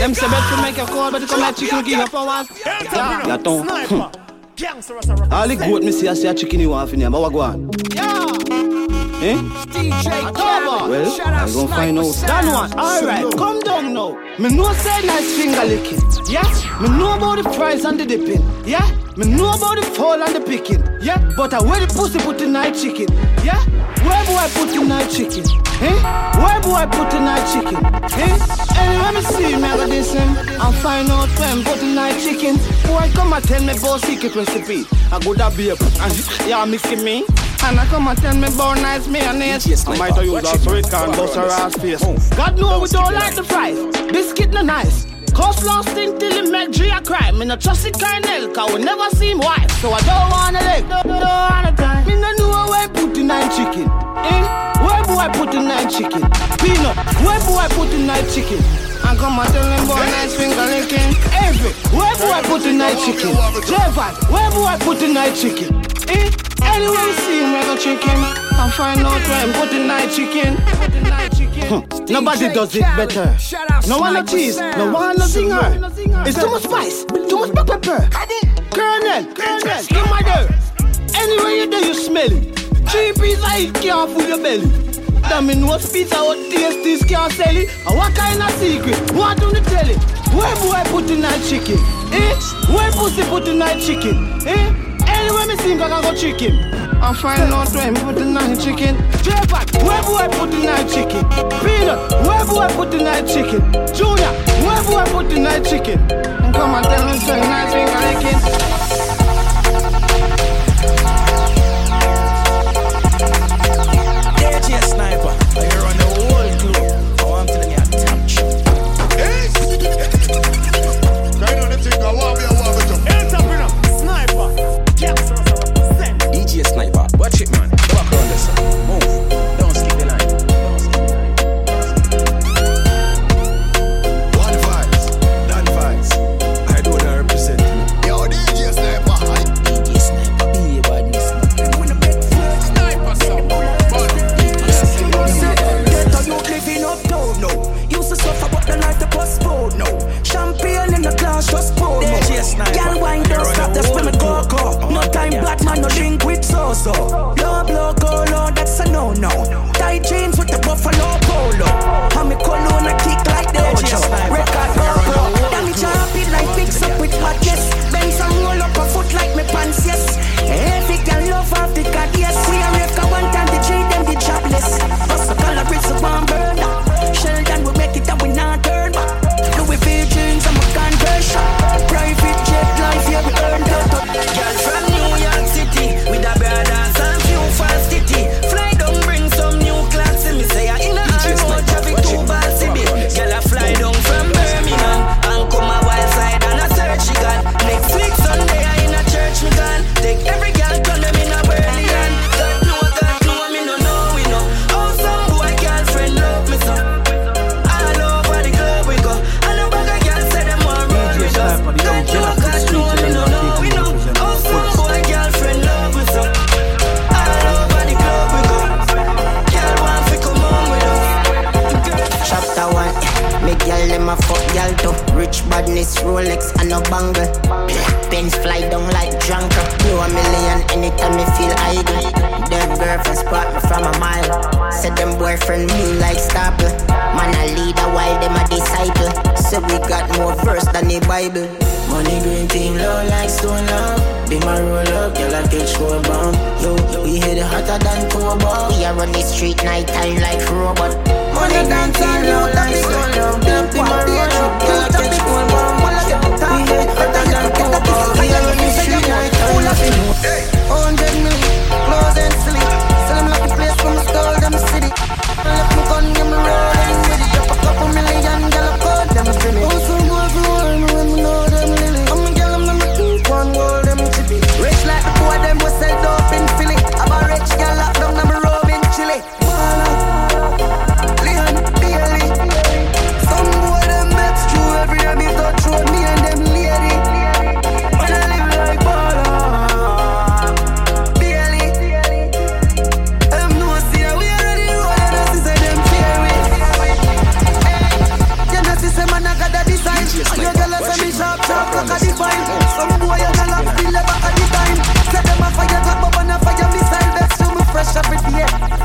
Them 0.00 0.14
say 0.14 0.28
bet 0.28 0.44
to 0.50 0.62
make 0.62 0.78
a 0.78 0.86
call, 0.86 1.10
but 1.10 1.28
come 1.28 1.40
like 1.40 1.56
chicken 1.56 1.84
give 1.84 1.98
you 1.98 2.06
for 2.06 2.24
once. 2.26 2.50
Yeah. 2.64 3.26
Ya 3.26 3.36
ton. 3.36 3.66
Sniper. 3.66 4.10
Gangster 4.56 4.98
as. 4.98 5.10
All 5.10 5.48
the 5.48 5.56
goat 5.56 5.82
me 5.82 5.92
see 5.92 6.08
I 6.08 6.14
see 6.14 6.28
a 6.28 6.34
chicken 6.34 6.60
you 6.60 6.70
want 6.70 6.92
me, 6.92 7.04
but 7.08 7.20
what 7.20 7.32
go 7.32 7.40
on? 7.40 7.70
Yeah. 7.94 8.26
Eh? 9.22 9.36
October. 9.36 10.90
Well, 10.90 11.20
I 11.20 11.50
gon' 11.52 11.68
find 11.68 11.98
out. 11.98 12.14
That 12.26 12.44
one, 12.44 12.72
alright, 12.78 13.36
come 13.36 13.60
down 13.60 13.94
now. 13.94 14.12
Me 14.38 14.54
know 14.54 14.72
say 14.74 15.06
nice 15.06 15.36
finger 15.36 15.64
licking, 15.64 16.00
yeah? 16.30 16.42
Me 16.80 16.88
know 16.96 17.16
about 17.16 17.42
the 17.42 17.50
fries 17.54 17.84
and 17.84 17.98
the 17.98 18.04
dipping, 18.06 18.42
yeah? 18.64 18.86
Me 19.16 19.26
know 19.26 19.48
about 19.48 19.76
the 19.76 19.82
fall 19.96 20.22
and 20.22 20.34
the 20.34 20.40
picking, 20.40 20.84
yeah? 21.00 21.16
But 21.38 21.54
I 21.54 21.62
where 21.62 21.80
the 21.80 21.86
pussy 21.86 22.18
put 22.18 22.36
the 22.36 22.46
night 22.46 22.74
chicken, 22.74 23.08
yeah? 23.42 23.64
Where 24.04 24.24
do 24.26 24.32
I 24.32 24.46
put 24.52 24.68
the 24.68 24.84
night 24.84 25.08
chicken, 25.10 25.42
eh? 25.80 25.96
Where 26.36 26.60
do 26.60 26.72
I 26.72 26.84
put 26.84 27.08
the 27.08 27.20
night 27.20 27.48
chicken, 27.48 27.80
eh? 27.80 28.56
Anyway, 28.76 29.14
me 29.14 29.22
see 29.22 29.56
me 29.56 29.64
I 29.64 29.76
got 29.76 29.88
this 29.88 30.12
him 30.12 30.36
and 30.36 30.74
find 30.84 31.08
out 31.08 31.30
when 31.40 31.64
put 31.64 31.80
the 31.80 31.94
night 31.94 32.20
chicken. 32.20 32.56
Boy, 32.84 33.10
come 33.14 33.32
and 33.32 33.42
tell 33.42 33.62
me 33.62 33.72
about 33.72 34.02
secret 34.02 34.36
recipe. 34.36 34.84
I 35.10 35.18
go 35.24 35.32
that 35.32 35.56
beer 35.56 35.76
and 35.80 36.46
yeah 36.46 36.66
mixing 36.66 37.02
me. 37.02 37.24
And 37.64 37.80
I 37.80 37.86
come 37.86 38.08
and 38.08 38.18
tell 38.18 38.36
me 38.36 38.48
about 38.48 38.76
nice 38.82 39.08
mayonnaise. 39.08 39.88
I 39.88 39.96
might 39.96 40.14
have 40.14 40.26
used 40.26 40.44
that 40.44 40.60
so 40.60 40.74
it 40.74 40.90
can 40.90 41.10
bust 41.16 41.36
her 41.36 41.46
ass 41.46 41.74
face. 41.76 42.04
God 42.36 42.58
know 42.58 42.80
we 42.80 42.88
don't 42.88 43.14
like 43.14 43.34
the 43.34 43.44
fries. 43.44 43.78
Biscuit 44.12 44.50
no 44.50 44.60
nice. 44.60 45.06
Coleslaw 45.36 45.82
stink 45.90 46.18
till 46.18 46.32
it 46.32 46.50
make 46.50 46.70
G 46.70 46.88
a 46.88 46.98
cry. 47.02 47.30
Me 47.30 47.44
no 47.44 47.56
trust 47.56 47.84
it 47.84 47.92
Kyle, 48.00 48.48
cause 48.54 48.72
we 48.72 48.82
never 48.82 49.10
see 49.16 49.32
him 49.32 49.38
wife. 49.38 49.70
So 49.82 49.92
I 49.92 50.00
don't 50.08 50.30
wanna 50.32 50.60
leg, 50.64 50.88
don't, 50.88 51.06
don't 51.06 51.20
wanna 51.20 51.72
die. 51.76 52.04
Me 52.06 52.14
no 52.16 52.32
know 52.40 52.64
where 52.72 52.84
I 52.84 52.88
put 52.88 53.12
the 53.12 53.22
nine 53.22 53.50
chicken. 53.52 53.84
Eh? 53.84 54.42
Where 54.80 55.02
do 55.04 55.12
I 55.20 55.28
put 55.28 55.52
the 55.52 55.60
nine 55.60 55.90
chicken? 55.90 56.24
Peanut, 56.64 56.96
where 57.20 57.40
do 57.44 57.52
I 57.52 57.68
put 57.76 57.90
the 57.92 57.98
nine 57.98 58.26
chicken? 58.32 58.64
I 59.04 59.14
come 59.14 59.38
and 59.38 59.48
tell 59.52 59.68
them 59.68 59.84
about 59.84 60.08
nice 60.08 60.34
finger 60.34 60.66
licking. 60.72 61.12
Every, 61.44 61.72
where 61.92 62.14
do 62.16 62.26
I 62.32 62.40
put 62.42 62.62
the 62.62 62.72
night 62.72 62.96
chicken? 63.04 63.36
Jevan, 63.68 64.12
where 64.32 64.50
do 64.50 64.64
I 64.64 64.78
put 64.80 64.98
the 65.00 65.08
night 65.12 65.36
chicken? 65.36 65.85
Eh? 66.08 66.30
Anyway, 66.62 67.04
we 67.06 67.12
see 67.24 67.40
him 67.40 67.52
make 67.52 67.66
a 67.66 67.76
chicken. 67.78 68.18
And 68.58 68.72
find 68.72 69.00
out 69.00 69.20
where 69.28 69.46
I 69.46 69.52
put 69.52 69.70
the 69.70 69.84
night 69.84 70.10
chicken. 70.10 70.56
Chicken. 71.36 72.06
Nobody 72.06 72.48
does 72.52 72.74
it 72.74 72.82
better. 72.96 73.36
No 73.88 73.98
one 73.98 74.14
no 74.14 74.24
cheese, 74.24 74.58
no 74.58 74.92
one 74.92 75.16
no 75.16 75.24
zinger. 75.24 76.26
It's 76.26 76.38
too 76.40 76.50
much 76.50 76.62
spice, 76.62 77.04
too 77.04 77.38
much 77.38 77.52
black 77.52 77.66
pepper. 77.66 78.08
Colonel, 78.70 79.24
Colonel, 79.34 79.84
give 79.88 80.10
my 80.10 80.22
there. 80.22 80.48
Anywhere 81.14 81.50
you 81.50 81.70
do, 81.70 81.76
you 81.86 81.94
smell 81.94 82.30
it. 82.30 82.56
Three 82.88 83.10
of 83.10 83.16
it 83.20 83.74
can't 83.74 84.10
fool 84.10 84.26
your 84.26 84.38
belly. 84.38 84.66
That 85.28 85.42
mean 85.42 85.66
what 85.66 85.80
pizza 85.92 86.16
what 86.16 86.38
taste 86.50 86.84
this 86.84 87.04
can't 87.04 87.32
sell 87.32 87.56
it. 87.56 87.68
And 87.86 87.96
what 87.96 88.14
kind 88.14 88.40
of 88.40 88.50
secret? 88.52 89.10
What 89.12 89.38
do 89.38 89.46
you 89.46 89.62
tell 89.62 89.88
it? 89.90 89.98
Where 90.32 90.76
I 90.76 90.84
put 90.84 91.06
the 91.08 91.16
night 91.16 91.42
chicken? 91.42 91.78
Eh? 92.12 92.34
Where 92.72 92.92
pussy 92.92 93.22
put 93.24 93.44
the 93.44 93.54
night 93.54 93.80
chicken? 93.80 94.40
Eh? 94.46 94.85
Anywhere 95.26 95.46
me 95.48 95.56
sing, 95.56 95.82
I 95.82 95.88
go 95.88 96.14
chicken. 96.14 96.54
I 97.02 97.12
find 97.12 97.52
out 97.52 97.74
where 97.74 97.90
me 97.90 97.98
put 97.98 98.14
the 98.14 98.24
night 98.24 98.60
chicken. 98.60 98.94
J-Pack, 99.24 99.72
where 99.82 100.00
do 100.02 100.14
I 100.14 100.28
put 100.28 100.52
the 100.52 100.62
night 100.62 100.86
chicken? 100.86 101.26
Peanut, 101.66 101.98
where 102.22 102.44
do 102.46 102.58
I 102.58 102.72
put 102.76 102.92
the 102.92 102.98
night 102.98 103.26
chicken? 103.26 103.60
Junior, 103.92 104.30
where 104.62 104.82
do 104.84 104.94
I 104.94 105.04
put 105.10 105.28
the 105.28 105.40
night 105.40 105.64
chicken? 105.64 105.98
And 105.98 106.54
come 106.54 106.76
and 106.76 106.86
tell 106.86 107.06
me 107.10 107.18
say 107.18 107.40
nice 107.40 107.72
finger 107.72 107.98
licking. 108.06 108.85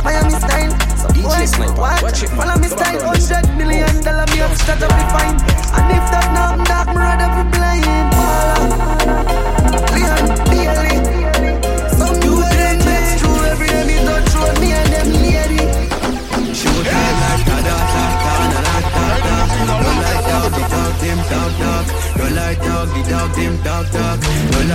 Miami 0.04 0.32
style. 0.32 0.72
So 0.98 1.08
DJ 1.10 1.48
Sniper, 1.48 1.74
watch, 1.80 2.02
watch 2.02 2.24
it, 2.24 2.30
follow 2.30 2.58
me 2.58 2.68
style. 2.68 3.02
Hundred 3.02 3.58
million 3.58 4.04
dollar 4.04 4.26
me 4.34 4.42
up, 4.42 4.52
start 4.56 4.82
up 4.82 4.90
the 4.90 5.06
fine. 5.14 5.51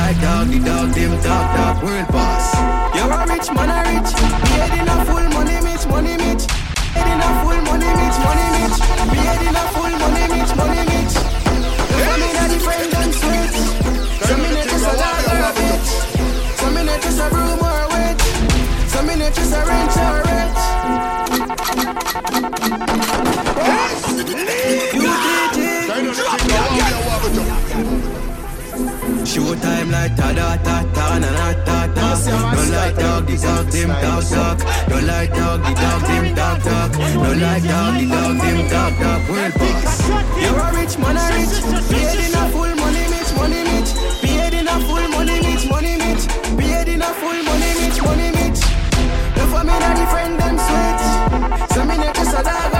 Like 0.07 0.21
dog, 0.21 0.47
the 0.49 0.59
dog, 0.61 0.89
them 0.95 1.11
dog 1.23 1.47
dog. 1.57 1.83
World 1.83 2.09
boss. 2.15 2.47
You're 2.95 3.11
a 3.11 3.27
rich 3.27 3.49
man, 3.57 3.71
a 3.75 3.79
rich. 3.91 4.13
Paid 4.15 4.73
in 4.79 4.89
a 4.89 4.97
full 5.05 5.27
money, 5.35 5.59
mitch, 5.67 5.87
money, 5.89 6.17
mitch. 6.23 6.47
Paid 6.95 7.09
in 7.13 7.21
a 7.27 7.31
full 7.43 7.61
money, 7.67 7.91
mitch, 7.99 8.19
money, 8.23 8.47
mitch. 8.51 8.56
Time 29.87 29.93
like 29.93 30.17
ta 30.17 30.33
da 30.33 30.57
ta 30.67 30.83
ta 30.95 31.19
na 31.19 31.31
na 31.31 31.53
ta 31.65 31.87
ta. 31.95 32.07
Don't 32.27 32.71
like 32.73 32.97
dog, 32.97 33.27
the 33.27 33.37
dog, 33.37 33.67
them 33.71 33.89
dog 33.89 34.25
dog. 34.31 34.59
Don't 34.89 35.07
like 35.07 35.31
dog, 35.31 35.63
the 35.63 35.75
dog, 35.81 36.03
them 36.03 36.35
dog 36.35 36.63
dog. 36.65 36.93
Don't 36.93 37.41
like 37.41 37.63
dog, 37.63 37.95
the 37.95 38.07
dog, 38.11 38.37
them 38.43 38.69
dog 38.69 38.93
dog. 38.99 39.29
World 39.31 39.55
boss. 39.55 40.09
You're 40.43 40.59
a 40.59 40.75
rich 40.75 40.99
man, 40.99 41.17
a 41.17 41.25
rich. 41.39 41.55
Paid 41.87 42.19
in 42.19 42.35
a 42.35 42.51
full 42.51 42.75
money, 42.83 43.05
mitch, 43.15 43.33
money, 43.39 43.63
mitch. 43.63 43.91
Paid 44.23 44.55
in 44.59 44.67
a 44.67 44.77
full 44.87 45.07
money, 45.15 45.39
mitch, 45.47 45.71
money, 45.71 45.95
mitch. 46.03 46.25
Paid 46.59 46.89
in 46.89 47.03
a 47.03 47.11
full 47.21 47.39
money, 47.47 47.71
mitch, 47.79 48.03
money, 48.03 48.31
mitch. 48.35 48.61
The 49.39 49.45
family 49.55 49.79
that 49.83 49.95
the 49.95 50.07
friend 50.11 50.35
them 50.41 50.57
sweet. 50.67 51.71
Some 51.71 51.87
minute 51.87 52.15
just 52.17 52.35
a 52.35 52.43
dog 52.43 52.76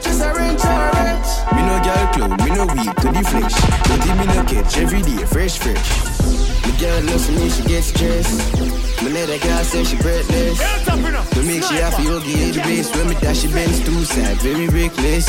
just 0.00 0.22
a 0.22 0.32
wrench 0.34 0.64
or 0.64 0.70
a 0.70 0.92
wretch. 0.94 1.30
Me 1.54 1.62
no 1.62 1.76
girl 1.82 2.06
clown, 2.12 2.36
me 2.44 2.50
no 2.54 2.64
weak 2.66 2.94
to 2.96 3.08
the 3.12 3.22
flesh. 3.30 3.56
Nothing 3.88 4.16
me 4.18 4.26
no 4.26 4.44
catch 4.44 4.78
every 4.78 5.02
day, 5.02 5.24
fresh, 5.26 5.58
fresh. 5.58 5.88
The 6.62 6.72
girl 6.78 7.02
loves 7.04 7.30
me, 7.30 7.48
she 7.50 7.62
gets 7.64 7.86
stressed. 7.88 8.78
Me 9.02 9.10
let 9.10 9.40
girl 9.40 9.64
say 9.64 9.84
she 9.84 9.96
breathless. 9.96 10.58
To 11.34 11.42
make 11.42 11.62
she 11.64 11.74
happy, 11.76 12.02
you 12.02 12.20
give 12.22 12.54
the 12.54 12.60
base. 12.62 12.94
When 12.94 13.08
me 13.08 13.14
dash, 13.14 13.40
she 13.40 13.48
bends 13.48 13.80
two 13.84 14.04
side, 14.04 14.36
very 14.38 14.68
reckless. 14.68 15.26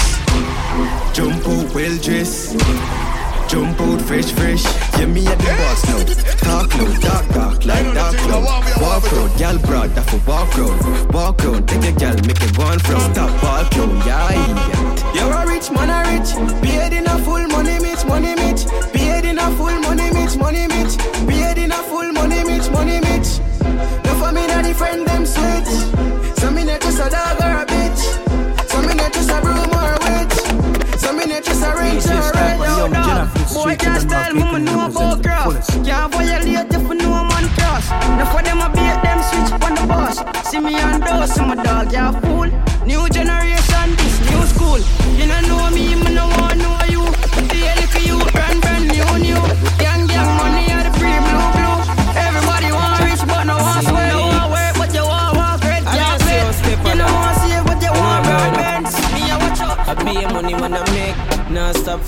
Jump 1.14 1.46
out 1.48 1.74
well 1.74 1.98
dressed. 1.98 3.09
Jump 3.50 3.82
out 3.82 4.00
fresh, 4.04 4.32
fresh. 4.32 4.64
Yeah, 5.00 5.08
me 5.08 5.26
at 5.26 5.38
the 5.40 5.50
boss 5.58 5.82
now. 5.90 6.04
Talk 6.46 6.78
low, 6.78 6.94
talk, 7.02 7.26
talk 7.30 7.66
like 7.66 7.94
dark 7.96 8.16
cloud. 8.18 8.44
Walk 8.80 9.12
road, 9.12 9.32
gal 9.40 9.58
broad, 9.58 9.90
that 9.96 10.06
for 10.08 10.22
walk 10.30 10.56
road. 10.56 10.78
Walk 11.12 11.44
road, 11.44 11.68
take 11.68 11.84
a 11.84 11.92
gal, 11.98 12.14
make 12.28 12.42
it 12.44 12.56
one 12.60 12.78
from. 12.78 13.02
Stop, 13.12 13.32
walk 13.42 13.74
road, 13.76 14.06
yeah, 14.06 14.30
yeah. 14.38 15.14
You're 15.16 15.34
a 15.34 15.48
rich 15.48 15.72
man, 15.72 15.90
a 15.90 16.00
rich. 16.14 16.30
Paid 16.62 16.94
in 16.94 17.08
a 17.08 17.18
full 17.26 17.48
money, 17.48 17.80
mitch, 17.80 18.06
money, 18.06 18.36
mitch. 18.36 18.68
Paid 18.94 19.26
in 19.26 19.40
a 19.40 19.50
full 19.58 19.80
money, 19.82 20.12
mitch, 20.14 20.38
money, 20.38 20.68
mitch. 20.68 20.96
Paid 21.26 21.39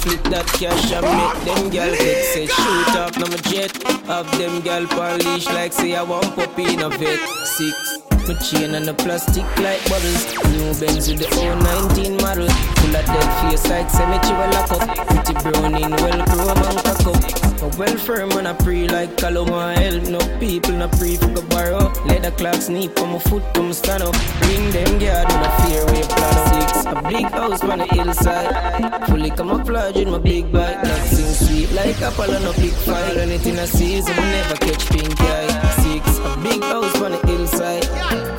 flip 0.01 0.23
that 0.33 0.45
cash 0.47 0.91
and 0.91 1.05
make 1.05 1.37
them 1.45 1.69
girl 1.69 1.95
get 1.95 2.23
say 2.33 2.47
shoot 2.47 2.95
up 2.95 3.17
my 3.19 3.37
jet. 3.49 3.71
Have 4.07 4.29
them 4.37 4.61
girl 4.61 4.85
leash 5.17 5.45
like 5.47 5.73
say 5.73 5.95
I 5.95 6.03
want 6.03 6.35
puppy 6.35 6.73
in 6.73 6.81
a 6.81 6.89
vet. 6.89 7.19
Six. 7.45 8.00
My 8.31 8.37
chain 8.37 8.75
and 8.75 8.85
the 8.85 8.93
plastic 8.93 9.43
like 9.59 9.83
bottles. 9.89 10.23
New 10.55 10.71
Benz 10.79 11.09
with 11.09 11.19
the 11.19 11.27
old 11.35 11.59
019 11.91 12.15
model. 12.23 12.47
Full 12.47 12.95
of 12.95 13.05
dead 13.05 13.29
face 13.43 13.67
like 13.67 13.89
cemetery 13.89 14.47
lock 14.55 14.71
up. 14.71 14.87
Pretty 15.11 15.33
brown 15.43 15.75
in 15.75 15.91
well 15.99 16.23
chrome 16.31 16.63
and 16.63 16.79
cock 16.79 17.07
up. 17.11 17.19
A 17.59 17.67
well 17.77 17.97
firm 17.97 18.31
and 18.39 18.47
a 18.47 18.53
pre 18.53 18.87
like 18.87 19.17
Caloma 19.17 19.75
help. 19.75 20.03
No 20.07 20.19
people 20.39 20.71
no 20.71 20.87
pre 20.87 21.17
for 21.17 21.27
go 21.27 21.41
borrow. 21.49 21.91
Leather 22.07 22.31
clocks 22.31 22.67
sneak 22.67 22.97
on 23.01 23.11
my 23.11 23.19
foot 23.19 23.43
come 23.53 23.73
stand 23.73 24.01
up. 24.01 24.15
Bring 24.39 24.71
them 24.71 24.91
guard 24.97 25.27
in 25.27 25.41
a 25.43 25.51
fear 25.67 25.83
way 25.91 26.03
plan. 26.07 26.39
Six. 26.55 26.85
A 26.85 27.01
big 27.11 27.27
house 27.35 27.61
on 27.65 27.79
the 27.79 27.85
hillside. 27.87 29.07
Fully 29.07 29.31
camouflage 29.31 29.95
with 29.95 30.07
my 30.07 30.19
big 30.19 30.49
bike. 30.53 30.81
That 30.81 31.03
sing 31.09 31.33
sweet 31.47 31.71
like 31.73 32.01
apple 32.01 32.31
on 32.33 32.45
a 32.47 32.53
big 32.53 32.71
fire. 32.87 33.19
Anything 33.19 33.59
I 33.59 33.65
season, 33.65 34.13
I 34.17 34.31
never 34.31 34.55
catch 34.55 34.87
pink 34.87 35.19
eye. 35.19 35.80
Six. 36.05 36.17
A 36.19 36.37
big 36.41 36.61
house 36.63 37.01
on 37.01 37.11
the 37.11 37.17
hillside. 37.27 37.85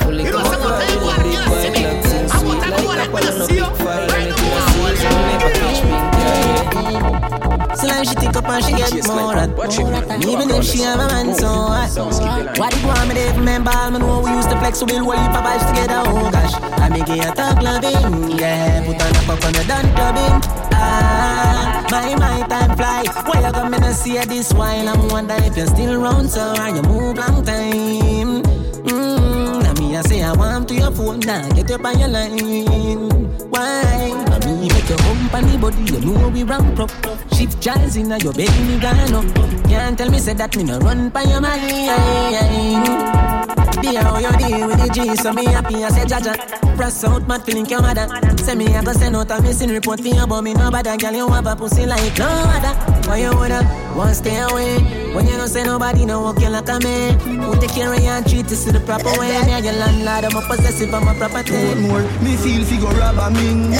Fully 0.02 0.24
camouflage 0.24 0.94
with 0.94 1.04
my 1.04 1.16
big 1.22 1.40
bike. 1.46 1.74
That 1.74 2.04
sing 2.04 2.28
sweet 2.28 2.58
like 2.58 2.72
apple 2.72 3.18
on 3.18 3.40
a 3.40 3.46
big 3.48 3.64
fire. 3.76 4.08
Anything 4.16 4.52
I 4.52 4.60
season, 4.72 5.12
I 5.12 5.22
never 5.30 5.50
catch 5.52 5.80
pink 5.82 6.16
eye. 6.16 7.74
So 7.74 7.86
now 7.86 8.02
she 8.04 8.14
take 8.14 8.36
up 8.36 8.48
and 8.48 8.64
she 8.64 8.72
get 8.72 9.06
more 9.08 9.36
and 9.36 9.56
more 9.56 9.66
And 10.12 10.24
even 10.24 10.50
if 10.50 10.64
she 10.64 10.80
have 10.82 11.00
a 11.00 11.06
man, 11.08 11.34
so 11.34 11.48
what? 11.48 11.90
What 12.58 12.74
it 12.76 12.84
want 12.84 13.08
me 13.08 13.14
to 13.14 13.32
remember? 13.36 13.70
I 13.70 13.90
know 13.90 14.20
we 14.20 14.30
used 14.30 14.50
to 14.50 14.58
flex, 14.58 14.78
so 14.78 14.86
we'll 14.86 15.10
heap 15.10 15.34
of 15.34 15.42
vibes 15.42 15.66
together, 15.68 16.02
oh 16.06 16.30
gosh. 16.30 16.54
I 16.80 16.88
make 16.88 17.08
it 17.08 17.24
a 17.24 17.32
talk 17.32 17.62
loving, 17.62 18.38
yeah. 18.38 18.84
Put 18.86 19.02
on 19.02 19.10
a 19.10 19.20
pop 19.26 19.44
on 19.44 19.52
the 19.52 19.64
done 19.66 19.88
clubbing. 19.94 20.61
My, 21.92 22.14
my 22.16 22.46
time 22.48 22.76
fly. 22.76 23.04
Why 23.26 23.46
you 23.46 23.52
come 23.52 23.74
in 23.74 23.82
and 23.84 23.94
see 23.94 24.18
this 24.18 24.52
while 24.52 24.88
I'm 24.88 25.08
wondering 25.08 25.44
if 25.44 25.56
you're 25.56 25.66
still 25.66 25.92
around, 26.02 26.28
so 26.30 26.40
are 26.40 26.70
you 26.74 26.82
move 26.82 27.18
long 27.18 27.44
time? 27.44 28.42
Mmm, 28.42 29.62
now 29.62 29.72
me 29.80 29.96
I 29.96 30.02
say 30.02 30.22
I 30.22 30.32
want 30.32 30.68
to 30.68 30.74
your 30.74 30.90
phone, 30.90 31.20
now 31.20 31.48
get 31.50 31.70
up 31.70 31.84
on 31.84 31.98
your 31.98 32.08
line. 32.08 33.08
Why? 33.50 34.12
I 34.32 34.38
me 34.46 34.68
make 34.68 34.88
your 34.88 34.98
company 34.98 35.56
body, 35.58 35.82
you 35.92 36.00
know 36.00 36.28
we 36.28 36.42
ramp 36.42 36.80
up. 36.80 36.90
Shift 37.34 37.60
jazz 37.60 37.96
in 37.96 38.10
your 38.10 38.32
baby 38.32 38.78
gone 38.80 39.14
up. 39.14 39.24
Can't 39.68 39.96
tell 39.98 40.10
me 40.10 40.18
say 40.18 40.34
that 40.34 40.56
me 40.56 40.64
no 40.64 40.78
run 40.78 41.10
by 41.10 41.22
your 41.22 41.40
mind. 41.40 41.62
Dear, 43.82 44.02
how 44.02 44.18
you 44.18 44.30
deal 44.38 44.68
with 44.68 44.78
the 44.78 44.88
G, 44.94 45.16
so 45.16 45.32
me 45.32 45.44
happy, 45.44 45.82
I 45.82 45.88
say 45.88 46.04
Jaja. 46.04 46.76
Press 46.76 47.02
out, 47.02 47.26
mad 47.26 47.42
feeling 47.42 47.66
your 47.66 47.82
mother. 47.82 48.06
Say 48.38 48.54
me, 48.54 48.66
I 48.68 48.82
go 48.84 48.92
send 48.92 49.16
out 49.16 49.30
a 49.32 49.42
missing 49.42 49.70
report 49.70 50.00
for 50.00 50.06
you, 50.06 50.24
but 50.26 50.42
me 50.42 50.54
no 50.54 50.70
bother. 50.70 50.96
Girl, 50.96 51.12
you 51.12 51.28
have 51.28 51.46
a 51.46 51.56
pussy 51.56 51.84
like 51.84 52.16
no 52.16 52.26
other. 52.26 52.74
Why 53.08 53.18
you 53.18 53.34
woulda 53.34 53.60
want 53.96 54.14
stay 54.14 54.38
away? 54.38 54.78
When 55.12 55.26
you 55.26 55.36
don't 55.36 55.48
say 55.48 55.64
nobody, 55.64 56.06
no 56.06 56.22
walk 56.22 56.40
you 56.40 56.48
like 56.48 56.68
a 56.68 56.78
man. 56.78 57.18
Who 57.18 57.58
take 57.60 57.72
care 57.74 57.92
of 57.92 58.00
you 58.00 58.08
and 58.08 58.24
treat 58.24 58.48
you 58.48 58.72
the 58.72 58.80
proper 58.86 59.10
way? 59.18 59.28
Me 59.44 59.52
and 59.52 59.64
your 59.64 59.74
landlord, 59.74 60.24
I'm 60.30 60.36
a 60.38 60.46
possessive, 60.46 60.94
I'm 60.94 61.08
a 61.08 61.14
property. 61.14 61.52
What 61.52 61.78
more? 61.78 62.02
Me 62.22 62.36
feel 62.36 62.64
figure 62.64 62.86
rob 62.86 63.18
a 63.18 63.30
ming. 63.30 63.70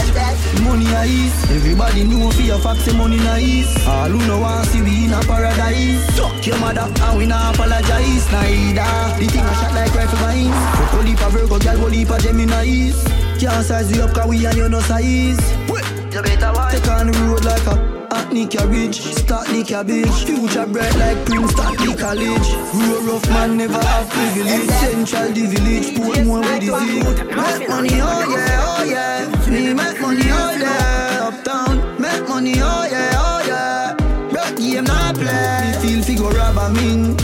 Money 0.66 0.90
a 0.92 1.06
ease. 1.06 1.32
Everybody 1.50 2.04
know 2.04 2.30
for 2.30 2.42
your 2.42 2.58
facts, 2.58 2.92
money 2.92 3.16
nice. 3.18 3.70
All 3.86 4.10
who 4.10 4.18
know 4.26 4.40
want 4.40 4.66
see 4.66 4.82
we 4.82 5.06
in 5.06 5.12
a 5.14 5.20
paradise. 5.22 6.04
Fuck 6.18 6.44
your 6.44 6.58
mother, 6.58 6.90
and 6.90 7.16
we 7.16 7.26
not 7.26 7.54
apologize. 7.54 8.26
Neither. 8.32 9.16
The 9.16 9.26
thing 9.30 9.46
I 9.46 9.52
shot 9.56 9.72
like 9.72 9.91
rifle 9.94 10.18
mines. 10.20 10.54
Fuck 10.76 10.92
a 10.94 10.96
leap 11.04 11.20
a 11.20 11.28
Virgo, 11.30 11.58
girl, 11.58 11.76
go 11.76 11.86
leap 11.86 12.10
a 12.10 12.18
Gemini's. 12.18 13.02
Can't 13.38 13.64
size 13.64 13.90
you 13.94 14.02
up, 14.02 14.14
cause 14.14 14.28
we 14.28 14.44
and 14.46 14.56
you 14.56 14.68
no 14.68 14.80
size. 14.80 15.40
Wait, 15.68 15.84
you 16.12 16.22
better 16.22 16.52
watch. 16.54 16.72
Take 16.72 16.88
on 16.88 17.10
the 17.10 17.18
road 17.26 17.44
like 17.44 17.66
a 17.66 17.92
Hackney 18.14 18.46
cabbage, 18.46 19.00
start 19.00 19.46
the 19.48 19.64
cabbage. 19.64 20.24
Future 20.24 20.66
bright 20.66 20.94
like 20.96 21.24
Prince, 21.24 21.52
start 21.52 21.78
the 21.78 21.96
college. 21.98 22.48
Grow 22.72 23.12
rough 23.12 23.28
man, 23.30 23.56
never 23.56 23.74
have 23.82 24.08
privilege. 24.10 24.68
Central 24.68 25.32
the 25.32 25.46
village, 25.46 25.96
put 25.96 26.24
more 26.26 26.40
with 26.40 26.60
the 26.60 26.78
zig. 26.80 27.26
Make 27.26 27.68
money, 27.68 28.00
oh 28.00 28.24
yeah, 28.28 28.76
oh 28.78 28.84
yeah. 28.84 29.50
Me 29.50 29.72
make 29.74 30.00
money, 30.00 30.22
oh 30.26 30.56
yeah. 30.60 31.28
Uptown, 31.28 32.00
make 32.00 32.28
money, 32.28 32.54
oh 32.58 32.86
yeah, 32.90 33.12
oh 33.16 33.42
yeah. 33.46 33.96
Rock 34.34 34.56
game 34.56 34.84
not 34.84 35.14
play. 35.14 35.74
Feel 35.80 36.02
figure 36.02 36.30
rob 36.30 36.58
a 36.58 36.70
mint 36.70 37.21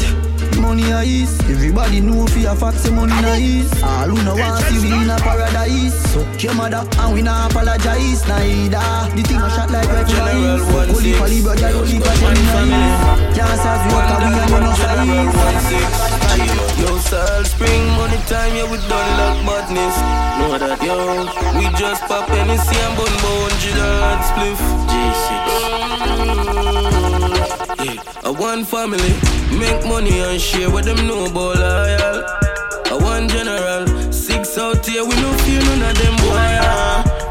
money 0.89 1.23
a. 1.23 1.41
Everybody 1.51 2.01
know 2.01 2.27
for 2.27 2.39
your 2.39 2.55
facts, 2.57 2.85
the 2.85 2.91
money 2.91 3.13
is. 3.61 3.83
All 3.83 4.09
who 4.09 4.25
no 4.25 4.35
want 4.35 4.65
see 4.65 4.81
we 4.81 4.93
in 4.93 5.11
a 5.11 5.17
paradise. 5.17 5.95
So 6.13 6.21
your 6.39 6.55
mother 6.55 6.85
and 6.99 7.15
we 7.15 7.23
not 7.23 7.51
apologize 7.51 8.27
neither. 8.27 9.17
The 9.17 9.23
thing 9.23 9.37
a 9.37 9.51
shot 9.51 9.71
like 9.71 9.89
rifle 9.89 10.15
General 10.15 10.75
one 10.75 10.89
Holy 10.89 11.13
poly 11.15 11.43
brother, 11.43 11.69
holy 11.73 11.99
poly 11.99 12.43
Can't 13.35 13.61
serve 13.61 13.85
you 13.87 13.99
up, 13.99 14.21
we 14.21 14.33
and 14.39 14.49
you 14.49 14.61
no 14.61 14.73
size. 14.75 16.28
Sal 17.09 17.43
Spring, 17.45 17.89
money 17.97 18.21
time, 18.29 18.55
yeah, 18.55 18.71
we 18.71 18.77
done 18.85 19.11
like 19.17 19.41
badness. 19.47 19.97
Know 20.37 20.59
that, 20.61 20.77
yo. 20.85 21.25
We 21.57 21.65
just 21.81 22.05
pop 22.05 22.29
Hennessy 22.29 22.77
and 22.77 22.97
bun 23.01 23.09
bone, 23.25 23.49
G-Dad 23.65 24.21
spliff. 24.29 24.61
G-Shit. 24.93 25.43
Yeah, 27.81 28.29
a 28.29 28.31
one 28.31 28.63
family, 28.67 29.15
make 29.57 29.81
money 29.89 30.21
and 30.21 30.39
share 30.39 30.69
with 30.71 30.85
them 30.85 30.99
about 31.09 31.57
loyal. 31.57 32.25
A 32.93 32.97
one 33.03 33.27
general, 33.29 33.87
six 34.13 34.59
out 34.59 34.85
here, 34.85 35.03
we 35.03 35.17
no 35.17 35.33
fear 35.45 35.63
none 35.65 35.89
of 35.89 35.97
them 35.97 36.17
boy. 36.21 36.61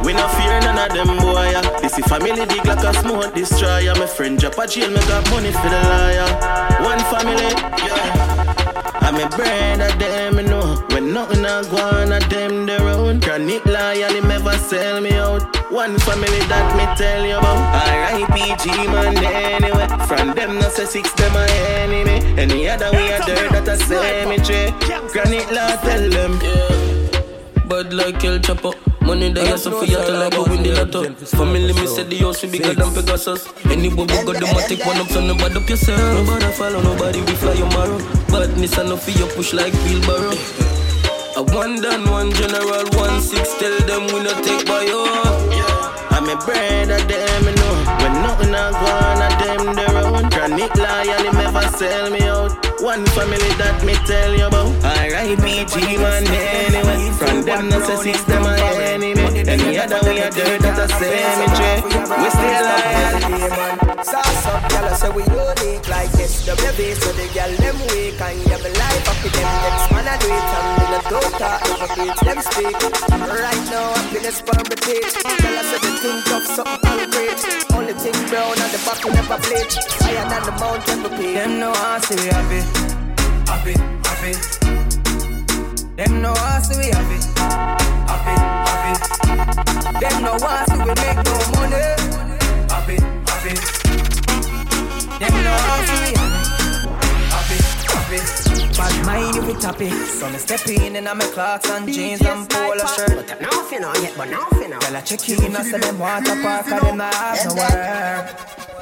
We 0.03 0.13
no 0.13 0.27
fear 0.41 0.59
none 0.61 0.79
of 0.79 0.89
them 0.89 1.17
boy. 1.21 1.53
This 1.81 1.99
is 1.99 2.05
family 2.05 2.45
dig 2.47 2.65
like 2.65 2.81
a 2.81 2.93
smoke 2.95 3.35
destroyer. 3.35 3.93
My 3.93 4.07
friend 4.07 4.39
drop 4.39 4.57
a 4.57 4.65
jail, 4.65 4.89
me 4.89 4.99
got 5.05 5.29
money 5.29 5.51
for 5.51 5.69
the 5.69 5.79
liar. 5.85 6.29
One 6.81 6.99
family, 7.13 7.53
yeah. 7.85 8.36
I'm 8.95 9.15
a 9.15 9.29
brand 9.35 9.81
of 9.81 9.97
them, 9.99 10.37
you 10.37 10.43
know. 10.43 10.75
When 10.91 11.13
nothing 11.13 11.45
a 11.45 11.63
go 11.69 11.77
on, 11.77 12.11
a 12.11 12.19
them 12.19 12.65
their 12.65 12.81
own. 12.81 13.21
Chronic 13.21 13.65
loyal, 13.65 14.11
him 14.11 14.27
never 14.27 14.57
sell 14.57 15.01
me 15.01 15.13
out. 15.13 15.43
One 15.71 15.97
family 15.99 16.39
that 16.51 16.75
me 16.77 16.85
tell 16.95 17.25
you 17.25 17.37
about. 17.37 17.59
R.I.P.G. 17.91 18.87
man 18.87 19.17
anyway. 19.17 19.87
From 20.07 20.33
them 20.33 20.55
no 20.55 20.69
say 20.69 20.85
six 20.85 21.11
them 21.13 21.35
a 21.35 21.45
enemy. 21.81 22.17
Any 22.41 22.69
other 22.69 22.91
way 22.91 23.09
a 23.11 23.19
dirt 23.25 23.51
that 23.51 23.67
a 23.67 23.77
cemetery. 23.77 24.71
Chronic 25.11 25.51
law 25.51 25.75
tell 25.77 26.09
them. 26.09 26.39
Bad 27.67 27.93
like 27.93 28.23
El 28.23 28.39
Chapo. 28.39 28.86
Money 29.07 29.31
that 29.31 29.47
you 29.47 29.71
for 29.71 29.85
you 29.85 29.95
to 29.95 30.11
like 30.19 30.35
a 30.35 30.43
win 30.43 30.63
the 30.63 30.75
lotto. 30.75 31.15
Family 31.39 31.71
me 31.71 31.87
said 31.87 32.09
the 32.09 32.17
house 32.17 32.43
will 32.43 32.51
be 32.51 32.59
bigger 32.59 32.73
than 32.75 32.91
Pegasus. 32.93 33.47
Any 33.71 33.87
boy 33.87 34.03
got 34.03 34.35
the 34.35 34.43
matic 34.51 34.85
one 34.85 34.97
up, 34.97 35.07
so 35.07 35.23
nobody 35.23 35.55
up 35.55 35.69
yourself. 35.69 35.95
Nobody 36.27 36.51
follow, 36.51 36.81
nobody 36.83 37.21
we 37.21 37.31
fly 37.39 37.53
your 37.53 37.71
marrow. 37.71 38.03
Badness 38.27 38.77
enough 38.77 39.07
for 39.07 39.11
you 39.11 39.25
push 39.31 39.53
like 39.53 39.71
wheelbarrow. 39.87 40.35
A 41.39 41.41
one 41.55 41.79
done, 41.79 42.03
one 42.11 42.35
general, 42.35 42.83
one 42.99 43.21
six. 43.21 43.55
Tell 43.55 43.79
them 43.87 44.11
we 44.11 44.27
not 44.27 44.43
take 44.43 44.67
by 44.67 44.83
your 44.83 45.07
I'm 46.11 46.27
a 46.27 46.35
brand 46.43 46.91
of 46.91 47.07
them, 47.07 47.43
you 47.47 47.55
know. 47.55 47.75
When 48.03 48.13
nothing 48.27 48.51
a 48.51 48.75
go 48.75 48.91
on, 48.91 49.23
a 49.23 49.29
them 49.39 49.71
their 49.71 50.03
own. 50.03 50.27
Chronic 50.35 50.75
loyal, 50.75 51.23
him 51.23 51.35
never 51.39 51.63
sell 51.79 52.11
me 52.11 52.27
out. 52.27 52.66
One 52.79 53.03
family 53.07 53.51
that 53.57 53.83
me 53.83 53.95
tell 54.05 54.37
you 54.37 54.45
about. 54.45 54.69
R.I.P.G. 54.85 55.97
man 55.97 56.27
anyway. 56.27 57.09
From 57.17 57.41
them 57.41 57.69
no 57.69 57.79
say 57.81 58.13
six 58.13 58.23
them 58.23 58.43
a 58.43 58.53
enemy. 58.53 59.06
Any 59.47 59.79
other 59.79 59.99
way 60.03 60.19
a 60.19 60.29
dirt 60.29 60.59
that 60.59 60.75
a 60.75 60.87
cemetery. 60.91 61.79
We 61.87 62.27
still 62.35 62.67
loyal. 62.67 64.03
Sauce 64.03 64.45
up, 64.51 64.59
gyal, 64.67 64.91
I 64.91 64.93
say 64.99 65.09
we 65.15 65.23
unique 65.23 65.87
like 65.87 66.11
this. 66.11 66.43
The 66.43 66.51
baby, 66.59 66.91
so 66.99 67.15
the 67.15 67.31
gyal 67.31 67.55
them 67.55 67.79
weak 67.87 68.19
and 68.19 68.43
you 68.43 68.47
have 68.51 68.59
a 68.59 68.71
life 68.75 69.07
up 69.07 69.23
with 69.23 69.31
them. 69.31 69.47
Next 69.63 69.87
man 69.95 70.03
I 70.03 70.19
do 70.19 70.27
it 70.27 70.51
and 70.51 70.67
me 70.75 70.83
no 70.91 70.99
don't 71.07 71.31
talk 71.39 71.63
over 71.63 71.89
beats 71.95 72.21
them 72.27 72.39
speak. 72.43 72.75
Right 73.07 73.63
now 73.71 73.95
I'm 73.95 74.15
in 74.19 74.27
a 74.27 74.31
sperm 74.35 74.67
teach. 74.83 75.15
Gyal, 75.15 75.55
I 75.55 75.63
say 75.63 75.79
the 75.79 75.91
thing 75.95 76.19
tough, 76.27 76.47
something 76.51 76.83
concrete. 76.83 77.39
Only 77.71 77.95
thing 77.95 78.19
brown 78.27 78.59
and 78.59 78.71
the 78.75 78.79
back 78.83 78.99
we 78.99 79.15
never 79.15 79.39
bleach. 79.47 79.79
Higher 80.03 80.27
than 80.27 80.43
the 80.43 80.53
mountain 80.59 80.99
we 81.07 81.09
peak. 81.15 81.39
Them 81.39 81.63
know 81.63 81.71
I 81.71 82.03
see 82.03 82.19
we 82.19 82.27
happy, 82.35 82.59
happy, 83.47 83.79
happy. 84.03 84.33
Them 85.95 86.21
know 86.21 86.35
I 86.35 86.59
see 86.67 86.75
we 86.83 86.91
happy, 86.91 87.86
happy, 88.07 88.35
happy. 88.67 88.93
Them 89.99 90.15
know 90.23 90.37
I 90.41 90.65
see 90.65 90.77
we 90.77 90.93
make 90.97 91.19
no 91.27 91.35
money, 91.55 91.81
happy, 92.71 92.97
happy. 93.29 93.53
Them 95.19 95.33
know 95.43 95.57
how 95.67 95.79
to 95.87 95.95
be 96.03 96.11
happy, 97.33 97.57
happy. 97.91 98.19
Bad 98.77 98.95
mind 99.05 99.37
if 99.37 99.45
we 99.47 99.53
tappy. 99.53 99.89
So 99.89 100.29
me 100.29 100.37
step 100.37 100.67
in 100.67 100.95
and 100.95 101.07
I'm 101.07 101.19
a 101.19 101.23
clocks 101.25 101.69
and 101.69 101.91
jeans 101.91 102.21
and 102.21 102.49
polo 102.49 102.85
shirt. 102.95 103.27
But 103.27 103.41
now 103.41 103.49
finna 103.69 103.93
yet, 104.01 104.13
but 104.15 104.29
now 104.29 104.45
finna. 104.51 104.79
Girl 104.79 104.95
I 104.95 105.01
check 105.01 105.27
in, 105.29 105.55
I 105.55 105.61
say 105.63 105.79
them 105.79 105.99
water 105.99 106.41
park, 106.41 106.67
and 106.67 106.81
them 106.81 106.97
not 106.97 107.13
have 107.13 107.45
no 107.45 108.76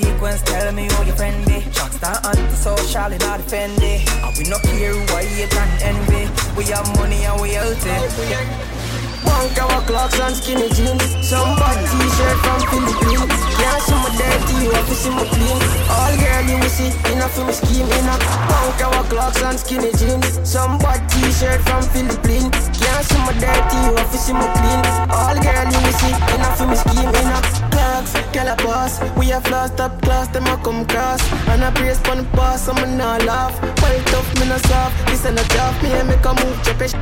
sequence, 0.00 0.42
tell 0.42 0.72
me 0.72 0.88
who 0.90 1.04
your 1.04 1.16
friend 1.16 1.44
be. 1.46 1.60
Shotstar 1.76 2.16
anti-social 2.24 3.12
all 3.28 3.38
the 3.38 3.44
Fendi. 3.50 3.94
And 4.24 4.32
we 4.36 4.44
no 4.44 4.58
care 4.58 4.92
who 4.92 5.02
I 5.14 5.24
hate 5.24 5.54
and 5.54 5.82
envy. 5.82 6.22
We 6.56 6.64
have 6.72 6.86
money 6.96 7.24
and 7.24 7.40
we 7.40 7.50
healthy. 7.50 8.79
One 9.24 9.48
cover 9.54 9.80
clocks 9.86 10.18
and 10.20 10.36
skinny 10.36 10.68
jeans. 10.76 11.04
Some 11.26 11.56
bad 11.56 11.78
t-shirt 11.90 12.38
from 12.44 12.60
Philippines. 12.70 13.40
See 13.80 13.94
my 13.96 14.12
dirty, 14.12 14.64
you 14.64 14.70
have 14.72 14.86
to 14.88 14.94
see 14.94 15.10
my 15.10 15.24
clean. 15.24 15.60
All 15.88 16.12
girl 16.20 16.42
you 16.44 16.56
will 16.60 16.68
see, 16.68 16.92
enough 17.12 17.32
for 17.32 17.44
me 17.46 17.52
scheme 17.52 17.88
enough 17.88 18.20
One 18.52 18.72
cover 18.76 19.08
clocks 19.08 19.42
and 19.42 19.58
skinny 19.58 19.90
jeans. 19.96 20.40
Some 20.44 20.78
bad 20.78 21.00
t-shirt 21.08 21.60
from 21.62 21.82
Philippines. 21.94 22.70
See 23.00 23.16
my 23.16 23.32
dirty, 23.32 23.78
you 23.88 23.96
have 23.96 24.12
to 24.12 24.18
see 24.18 24.34
my 24.34 24.44
clean. 24.52 24.84
All 25.08 25.32
girl 25.40 25.66
you 25.72 25.80
will 25.80 25.96
see, 25.96 26.12
enough 26.36 26.58
for 26.58 26.66
me 26.66 26.76
scheme 26.76 27.08
enough 27.08 27.48
Clocks, 27.72 28.12
girl 28.34 28.48
a 28.48 28.56
boss 28.56 29.00
We 29.16 29.26
have 29.28 29.48
lost 29.50 29.80
up 29.80 30.02
class, 30.02 30.28
them 30.28 30.46
a 30.46 30.56
come 30.58 30.84
cross. 30.86 31.22
And 31.48 31.64
I 31.64 31.70
praise 31.70 31.98
pon 32.00 32.18
the 32.18 32.22
boss, 32.36 32.68
I'm 32.68 32.98
not 32.98 33.24
laugh. 33.24 33.56
Well 33.80 34.02
tough, 34.04 34.28
me 34.38 34.48
not 34.48 34.60
soft 34.66 34.94
This 35.06 35.24
ain't 35.24 35.40
a 35.40 35.48
job, 35.48 35.82
me 35.82 35.92
and 35.92 36.08
make 36.08 36.24
a 36.24 36.34
move, 36.34 36.60
check 36.62 36.80
it. 36.82 36.92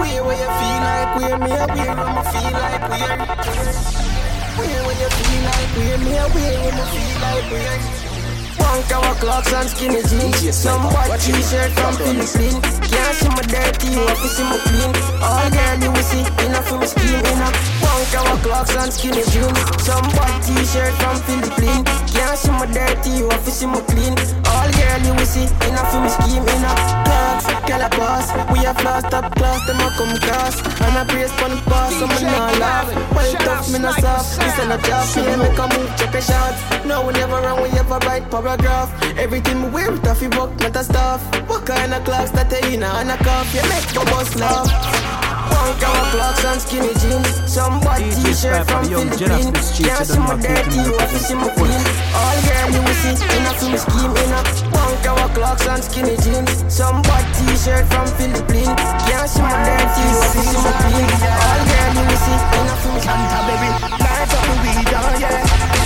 Where 0.00 0.24
where 0.24 0.38
you 0.40 0.50
feel 0.58 0.78
like, 0.88 1.10
where 1.20 1.38
me 1.38 1.50
a 1.54 1.66
where 1.66 1.90
I'ma 1.90 2.22
feel 2.22 2.52
like 2.52 2.84
where 2.90 3.18
Where 4.58 4.82
when 4.86 4.96
you 5.02 5.10
feel 5.18 5.42
like 5.48 5.70
where 5.76 5.98
me 5.98 6.16
a 6.16 6.26
where 6.34 6.58
I'ma 6.66 6.84
feel 6.92 7.20
like 7.20 7.50
where 7.52 8.63
One 8.74 8.82
cover 8.88 9.14
clocks 9.20 9.52
and 9.52 9.68
skinny 9.70 10.02
jeans 10.02 10.56
Some 10.56 10.82
white 10.90 11.20
t-shirt 11.20 11.70
from 11.78 11.94
Philippines 11.94 12.58
Can't 12.90 13.14
see 13.14 13.28
my 13.28 13.42
dirty, 13.46 13.86
you 13.94 14.02
have 14.02 14.18
to 14.18 14.26
see 14.26 14.42
my 14.42 14.58
clean 14.66 14.90
All 15.22 15.46
girl 15.48 15.78
you 15.78 15.90
will 15.94 16.02
see, 16.02 16.26
enough 16.44 16.66
for 16.66 16.78
me 16.78 16.86
scheme 16.86 17.22
enough 17.22 17.54
One 17.80 18.04
cover 18.10 18.42
clocks 18.42 18.74
and 18.74 18.92
skinny 18.92 19.22
jeans 19.30 19.62
Some 19.78 20.02
white 20.18 20.42
t-shirt 20.42 20.92
from 20.98 21.22
Philippines 21.22 21.86
Can't 22.10 22.24
Can't 22.34 22.50
see 22.50 22.50
my 22.50 22.66
dirty, 22.66 23.10
you 23.10 23.30
have 23.30 23.44
to 23.44 23.50
see 23.52 23.66
my 23.66 23.78
clean. 23.86 24.10
All 24.50 24.66
girl 24.74 25.00
you 25.06 25.14
will 25.14 25.22
see, 25.22 25.46
in 25.46 25.74
a 25.78 25.82
film 25.86 26.08
scheme, 26.10 26.42
in 26.42 26.64
a 26.66 26.74
clocks, 27.06 27.46
girl 27.62 27.82
a 27.86 27.88
boss. 27.94 28.26
We 28.50 28.58
have 28.66 28.82
lost 28.82 29.14
up 29.14 29.30
class, 29.36 29.62
them 29.68 29.78
a 29.78 29.86
come 29.94 30.18
cross. 30.18 30.58
And 30.82 30.98
I 30.98 31.04
praise 31.06 31.30
for 31.38 31.48
the 31.48 31.62
boss, 31.70 31.94
so 31.94 32.08
me 32.10 32.26
not 32.26 32.58
laugh. 32.58 32.90
Well 33.14 33.34
tough, 33.38 33.70
me 33.70 33.78
not 33.78 34.00
soft. 34.00 34.34
This 34.40 34.58
ain't 34.58 34.72
a 34.74 34.78
job, 34.82 35.06
me 35.14 35.46
make 35.46 35.58
a 35.58 35.66
move, 35.78 35.90
check 35.94 36.14
a 36.14 36.20
shot. 36.20 36.58
No, 36.84 37.06
we 37.06 37.12
never 37.12 37.38
wrong, 37.38 37.62
we 37.62 37.68
ever 37.78 37.98
write 38.02 38.28
paragraph. 38.30 38.63
Everything 38.64 39.62
we 39.62 39.68
wear, 39.70 39.92
with 39.92 40.06
a 40.08 40.14
fi 40.14 40.28
work, 40.38 40.56
not 40.60 40.76
a 40.76 40.84
stuff. 40.84 41.20
What 41.48 41.66
kind 41.66 41.92
of 41.92 42.04
clocks 42.04 42.30
that 42.32 42.48
they 42.48 42.64
in 42.72 42.82
a 42.82 42.88
and 42.96 43.10
a 43.10 43.16
cuff? 43.20 43.52
You 43.52 43.60
make 43.68 43.84
the 43.92 44.00
boss 44.08 44.32
laugh. 44.40 44.68
Punk 45.52 45.84
our 45.84 46.04
clocks 46.12 46.44
and 46.44 46.60
skinny 46.60 46.92
jeans. 46.96 47.28
Some 47.44 47.80
white 47.84 48.08
t-shirt 48.24 48.64
from 48.64 48.88
Philippines. 48.88 49.68
Can't 49.76 50.06
see 50.08 50.16
my 50.16 50.40
dirty, 50.40 50.80
you 50.80 50.96
have 50.96 51.12
to 51.12 51.20
see 51.20 51.36
my 51.36 51.48
clean. 51.52 51.84
All 52.16 52.36
girl 52.40 52.68
you 52.72 52.80
will 52.80 52.98
see 53.04 53.12
in 53.12 53.44
a 53.44 53.52
film 53.52 53.76
scheme 53.76 54.12
in 54.16 54.32
a 54.32 54.40
punk 54.72 55.04
our 55.12 55.28
clocks 55.36 55.68
and 55.68 55.84
skinny 55.84 56.16
jeans. 56.24 56.64
Some 56.72 57.04
white 57.04 57.28
t-shirt 57.36 57.84
from 57.92 58.08
Philippines. 58.16 58.80
Can't 59.04 59.28
see 59.28 59.44
my 59.44 59.60
dirty, 59.60 60.04
you 60.08 60.18
have 60.24 60.32
to 60.32 60.40
see 60.40 60.60
my 60.64 60.72
clean. 60.88 61.08
All 61.20 61.60
girl 61.68 61.90
you 62.00 62.04
will 62.08 62.20
see 62.24 62.32
in 62.32 62.64
a 62.64 62.76
film 62.80 62.96
scheme. 63.04 63.28
baby, 63.44 63.68
light 64.00 64.32
up 64.32 64.40
the 64.40 64.54
weed, 64.64 64.88
oh 64.88 65.20
yeah. 65.20 65.83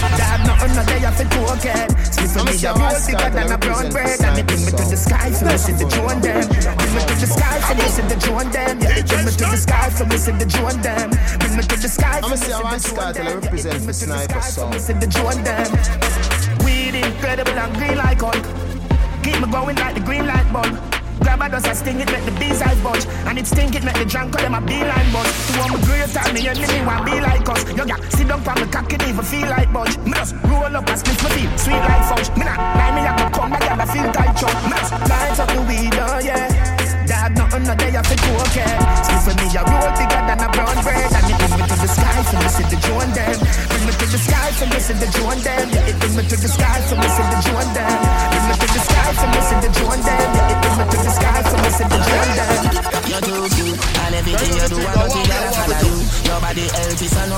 No 0.59 0.85
day 0.85 1.05
off 1.07 1.21
it 1.21 1.31
token. 1.31 1.87
Sleep 2.13 2.31
for 2.31 2.45
me, 2.45 2.55
a 2.67 2.75
roll 2.75 2.99
bigger 3.07 3.31
than 3.31 3.53
a 3.53 3.59
brown 3.59 3.91
bread. 3.91 4.21
And 4.21 4.39
it 4.39 4.47
bring 4.47 4.65
me 4.65 4.71
to 4.71 4.85
the 4.91 4.97
sky 4.97 5.31
for 5.31 5.59
see 5.59 5.73
the 5.73 5.87
drone 5.87 6.21
them. 6.21 6.47
Bring 6.49 6.95
me 6.95 7.01
to 7.07 7.15
the 7.19 7.27
sky 7.27 7.59
for 7.63 7.89
see 7.89 8.03
the 8.03 8.17
drone 8.19 8.51
them. 8.51 8.81
Yeah, 8.81 9.03
bring 9.07 9.25
me 9.25 9.33
to 9.33 9.47
the 9.47 9.57
sky 9.57 9.91
for 9.91 10.05
see 10.19 10.33
the 10.33 10.47
drone 10.47 10.81
them. 10.83 11.11
Bring 11.39 11.57
me 11.57 11.63
to 11.63 11.77
the 11.79 11.89
sky 11.89 12.21
for 12.21 12.37
see 12.37 12.51
the 12.51 12.79
drone 12.91 13.13
them. 13.15 13.41
represent 13.41 13.87
the 13.87 13.93
sniper 13.93 14.43
song. 14.43 14.79
See 14.79 14.93
the 14.95 15.07
drone 15.07 15.43
them. 15.43 15.71
Weed 16.65 16.95
incredible 16.95 17.59
and 17.59 17.75
green 17.77 17.97
like 17.97 18.21
Hulk. 18.21 18.45
Keep 19.23 19.41
me 19.41 19.51
going 19.51 19.77
like 19.77 19.95
the 19.95 20.01
green 20.01 20.27
light 20.27 20.53
bulb. 20.53 20.98
Grab 21.29 21.45
a 21.45 21.49
dust, 21.53 21.69
I 21.69 21.75
sting 21.77 22.01
it, 22.01 22.09
make 22.09 22.25
the 22.25 22.33
bees 22.41 22.57
eyes 22.65 22.81
budge. 22.81 23.05
And 23.29 23.37
it 23.37 23.45
stink 23.45 23.77
it, 23.77 23.85
make 23.85 24.01
the 24.01 24.09
drunk 24.09 24.33
call 24.33 24.41
them 24.41 24.57
a 24.57 24.65
beeline 24.65 25.13
buzz. 25.13 25.29
To 25.29 25.61
one 25.61 25.77
great 25.85 26.09
time, 26.09 26.33
me 26.33 26.41
want 26.89 27.05
be 27.05 27.21
like 27.21 27.45
us. 27.45 27.69
Yo, 27.77 27.85
yeah, 27.85 28.01
sit 28.17 28.33
down 28.33 28.41
on 28.49 28.57
the 28.57 28.65
cock, 28.73 28.89
it 28.89 29.05
even 29.05 29.21
feel 29.21 29.45
like 29.53 29.69
budge. 29.69 29.93
Me 30.09 30.17
just 30.17 30.33
roll 30.49 30.73
up 30.73 30.89
and 30.89 30.97
split 30.97 31.21
my 31.21 31.29
feet, 31.37 31.53
sweet 31.61 31.85
like 31.85 32.05
fudge. 32.09 32.33
Me 32.33 32.49
not 32.49 32.57
lie, 32.57 32.97
me 32.97 33.05
have 33.05 33.21
to 33.21 33.29
come 33.29 33.53
back, 33.53 33.61
I 33.61 33.85
feel 33.93 34.09
tight 34.09 34.33
chunk. 34.41 34.57
Me 34.73 34.77
just 34.81 34.93
light 35.05 35.37
up 35.37 35.49
the 35.53 35.61
weed, 35.69 35.93
oh 36.01 36.17
yeah. 36.25 36.49
Dad, 37.05 37.37
nothing 37.37 37.65
no 37.69 37.77
day 37.77 37.93
off 37.93 38.09
it 38.09 38.25
okay. 38.49 38.73
Sleep 39.05 39.21
for 39.21 39.35
me, 39.37 39.53
a 39.53 39.61
roll 39.69 39.91
bigger 40.01 40.23
than 40.25 40.41
a 40.41 40.49
brown 40.49 40.77
bread. 40.81 41.13
And 41.13 41.29
it 41.29 41.37
bring 41.45 41.53
me 41.61 41.65
to 41.69 41.77
the 41.77 41.89
sky, 41.93 42.25
for 42.25 42.41
me 42.41 42.49
see 42.57 42.67
the 42.73 42.79
drone 42.89 43.13
them. 43.13 43.37
Bring 43.69 43.85
me 43.85 43.93
to 44.01 44.07
the 44.09 44.17
sky, 44.17 44.49
for 44.57 44.67
me 44.73 44.81
see 44.81 44.97
the 44.97 45.09
drone 45.13 45.41
them. 45.45 45.67
Yeah, 45.77 45.93
it 45.93 45.97
bring 46.01 46.17
me 46.17 46.23
to 46.25 46.37
the 46.41 46.49
sky, 46.49 46.81
for 46.89 46.97
me 46.97 47.09
see 47.13 47.27
the 47.29 47.39
drone 47.45 47.69
them. 47.77 48.08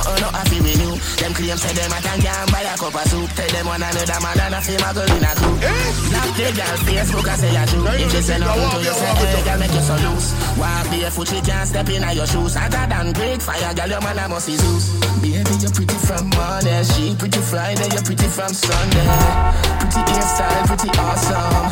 Healthy, 0.00 0.10
so 0.10 0.14
no, 0.14 0.20
no 0.20 0.28
happy 0.32 0.58
with 0.60 0.80
you. 0.80 0.92
Them 1.20 1.32
claim 1.34 1.56
say 1.56 1.72
them 1.74 1.92
I 1.92 2.00
can 2.00 2.18
not 2.24 2.52
buy 2.52 2.64
a 2.64 2.74
cup 2.76 2.94
of 2.94 3.06
soup. 3.08 3.30
Tell 3.36 3.50
them 3.50 3.66
one 3.66 3.82
another 3.82 4.20
man 4.20 4.40
and 4.40 4.54
a 4.54 4.60
feel 4.60 4.80
my 4.80 4.92
girl 4.92 5.10
in 5.10 5.24
a 5.24 5.32
crew. 5.36 5.56
Snap 5.60 6.28
the 6.36 6.46
girl 6.56 6.76
Facebook 6.86 7.28
and 7.28 7.40
say 7.40 7.52
you 7.52 7.66
true. 7.66 7.86
If 7.90 8.14
you 8.14 8.22
say 8.22 8.38
nothing 8.38 8.70
to 8.70 8.78
you, 8.80 8.94
say 8.94 9.12
hey, 9.20 9.42
girl 9.44 9.58
make 9.58 9.74
you 9.74 9.84
so 9.84 9.96
loose. 10.00 10.28
Walk 10.56 10.86
barefoot, 10.90 11.28
she 11.28 11.40
can't 11.40 11.68
step 11.68 11.88
in 11.88 12.04
your 12.16 12.26
shoes. 12.26 12.54
Hotter 12.54 12.86
than 12.88 13.12
great 13.12 13.42
fire, 13.42 13.74
girl, 13.74 13.90
your 13.90 14.00
man 14.00 14.18
I 14.18 14.26
must 14.26 14.46
see 14.46 14.56
Zeus. 14.56 14.84
Baby, 15.20 15.54
you're 15.60 15.72
pretty 15.72 15.98
from 16.06 16.24
Monday, 16.32 16.82
she 16.84 17.14
pretty 17.16 17.40
Friday, 17.40 17.88
you're 17.92 18.04
pretty 18.04 18.28
from 18.28 18.52
Sunday. 18.52 19.08
Pretty 19.80 20.00
hairstyle, 20.08 20.64
pretty 20.68 20.90
awesome. 20.96 21.64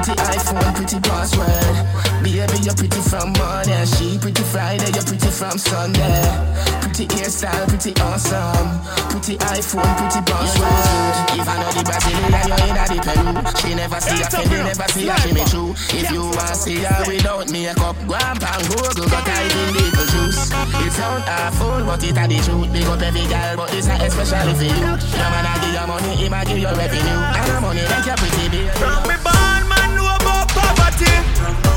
Pretty 0.00 0.14
iPhone, 0.20 0.72
pretty 0.76 0.98
password. 1.00 1.76
Baby, 2.22 2.58
you're 2.64 2.76
pretty 2.76 3.00
from 3.00 3.32
Monday, 3.32 3.84
she 3.96 4.18
pretty 4.18 4.42
Friday, 4.44 4.90
you're 4.92 5.04
pretty 5.04 5.30
from 5.30 5.56
Sunday. 5.56 6.79
Pretty 6.90 7.06
hairstyle, 7.14 7.68
pretty 7.70 7.94
awesome. 8.02 8.66
Pretty 9.14 9.38
iPhone, 9.38 9.94
pretty 9.94 10.20
password. 10.26 11.38
If 11.38 11.46
I 11.46 11.54
know 11.62 11.70
the 11.70 11.82
Brazilian, 11.86 12.34
you're 12.50 12.66
in 12.66 12.74
the 12.74 12.98
Peru. 12.98 13.30
She 13.62 13.74
never 13.78 14.00
see 14.02 14.18
a 14.18 14.26
friend, 14.26 14.66
never 14.66 14.88
see 14.90 15.06
a 15.06 15.14
she 15.22 15.30
me 15.30 15.44
true. 15.46 15.70
If 15.94 16.10
you 16.10 16.26
want 16.26 16.50
to 16.50 16.54
see 16.58 16.82
her 16.82 17.06
without 17.06 17.46
makeup, 17.54 17.94
go 18.10 18.18
and 18.18 18.62
Google, 18.66 19.06
go 19.06 19.20
type 19.22 19.54
in 19.54 19.70
little 19.70 20.06
juice. 20.10 20.50
It 20.50 20.90
sound 20.90 21.22
awful, 21.30 21.86
but 21.86 22.02
it 22.02 22.18
a 22.18 22.24
the 22.26 22.38
truth. 22.42 22.72
Big 22.74 22.90
up 22.90 23.00
every 23.00 23.22
girl, 23.30 23.54
but 23.54 23.70
this 23.70 23.86
a 23.86 23.94
especially 23.94 24.54
for 24.58 24.66
you. 24.66 24.90
Your 24.90 25.30
man 25.30 25.46
a 25.46 25.52
give 25.62 25.70
you 25.70 25.86
money, 25.86 26.12
he 26.18 26.26
a 26.26 26.40
give 26.42 26.58
you 26.58 26.74
revenue. 26.74 27.22
And 27.38 27.62
money 27.62 27.86
make 27.86 28.02
you 28.02 28.18
pretty, 28.18 28.50
baby. 28.50 28.66
From 28.82 28.98
me 29.06 29.14
born, 29.22 29.62
man 29.70 29.94
know 29.94 30.10
about 30.10 30.50
poverty. 30.50 31.69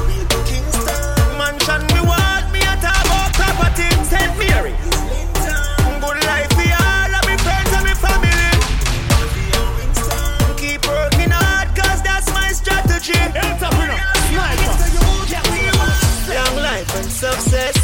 And 16.96 17.12
success. 17.12 17.76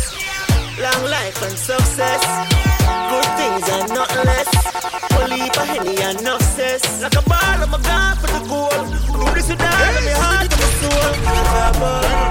Long 0.78 1.04
life 1.10 1.42
and 1.42 1.58
success. 1.58 2.22
Good 3.10 3.30
things 3.40 3.66
and 3.70 3.90
not 3.90 4.10
less. 4.26 4.50
Only 5.20 5.42
a 5.50 5.66
henny 5.66 5.98
and 6.02 6.20
enough 6.22 6.42
cess. 6.42 7.02
Like 7.02 7.16
a 7.16 7.22
ball, 7.24 7.60
I'm 7.64 7.74
a 7.74 7.82
god 7.82 8.18
for 8.20 8.28
the 8.28 8.42
goal. 8.48 8.82
Do 9.20 9.34
this 9.36 9.50
with 9.50 9.62
all 9.62 9.96
of 9.98 10.04
me 10.06 10.14
heart 10.16 10.48
and 10.48 10.62
my 10.62 10.70
soul. 10.80 11.12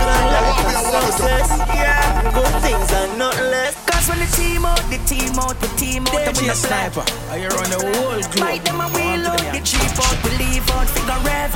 Long 0.09 0.27
life 0.35 0.61
and 0.71 0.83
success. 0.95 1.49
Yeah. 1.75 2.33
Good 2.33 2.55
things 2.63 2.91
and 2.93 3.19
not 3.19 3.37
less. 3.37 3.75
Cause 3.87 4.09
when 4.09 4.19
the 4.21 4.31
team 4.37 4.65
out, 4.65 4.83
the 4.91 4.99
team 5.07 5.39
out, 5.39 5.61
the 5.61 5.69
team 5.77 6.07
out, 6.07 6.15
I'm 6.15 6.37
in 6.37 6.47
the 6.47 6.55
Sniper, 6.55 7.05
are 7.31 7.39
you 7.39 7.49
on 7.49 7.71
the 7.71 7.81
whole 7.81 8.21
globe? 8.33 8.41
Right, 8.41 8.65
them 8.65 8.81
a 8.81 8.89
wheel 8.95 9.27
out, 9.27 9.43
the 9.53 9.61
cheap 9.65 9.95
out, 9.99 10.17
we 10.25 10.31
leave 10.39 10.69
out, 10.71 10.87
figure 10.89 11.21
rev. 11.27 11.53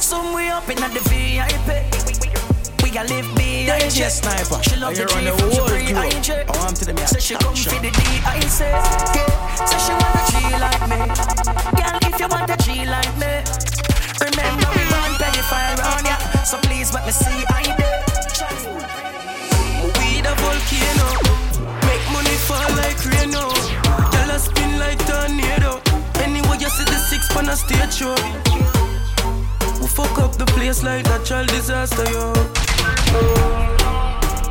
Some 0.00 0.34
way 0.34 0.48
up 0.48 0.68
in 0.68 0.76
the 0.76 1.00
VIP. 1.08 1.68
Eh? 1.68 2.27
We 2.88 2.94
got 2.94 3.10
live 3.10 3.28
B, 3.36 3.68
I 3.68 3.80
DJ 3.80 4.08
Sniper, 4.08 4.62
She 4.64 4.76
love 4.76 4.96
the 4.96 5.04
on 5.12 5.22
the 5.22 5.32
from 5.36 5.50
Jabri, 5.50 5.92
I 5.92 6.08
globe? 6.08 6.22
check. 6.24 6.46
Oh, 6.48 6.64
I'm 6.64 6.72
to 6.72 6.86
them, 6.86 6.96
yeah. 6.96 7.04
Say 7.04 7.20
she 7.20 7.34
come 7.36 7.54
for 7.54 7.68
the 7.84 7.90
D, 7.92 8.00
I 8.24 8.40
say. 8.48 8.72
Say 9.68 9.76
she 9.84 9.92
want 9.92 10.16
a 10.16 10.24
G 10.32 10.40
like 10.56 10.80
me. 10.88 10.96
Girl, 11.76 12.00
if 12.08 12.16
you 12.16 12.28
want 12.32 12.48
a 12.48 12.56
G 12.64 12.88
like 12.88 13.12
me. 13.20 13.44
Remember 14.24 14.68
we 14.72 14.82
run 14.88 15.12
pedophile 15.20 15.76
round 15.84 16.06
ya. 16.08 16.16
So 16.48 16.56
please 16.64 16.88
let 16.96 17.04
me 17.04 17.12
see 17.12 17.44
I 17.52 17.76
did. 17.76 18.08
We 20.00 20.24
the 20.24 20.32
volcano. 20.40 21.12
Make 21.84 22.04
money 22.08 22.36
fall 22.48 22.72
like 22.80 22.96
rain 23.04 23.36
now. 23.36 23.52
Girl, 24.16 24.32
I 24.32 24.40
spin 24.40 24.80
like 24.80 24.96
tornado. 25.04 25.84
Anyway, 26.24 26.56
you 26.56 26.70
see 26.72 26.88
the 26.88 26.96
six 26.96 27.28
pan 27.36 27.52
a 27.52 27.56
stage 27.56 28.00
show. 28.00 28.16
We 29.76 29.86
fuck 29.92 30.16
up 30.24 30.40
the 30.40 30.46
place 30.56 30.82
like 30.82 31.04
natural 31.04 31.44
disaster, 31.44 32.08
yo. 32.16 32.32
Oh, 32.90 34.07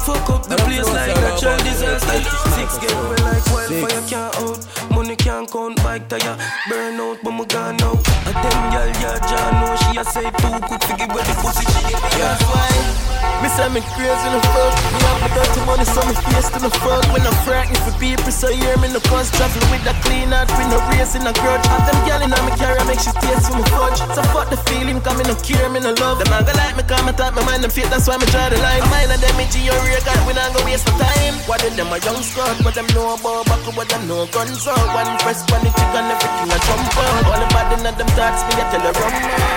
Fuck 0.08 0.30
up 0.30 0.48
the 0.48 0.56
place 0.64 0.88
like 0.88 1.14
natural 1.20 1.58
disaster. 1.68 2.24
Six 2.56 2.78
get 2.78 2.94
away 2.94 3.20
like 3.28 3.44
wildfire 3.52 4.08
can't 4.08 4.36
out. 4.40 4.90
Money 4.90 5.18
can't 5.18 5.52
count 5.52 5.76
bike 5.84 6.08
tire. 6.08 6.38
Burn 6.70 6.96
out, 7.02 7.18
but 7.22 7.32
me 7.32 7.44
gone 7.44 7.76
now. 7.76 7.92
A 7.92 8.32
them 8.32 8.72
gal, 8.72 8.88
yeah, 9.04 9.20
John 9.28 9.52
know 9.60 9.76
she 9.76 10.00
a 10.00 10.06
say 10.06 10.32
too 10.40 10.60
quick 10.64 10.80
to 10.80 10.96
give 10.96 11.12
away 11.12 11.24
the 11.28 11.36
pussy. 11.44 11.66
She 11.68 11.92
get 11.92 12.00
the 12.00 12.20
That's 12.24 12.44
why 12.48 13.08
me 13.44 13.50
say 13.54 13.70
me 13.70 13.82
crazy 13.94 14.26
in 14.26 14.34
the 14.34 14.42
fuck. 14.50 14.74
Me 14.94 15.00
have 15.04 15.20
my 15.22 15.30
dirty 15.30 15.62
money, 15.70 15.86
so 15.86 16.02
me 16.10 16.16
face 16.16 16.50
to 16.56 16.60
the 16.64 16.72
fuck. 16.82 17.06
When 17.14 17.22
I'm 17.22 17.38
frightened 17.46 17.78
for 17.86 17.94
people, 18.02 18.32
so 18.32 18.50
hear 18.50 18.78
me 18.82 18.90
no 18.90 19.00
cause 19.12 19.30
travel 19.38 19.62
with 19.70 19.86
a 19.86 19.94
clean 20.02 20.34
heart, 20.34 20.50
with 20.58 20.70
no 20.74 20.82
race 20.90 21.14
in 21.14 21.22
a 21.22 21.34
grudge. 21.38 21.66
Have 21.70 21.86
them 21.86 22.00
gal 22.10 22.22
in 22.26 22.32
my 22.34 22.54
carry, 22.58 22.82
make 22.90 22.98
she 22.98 23.14
taste 23.22 23.54
for 23.54 23.62
me 23.62 23.64
fudge. 23.70 24.02
So 24.16 24.24
fuck 24.34 24.50
the 24.50 24.58
feeling, 24.66 25.02
come 25.06 25.22
me 25.22 25.26
no 25.30 25.36
care, 25.46 25.70
me 25.70 25.80
no 25.80 25.94
love. 26.02 26.18
Them 26.18 26.34
not 26.34 26.50
gonna 26.50 26.58
like 26.58 26.76
me, 26.78 26.84
come 26.90 27.06
me 27.06 27.14
top 27.14 27.38
my 27.38 27.46
mind, 27.46 27.62
them 27.62 27.70
fate, 27.70 27.90
that's 27.94 28.10
why 28.10 28.18
me 28.18 28.26
draw 28.34 28.50
the 28.50 28.58
line. 28.58 28.82
Mine 28.90 29.14
and 29.14 29.22
them 29.22 29.38
itchy, 29.38 29.62
your 29.70 29.78
rear 29.98 30.06
guard, 30.06 30.28
we 30.28 30.34
not 30.34 30.54
gonna 30.54 30.66
waste 30.66 30.86
the 30.86 30.92
time. 30.92 31.36
What 31.48 31.62
did 31.62 31.74
them 31.74 31.88
a 31.88 31.98
young 32.00 32.22
squad, 32.22 32.64
but 32.64 32.74
them 32.76 32.88
know 32.94 33.16
about 33.16 33.46
back, 33.46 33.66
what 33.76 33.90
them 33.90 34.08
know 34.08 34.26
guns 34.28 34.68
out. 34.68 34.88
One 34.94 35.18
press, 35.20 35.44
one 35.52 35.64
the 35.64 35.72
chicken, 35.74 36.06
everything 36.14 36.52
a 36.52 36.58
jump 36.66 36.98
out. 36.98 37.26
All 37.26 37.40
the 37.40 37.48
bad 37.54 37.74
in 37.74 37.84
them 37.84 38.10
thoughts, 38.14 38.42
me 38.48 38.54
a 38.62 38.66
tell 38.72 38.86
her 38.86 38.94
run. 38.94 39.14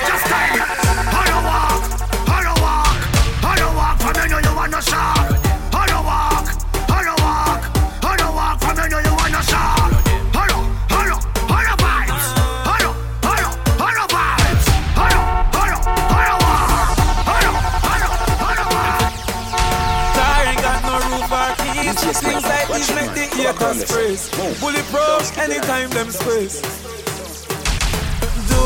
Just 0.09 0.26
How 1.14 1.24
you 1.30 1.41
walk? 1.49 1.82
How 2.30 2.41
you 2.47 2.55
walk? 2.62 2.97
How 3.45 3.55
you 3.61 3.70
walk 3.76 3.97
from 4.01 4.12
me 4.16 4.28
know 4.30 4.38
you 4.38 4.55
wanna 4.57 4.80
shout? 4.82 5.18
How 5.18 5.30
Challenge 22.81 23.14
make 23.14 23.14
the 23.14 23.37
haters 23.37 23.85
praise. 23.93 24.31
Bulletproof 24.61 25.39
anytime 25.39 25.91
them 25.91 26.11
space. 26.11 26.62
Do 28.49 28.64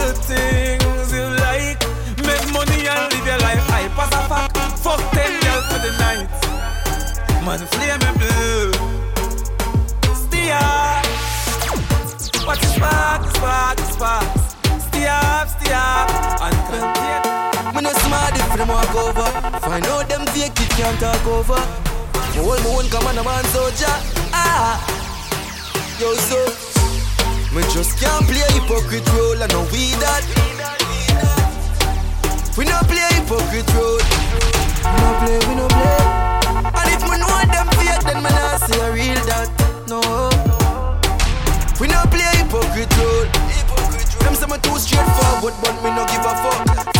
the 0.00 0.12
things 0.24 1.12
you 1.12 1.26
like. 1.44 1.80
Make 2.24 2.46
money 2.52 2.88
and 2.88 3.12
live 3.12 3.26
your 3.26 3.38
life. 3.38 3.60
I 3.68 3.88
pass 3.92 4.12
a 4.14 4.22
fuck. 4.28 4.56
Fuck 4.78 5.00
ten 5.12 5.32
girls 5.44 5.66
for 5.68 5.80
the 5.84 5.92
night. 6.00 6.28
Man, 7.44 7.60
flame 7.76 8.00
and 8.08 8.16
blue. 8.16 8.72
Steer. 10.16 10.56
What 12.46 12.62
is 12.62 12.74
sparks, 12.74 13.34
spark, 13.36 13.78
spark. 13.80 14.24
Steer, 14.88 15.20
steer. 15.52 15.88
And 16.40 16.56
content. 16.70 17.74
When 17.74 17.84
you 17.84 17.94
smart, 18.00 18.34
if 18.34 18.56
them 18.56 18.68
walk 18.68 18.94
over. 18.94 19.28
Find 19.60 19.84
out 19.86 20.08
them 20.08 20.24
fake, 20.26 20.58
it 20.58 20.70
can't 20.70 20.98
talk 20.98 21.26
over. 21.26 21.95
Hold 22.36 22.60
me 22.62 22.70
own 22.76 22.88
come 22.90 23.06
on 23.06 23.18
a 23.18 23.24
man 23.24 23.44
soldier. 23.46 23.96
Ah, 24.32 24.76
yo 25.98 26.14
so. 26.14 26.40
Me 27.54 27.62
just 27.72 27.98
can't 27.98 28.26
play 28.26 28.44
hypocrite 28.52 29.08
role 29.16 29.40
and 29.40 29.52
no 29.52 29.62
we 29.72 29.96
that. 30.02 30.22
We 32.56 32.64
no 32.64 32.78
play 32.88 33.08
hypocrite 33.16 33.68
role. 33.74 34.00
We 34.84 34.98
no 35.00 35.10
play, 35.20 35.38
we 35.48 35.54
no 35.56 35.66
play. 35.68 35.96
And 36.76 36.88
if 36.92 37.02
me 37.08 37.16
know 37.16 37.32
them 37.48 37.68
fake, 37.76 38.04
then 38.04 38.22
me 38.22 38.30
not 38.30 38.60
say 38.60 38.80
a 38.80 38.92
real 38.92 39.20
that. 39.28 39.48
No. 39.88 40.00
We 41.80 41.88
no 41.88 42.04
play 42.12 42.28
hypocrite 42.36 42.92
role. 42.96 43.26
Them 44.20 44.34
say 44.34 44.46
me 44.46 44.58
too 44.60 44.78
straightforward, 44.78 45.54
but 45.62 45.74
me 45.82 45.90
no 45.96 46.04
give 46.06 46.24
a 46.24 46.34
fuck. 46.44 46.95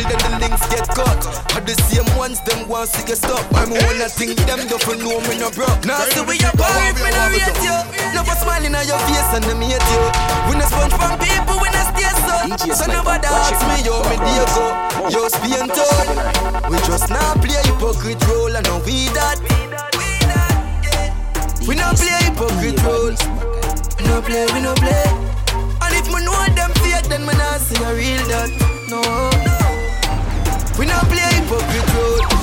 Them 0.00 0.08
then 0.08 0.32
the 0.32 0.48
links 0.48 0.64
get 0.72 0.88
cut. 0.96 1.20
Are 1.52 1.60
the 1.60 1.76
same 1.92 2.08
ones 2.16 2.40
them 2.48 2.64
want 2.68 2.88
to 2.96 3.04
get 3.04 3.20
stop. 3.20 3.44
I'm 3.52 3.68
wanna 3.68 4.08
think 4.08 4.40
them 4.48 4.64
don't 4.64 4.80
know 5.04 5.20
me 5.28 5.36
no 5.36 5.52
broke. 5.52 5.84
Now 5.84 6.00
see 6.08 6.24
we 6.24 6.40
bar 6.56 6.72
if 6.88 6.96
me 7.04 7.10
no 7.12 7.22
rate 7.28 7.60
you. 7.60 7.76
No 8.16 8.24
for 8.24 8.36
smiling 8.40 8.72
on 8.72 8.84
your 8.88 8.96
face 9.04 9.30
and 9.36 9.44
them 9.44 9.60
hate 9.60 9.84
you. 9.92 10.02
We 10.48 10.56
no 10.56 10.64
sponge 10.64 10.96
from 10.96 11.20
people, 11.20 11.60
we 11.60 11.68
no 11.68 11.82
stay 11.92 12.12
so. 12.24 12.36
So 12.72 12.86
nobody 12.88 13.28
ask 13.28 13.60
me 13.68 13.84
yo 13.84 14.00
me 14.08 14.16
dear 14.24 14.48
go. 14.56 14.64
Yo 15.12 15.28
Spain 15.28 15.68
town. 15.68 16.72
We 16.72 16.80
just 16.88 17.12
now 17.12 17.36
play 17.36 17.60
hypocrite 17.68 18.24
role 18.24 18.56
and 18.56 18.64
no 18.64 18.80
we 18.88 19.12
that. 19.12 19.36
We 21.68 21.76
no 21.76 21.92
play 21.92 22.18
hypocrite 22.24 22.80
role. 22.88 23.12
We 24.00 24.08
no 24.08 24.22
play, 24.24 24.48
we 24.56 24.60
no 24.64 24.72
play. 24.80 25.04
And 25.84 25.92
if 25.92 26.08
me 26.08 26.24
know 26.24 26.40
them 26.56 26.72
fake, 26.80 27.04
then 27.12 27.22
me 27.28 27.34
not 27.36 27.60
see 27.60 27.76
a 27.84 27.92
real 27.94 28.24
that. 28.32 28.50
No, 28.88 28.98
we 30.78 30.86
not 30.86 31.04
play 31.04 31.18
hypocrite 31.34 31.94
role. 31.94 32.39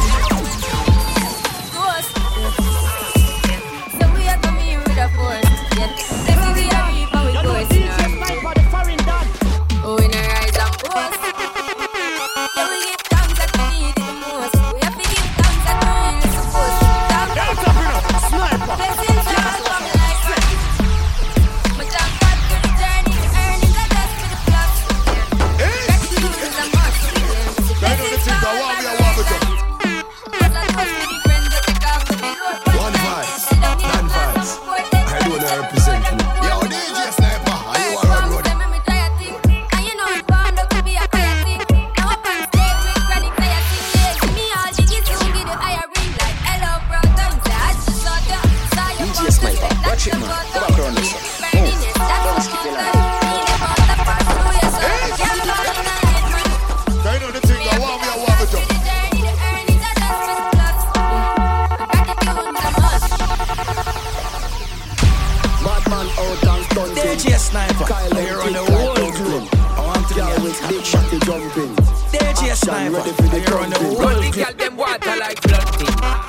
Kyle 68.09 68.23
here 68.23 68.39
on 68.41 68.53
the 68.53 68.59
Tick 68.59 68.69
like 68.69 68.79
whole 68.79 68.95
Dublin. 68.95 69.13
club. 69.13 69.47
I 69.77 69.85
want 69.85 70.07
to 70.07 70.13
Girl 70.15 70.43
with 70.43 70.59
big 70.69 70.83
shotty 70.83 71.19
jumping. 71.25 71.75
DJ 72.11 72.23
Action 72.23 72.55
Sniper, 72.55 72.95
ready 72.97 73.11
for 73.11 73.23
the 73.23 73.39
here 73.39 73.57
on 73.57 73.69
the 73.69 73.75
jumping. 73.75 73.97
whole 73.97 74.07
Run 74.07 74.21
the 74.21 74.29
girl 74.31 74.53
them 74.53 74.77
water 74.77 75.15
like. 75.19 75.39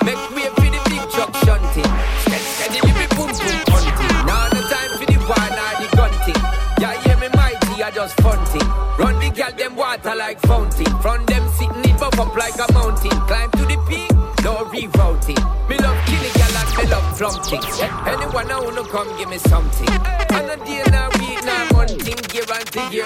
Make 0.04 0.22
way 0.34 0.48
for 0.58 0.68
the 0.68 0.80
big 0.90 1.02
truck 1.10 1.32
shunting. 1.44 1.90
Steady, 2.26 2.48
steady, 2.58 2.80
the 2.80 2.92
big 2.98 3.10
boom 3.14 3.30
boom 3.30 3.62
hunting. 3.70 4.26
Now 4.26 4.48
no 4.50 4.60
time 4.66 4.92
for 4.98 5.06
the 5.06 5.18
now 5.54 5.72
the 5.78 5.88
gunting. 5.96 6.40
Yeah, 6.82 6.94
me 7.20 7.28
mighty, 7.34 7.82
I 7.82 7.90
just 7.90 8.14
funting. 8.20 8.68
Run 8.98 9.18
the 9.20 9.30
girl 9.30 9.52
them 9.52 9.76
water 9.76 10.14
like 10.14 10.40
fountain. 10.40 10.90
From 11.00 11.24
them 11.26 11.44
sitting 11.54 11.84
it 11.84 11.98
buff 12.00 12.18
up 12.18 12.34
like 12.34 12.58
a 12.58 12.66
mountain. 12.72 13.14
Climb 13.30 13.50
to 13.52 13.64
the 13.70 13.78
peak, 13.86 14.10
no 14.42 14.66
rerouting. 14.66 15.40
Me 15.68 15.76
love 15.78 15.98
killing 16.06 16.34
girl 16.34 16.56
and 16.58 16.70
me 16.74 16.84
love 16.90 17.06
flumping. 17.14 17.62
Anyone 18.06 18.50
I 18.50 18.58
wanna 18.60 18.84
come 18.88 19.08
give 19.16 19.28
me 19.28 19.38
something. 19.38 19.88
And 20.34 20.47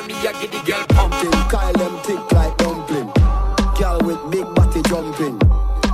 Hear 0.03 0.09
me, 0.09 0.14
I 0.26 0.32
get 0.32 0.50
the 0.50 0.59
girl 0.66 0.86
pumping. 0.88 1.30
Kyle 1.48 1.72
them 1.74 1.98
tick 2.03 2.32
like 2.32 2.57
dumpling. 2.57 3.11
Girl 3.78 4.00
with 4.03 4.30
big 4.32 4.55
body 4.55 4.82
jumping. 4.82 5.40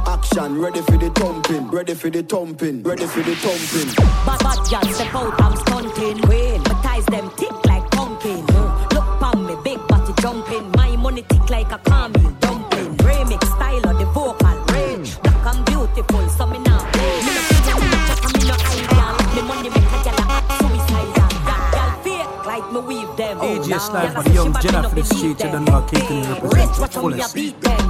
Action 0.06 0.58
ready 0.58 0.80
for 0.80 0.96
the 0.96 1.10
thumping. 1.10 1.68
Ready 1.70 1.94
for 1.94 2.08
the 2.08 2.22
thumping. 2.22 2.82
Ready 2.82 3.06
for 3.06 3.20
the 3.20 3.34
thumping. 3.36 3.94
Bad 4.24 4.38
bad 4.40 4.70
girl 4.70 4.92
step 4.94 5.14
out, 5.14 5.40
I'm. 5.40 5.58
Them. 23.68 23.80
AJ 23.80 24.14
Now, 24.14 24.22
the 24.22 24.30
young 24.34 24.46
she 24.46 24.52
bad, 24.52 24.62
Jenna 24.62 24.82
me 24.82 24.88
for 24.88 24.94
the 24.94 25.02
no 25.02 25.04
street, 25.04 25.38
believe 25.38 25.40
you 25.40 25.50
don't 25.50 25.52
them. 25.52 25.64
know 25.64 25.72
how 25.72 25.86
Keaton 25.88 26.22
represents 26.32 26.54
Rich, 26.54 26.74
the 26.74 26.80
watch 26.80 26.94
how 26.94 27.02
me 27.08 27.20
a 27.20 27.28
fullest. 27.28 27.34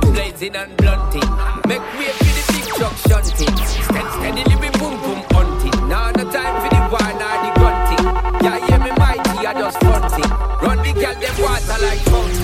blazing 0.00 0.56
and 0.56 0.76
blunting. 0.76 1.28
Make 1.68 1.86
way 1.98 2.10
for 2.18 2.32
the 2.36 2.42
big 2.52 2.64
truck 2.76 2.94
shunting. 3.06 3.54
Steady, 3.56 4.10
steady, 4.18 4.42
living 4.50 4.74
boom 4.80 4.94
boom 5.02 5.20
hunting. 5.32 5.76
Now 5.88 6.10
no 6.12 6.24
time 6.30 6.54
for 6.62 6.70
the 6.74 6.80
war, 6.90 7.10
now 7.18 7.34
the 7.44 7.50
gunting. 7.60 8.04
Yeah, 8.44 8.58
hear 8.66 8.78
me 8.80 8.90
mighty, 8.98 9.46
I 9.46 9.52
just 9.54 9.78
fronting. 9.80 10.30
Run 10.62 10.78
the 10.82 10.92
girl 10.92 11.14
them 11.14 11.34
water 11.42 11.78
like 11.82 12.00
fountain. 12.10 12.37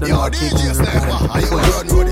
Know 0.00 0.06
Yo, 0.06 0.14
how 0.14 0.28
Keaton 0.30 0.58
DJ 0.58 0.74
Sniper, 0.74 0.90
represents 0.92 1.20
are 1.20 1.28
the 1.28 1.40
you 1.40 1.46
fullest. 1.46 1.68
around 1.68 1.90
road? 1.90 2.06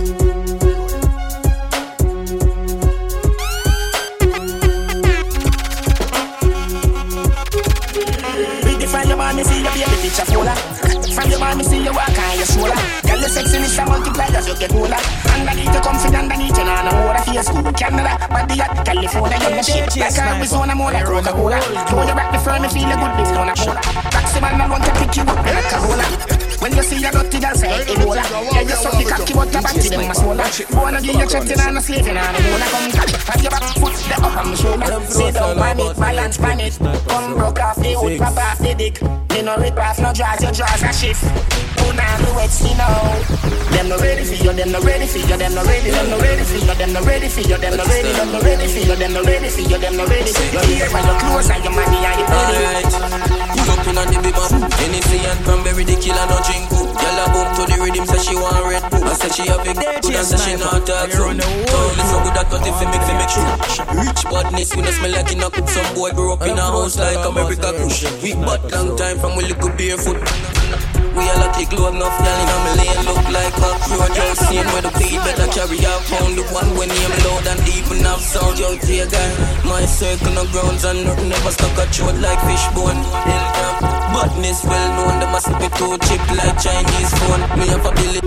Pretty 8.62 8.86
your 9.08 9.16
body, 9.16 9.44
see 9.44 9.62
your 9.62 9.72
baby 9.72 9.96
picture 10.02 10.24
fuller. 10.24 10.83
From 11.14 11.30
your 11.30 11.38
body, 11.38 11.62
see 11.62 11.78
you 11.78 11.92
walk 11.92 12.10
on 12.10 12.36
your 12.36 12.46
shoulder. 12.46 12.74
Girl, 13.06 13.20
your 13.22 13.30
sexiness 13.30 13.78
a 13.78 13.86
multiply 13.86 14.26
as 14.34 14.48
you 14.48 14.56
get 14.58 14.74
older. 14.74 14.98
Underneath 15.30 15.72
you 15.72 15.80
comfy, 15.80 16.10
underneath 16.10 16.58
you 16.58 16.64
nah 16.64 16.82
no 16.82 17.06
water. 17.06 17.22
Face 17.22 17.48
good, 17.48 17.76
Canada, 17.76 18.18
body 18.28 18.60
at 18.60 18.84
California. 18.84 19.38
You 19.38 19.50
the 19.54 19.62
shape 19.62 19.96
like 19.96 20.18
Arizona, 20.18 20.74
more 20.74 20.90
like 20.90 21.04
Coca-Cola. 21.04 21.60
Throw 21.86 22.02
you 22.02 22.14
back 22.18 22.34
firm, 22.42 22.64
you 22.64 22.70
feel 22.70 22.90
a 22.90 22.96
good 22.98 23.14
thing 23.14 23.36
on 23.38 23.48
a 23.48 23.54
shoulder. 23.54 23.80
Taxi 24.10 24.40
man, 24.40 24.60
I 24.60 24.68
want 24.68 24.84
to 24.84 24.90
pick 24.98 25.16
you 25.16 25.22
up 25.22 25.46
in 25.46 25.56
a 25.56 25.62
Corolla. 25.70 26.33
When 26.64 26.74
you 26.74 26.82
see 26.82 27.04
a 27.04 27.12
dirty 27.12 27.40
girl, 27.40 27.54
say 27.54 27.68
Ebola. 27.68 28.24
Yeah, 28.54 28.62
you 28.62 28.68
suck 28.70 28.96
the 28.96 29.04
cocky, 29.04 29.34
but 29.34 29.52
the 29.52 29.60
body 29.60 29.86
them 29.86 30.00
a 30.00 30.14
swola. 30.14 30.74
Wanna 30.74 31.02
give 31.02 31.14
you 31.14 31.28
chatting 31.28 31.60
and 31.60 31.76
a 31.76 31.82
slaving 31.82 32.16
and 32.16 32.36
a 32.38 32.50
wanna 32.50 32.64
come 32.64 32.90
catch. 32.90 33.12
Have 33.28 33.42
your 33.42 33.50
back 33.50 33.76
foot, 33.76 33.92
the 33.92 34.14
up 34.14 34.34
on 34.34 34.48
my 34.48 34.54
shoulder. 34.54 35.00
Sit 35.04 35.34
down, 35.34 35.58
pan 35.58 35.78
it, 35.78 35.96
balance, 35.98 36.38
pan 36.38 36.60
it. 36.60 36.78
Come 37.06 37.34
broke 37.34 37.60
off 37.60 37.76
the 37.76 37.92
hood, 37.92 38.18
pop 38.18 38.38
off 38.38 38.58
the 38.60 38.74
dick. 38.74 39.02
Me 39.02 39.42
no 39.42 39.58
rip 39.58 39.76
off, 39.76 39.98
no 39.98 40.14
draws, 40.14 40.40
your 40.40 40.52
draws 40.52 40.82
a 40.82 40.90
shift. 40.90 41.63
Moon 41.84 42.00
and 42.00 42.24
the 42.24 42.32
wet 42.32 42.50
snow. 42.50 43.44
Them 43.74 43.88
no 43.88 43.96
ready 43.98 44.24
for 44.24 44.38
you, 44.38 44.52
them 44.52 44.70
no 44.72 44.80
ready 44.80 45.06
for 45.06 45.18
you, 45.18 45.36
them 45.36 45.54
no 45.54 45.62
ready, 45.64 45.90
them 45.90 46.08
no 46.10 46.16
ready 46.18 46.44
for 46.44 46.56
you, 46.56 46.74
them 46.74 46.92
no 46.92 47.00
ready 47.02 47.28
for 47.28 47.40
you, 47.40 47.58
them 47.58 47.76
no 47.76 47.84
ready, 47.84 48.12
them 48.12 48.32
no 48.32 48.40
ready 48.40 48.66
for 48.68 48.80
you, 48.80 48.96
them 48.96 49.12
no 49.12 49.22
ready 49.24 49.48
for 49.50 49.60
you, 49.60 49.78
them 49.78 49.96
no 49.96 50.04
ready. 50.06 50.30
Your 50.54 50.64
ear 50.72 50.88
and 50.88 51.04
your 51.04 51.18
clothes 51.20 51.50
and 51.50 51.64
your 51.64 51.74
money 51.74 52.00
and 52.00 52.16
your 52.18 52.28
body. 52.30 53.24
Pull 53.54 53.70
up 53.70 53.86
in 53.88 53.98
on 53.98 54.06
the 54.08 54.18
big 54.22 54.36
man. 54.36 54.70
Hennessy 54.78 55.18
and 55.26 55.40
cranberry, 55.44 55.84
the 55.84 55.96
killer 55.98 56.26
no 56.30 56.38
drink. 56.46 56.70
Girl 56.70 57.18
a 57.18 57.24
boom 57.34 57.48
to 57.58 57.62
the 57.66 57.76
rhythm, 57.82 58.06
say 58.06 58.20
she 58.22 58.34
want 58.38 58.62
red 58.70 58.84
bull. 58.90 59.04
I 59.04 59.14
say 59.18 59.30
she 59.34 59.44
a 59.50 59.56
good 59.58 59.78
and 59.82 60.26
say 60.26 60.38
she 60.38 60.54
not 60.56 60.86
talk 60.86 61.10
so. 61.10 61.34
Don't 61.34 61.94
listen 61.98 62.20
good 62.22 62.38
at 62.38 62.46
what 62.48 62.62
if 62.62 62.78
you 62.78 62.88
make 62.94 63.04
me 63.10 63.14
make 63.18 63.32
sure. 63.34 63.50
Rich 63.98 64.22
badness, 64.30 64.70
we 64.76 64.82
no 64.82 64.90
smell 64.94 65.12
like 65.12 65.32
in 65.34 65.42
a 65.42 65.50
cook. 65.50 65.68
Some 65.68 65.90
boy 65.94 66.10
grew 66.14 66.32
up 66.32 66.42
in 66.46 66.56
a 66.56 66.62
house 66.62 66.96
like 66.96 67.18
America 67.26 67.74
Kush. 67.74 68.06
We 68.22 68.34
bought 68.38 68.62
long 68.70 68.96
time 68.96 69.18
from 69.18 69.34
we 69.36 69.50
little 69.50 69.70
barefoot. 69.74 70.22
We 71.14 71.30
a 71.30 71.46
kick 71.54 71.70
low 71.70 71.94
enough, 71.94 72.18
y'all 72.18 72.40
in 72.42 72.50
my 72.66 72.74
lane 72.74 73.02
look 73.06 73.22
like 73.30 73.54
a 73.54 73.70
road 73.94 74.10
just 74.18 74.50
seen 74.50 74.66
where 74.74 74.82
the 74.82 74.90
beat 74.98 75.22
better 75.22 75.46
carry 75.46 75.78
out 75.86 76.02
pound 76.10 76.34
the 76.34 76.42
one 76.50 76.66
when 76.74 76.90
name 76.90 77.14
loud 77.22 77.46
and 77.46 77.62
even 77.70 78.02
have 78.02 78.18
sound 78.18 78.58
young 78.58 78.78
tear 78.82 79.06
guy. 79.06 79.30
My 79.62 79.86
circle 79.86 80.34
no 80.34 80.42
grounds 80.50 80.82
and 80.82 81.06
nothing 81.06 81.30
never 81.30 81.54
stuck 81.54 81.78
a 81.78 81.86
throat 81.86 82.18
like 82.18 82.42
fishbone. 82.42 82.98
Hilltop, 82.98 83.74
badness 84.10 84.66
well 84.66 84.88
known, 84.98 85.22
they 85.22 85.30
must 85.30 85.54
be 85.54 85.68
too 85.78 85.94
cheap 86.02 86.22
like 86.34 86.58
Chinese 86.58 87.12
phone. 87.22 87.42
Me 87.62 87.70
have 87.70 87.86
a 87.86 87.92
billy. 87.94 88.20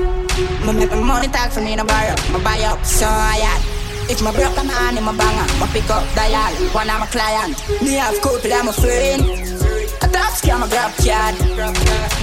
Me 0.63 0.71
make 0.71 0.91
my 0.95 1.03
money 1.03 1.27
talk 1.27 1.51
for 1.51 1.59
me 1.59 1.75
no 1.75 1.83
borrow, 1.83 2.15
me 2.31 2.39
buy 2.39 2.63
up 2.71 2.79
so 2.87 3.03
I 3.03 3.43
had. 3.43 3.61
If 4.07 4.23
my 4.23 4.31
broke 4.31 4.55
a 4.55 4.63
man 4.63 4.97
in 4.97 5.03
my 5.03 5.11
banger, 5.11 5.47
my 5.59 5.67
pick 5.75 5.91
up 5.91 6.07
dial, 6.15 6.55
one 6.71 6.87
of 6.87 7.03
my 7.03 7.07
client. 7.11 7.59
Me 7.83 7.99
have 7.99 8.15
couple, 8.23 8.47
I'm 8.47 8.69
a 8.69 8.71
friend. 8.71 9.76
A 10.01 10.07
top 10.07 10.31
scam, 10.37 10.63
a 10.63 10.67
grab 10.69 10.91
card. 11.01 11.35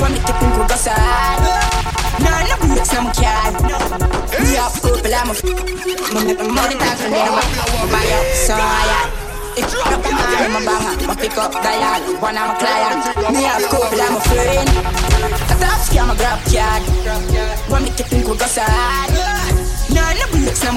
When 0.00 0.12
me 0.12 0.18
tip 0.20 0.42
in, 0.42 0.50
we 0.58 0.66
go 0.66 0.76
sad. 0.76 1.40
No, 2.22 2.30
breaks, 2.62 2.92
no 2.94 3.10
card. 3.12 3.54
Me 4.40 4.54
have 4.54 4.74
couple, 4.80 5.14
I'm 5.14 5.30
a 5.30 5.34
money 6.54 6.74
talk 6.78 6.98
for 6.98 7.10
me 7.10 7.18
no 7.18 7.34
borrow, 7.34 7.86
buy 7.90 8.06
up 8.14 8.26
so 8.46 8.54
I 8.54 8.86
had. 8.90 9.10
If 9.56 9.70
you 9.72 9.82
broke 9.86 10.06
a 10.06 10.10
man 10.10 10.44
in 10.44 10.52
my 10.54 11.14
pick 11.14 11.36
up 11.38 11.52
dial, 11.52 12.02
one 12.20 12.36
of 12.36 12.48
my 12.48 12.54
client. 12.58 13.02
Me 13.32 13.42
have 13.42 13.62
couple, 13.70 14.00
I'm 14.00 14.16
a 14.16 14.20
friend. 14.20 14.68
A 15.50 15.54
a 16.10 16.16
grab. 16.16 16.82
When 17.70 17.82
me 17.84 17.90
tip 17.90 18.12
in, 18.12 18.18
we 18.28 18.36
go. 18.36 18.46
No, 19.94 20.02
no 20.10 20.24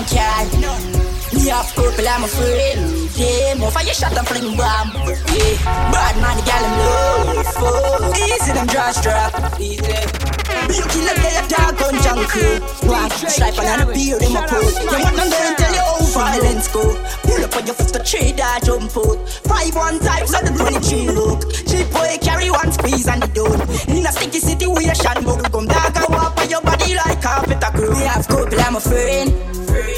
card. 0.06 1.07
Me 1.34 1.48
have 1.50 1.68
purple, 1.76 2.08
I'm 2.08 2.24
a 2.24 2.28
friend. 2.28 3.10
Yeah, 3.18 3.56
more 3.56 3.72
fire 3.72 3.94
shot 3.94 4.18
and 4.18 4.28
fling 4.28 4.56
bomb. 4.56 4.92
Yeah, 4.96 5.60
bad 5.92 6.16
man, 6.22 6.38
the 6.38 6.44
gal 6.48 6.64
I'm 6.64 7.44
for. 7.52 8.16
Easy, 8.16 8.52
them 8.54 8.68
draw 8.68 8.92
strap. 8.92 9.60
Easy. 9.60 10.38
You 10.72 10.84
kill 10.88 11.08
a 11.08 11.16
day 11.20 11.40
dog 11.48 11.82
on 11.84 11.96
junkie. 12.04 12.60
Walk, 12.88 13.12
stripe 13.12 13.60
and 13.60 13.84
a 13.84 13.94
beard 13.94 14.22
in 14.24 14.34
my 14.34 14.46
coat. 14.48 14.72
You 14.80 15.00
want 15.04 15.16
them 15.16 15.30
going 15.30 15.56
tell 15.56 15.74
you 15.74 15.84
how 15.84 16.00
violence 16.16 16.68
go. 16.68 16.84
Pull 17.24 17.44
up 17.44 17.56
on 17.56 17.66
your 17.66 17.76
foot, 17.76 17.92
the 17.92 18.04
tree 18.04 18.32
that 18.34 18.64
jump 18.64 18.96
out. 18.96 19.20
Five 19.48 19.76
one 19.76 20.00
times 20.00 20.34
on 20.34 20.46
the 20.46 20.52
23 20.56 21.12
look. 21.12 21.44
Cheap 21.68 21.92
boy 21.92 22.18
carry 22.22 22.52
one 22.52 22.72
squeeze 22.72 23.08
and 23.08 23.22
the 23.22 23.28
door. 23.28 23.56
In 23.92 24.06
a 24.06 24.12
sticky 24.12 24.40
situation, 24.40 25.24
bubble 25.24 25.50
gum 25.50 25.68
dog, 25.68 25.96
I 25.96 26.06
walk 26.08 26.40
on 26.40 26.50
your 26.50 26.62
body 26.62 26.96
like 26.96 27.22
carpet 27.22 27.64
a 27.64 27.70
crew. 27.72 27.92
We 27.92 28.04
have 28.08 28.28
couple, 28.28 28.60
I'm 28.60 28.76
a 28.76 28.80
friend. 28.80 29.32
A 29.68 29.97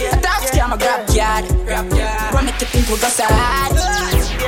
top 0.78 1.08
scam, 1.08 1.46
a 1.46 1.66
grab 1.66 1.90
card. 1.90 2.34
Run 2.34 2.46
me 2.46 2.52
to 2.52 2.66
think 2.66 2.90
we 2.90 2.98
go 2.98 3.08
sad. 3.08 3.74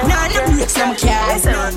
Nah, 0.07 0.27
no 0.27 0.55
breaks, 0.55 0.77
I'm 0.77 0.91
a 0.91 0.97
cat. 0.97 1.73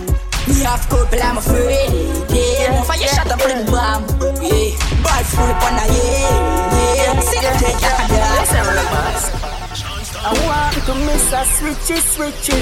Me 0.47 0.61
have 0.61 0.88
couple, 0.88 1.22
I'm 1.22 1.38
a 1.38 1.40
friend. 1.40 2.30
Yeah, 2.30 2.72
more 2.72 2.84
fire 2.84 3.09
shot 3.09 3.30
and 3.30 3.40
fling 3.40 3.66
bomb. 3.66 4.05
Yeah, 4.42 4.76
bad 5.03 5.24
food 5.24 5.51
upon 5.51 5.74
a 5.74 5.86
yeah. 5.88 6.36
Yeah, 6.97 7.20
see 7.20 7.40
them 7.40 7.57
take 7.59 7.80
your 7.80 7.90
hand. 7.90 8.12
I 10.26 10.32
want 10.47 10.74
to 10.86 10.95
miss 11.07 11.32
a 11.32 11.45
switchy 11.45 11.99
switchy. 12.01 12.59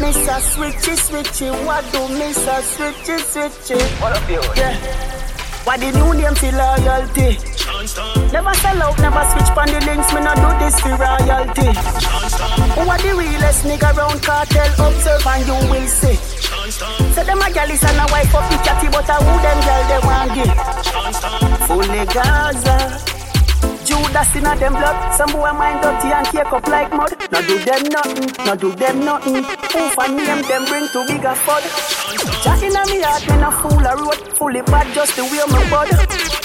Miss 0.00 0.16
a 0.26 0.40
switchy 0.40 0.96
switchy. 0.96 1.48
What 1.66 1.84
do 1.92 2.08
miss 2.18 2.46
a 2.46 2.60
switchy 2.62 3.18
switchy? 3.20 3.80
What 4.00 4.16
up, 4.16 4.28
you? 4.28 4.42
Yeah. 4.56 5.33
What 5.64 5.80
the 5.80 5.90
new 5.92 6.12
name 6.12 6.34
for 6.34 6.52
loyalty? 6.52 7.40
Never 8.32 8.54
sell 8.60 8.82
out, 8.82 8.98
never 9.00 9.24
switch 9.32 9.50
on 9.56 9.66
the 9.72 9.80
links. 9.86 10.12
Me 10.12 10.20
not 10.20 10.36
do 10.36 10.50
this 10.60 10.78
for 10.80 10.92
royalty. 10.92 11.72
Who 12.76 12.84
are 12.84 12.98
the 13.00 13.14
realest 13.16 13.64
nigga 13.64 13.96
round 13.96 14.22
cartel? 14.22 14.68
Observe 14.86 15.26
and 15.26 15.46
you 15.46 15.56
will 15.72 15.88
see. 15.88 16.16
Say 17.14 17.24
them 17.24 17.40
a 17.40 17.50
gal 17.50 17.70
is 17.70 17.82
and 17.82 17.96
a 17.96 18.06
wife 18.12 18.34
up 18.34 18.50
the 18.50 18.56
catty, 18.58 18.88
but 18.88 19.08
a 19.08 19.14
who 19.14 19.32
them 19.40 19.60
gal 19.64 19.82
they 19.88 20.00
want 20.04 20.34
give? 20.36 21.66
Fully 21.66 22.04
Gaza. 22.12 23.23
Judas 23.84 24.34
in 24.36 24.46
a 24.46 24.56
them 24.56 24.72
blood. 24.72 24.96
Some 25.14 25.32
boy 25.32 25.52
mind 25.52 25.82
dirty 25.82 26.08
and 26.08 26.26
cake 26.28 26.52
up 26.52 26.66
like 26.68 26.90
mud. 26.92 27.12
No 27.30 27.40
do 27.46 27.58
them 27.64 27.82
nothing, 27.92 28.28
no 28.46 28.56
do 28.56 28.72
them 28.72 29.04
nothing. 29.04 29.44
Who 29.44 29.80
for 29.92 30.08
name 30.08 30.42
them 30.48 30.64
bring 30.64 30.88
to 30.88 31.00
bigger 31.06 31.36
fud. 31.44 31.62
Jack 32.42 32.62
in 32.62 32.76
a 32.76 32.82
me 32.86 33.00
heart, 33.02 33.28
me 33.28 33.36
no 33.36 33.50
fool 33.50 33.84
a 33.84 33.92
road. 33.96 34.18
Fully 34.38 34.62
bad 34.62 34.86
just 34.94 35.16
the 35.16 35.22
way 35.24 35.44
my 35.52 35.60
bud. 35.70 35.88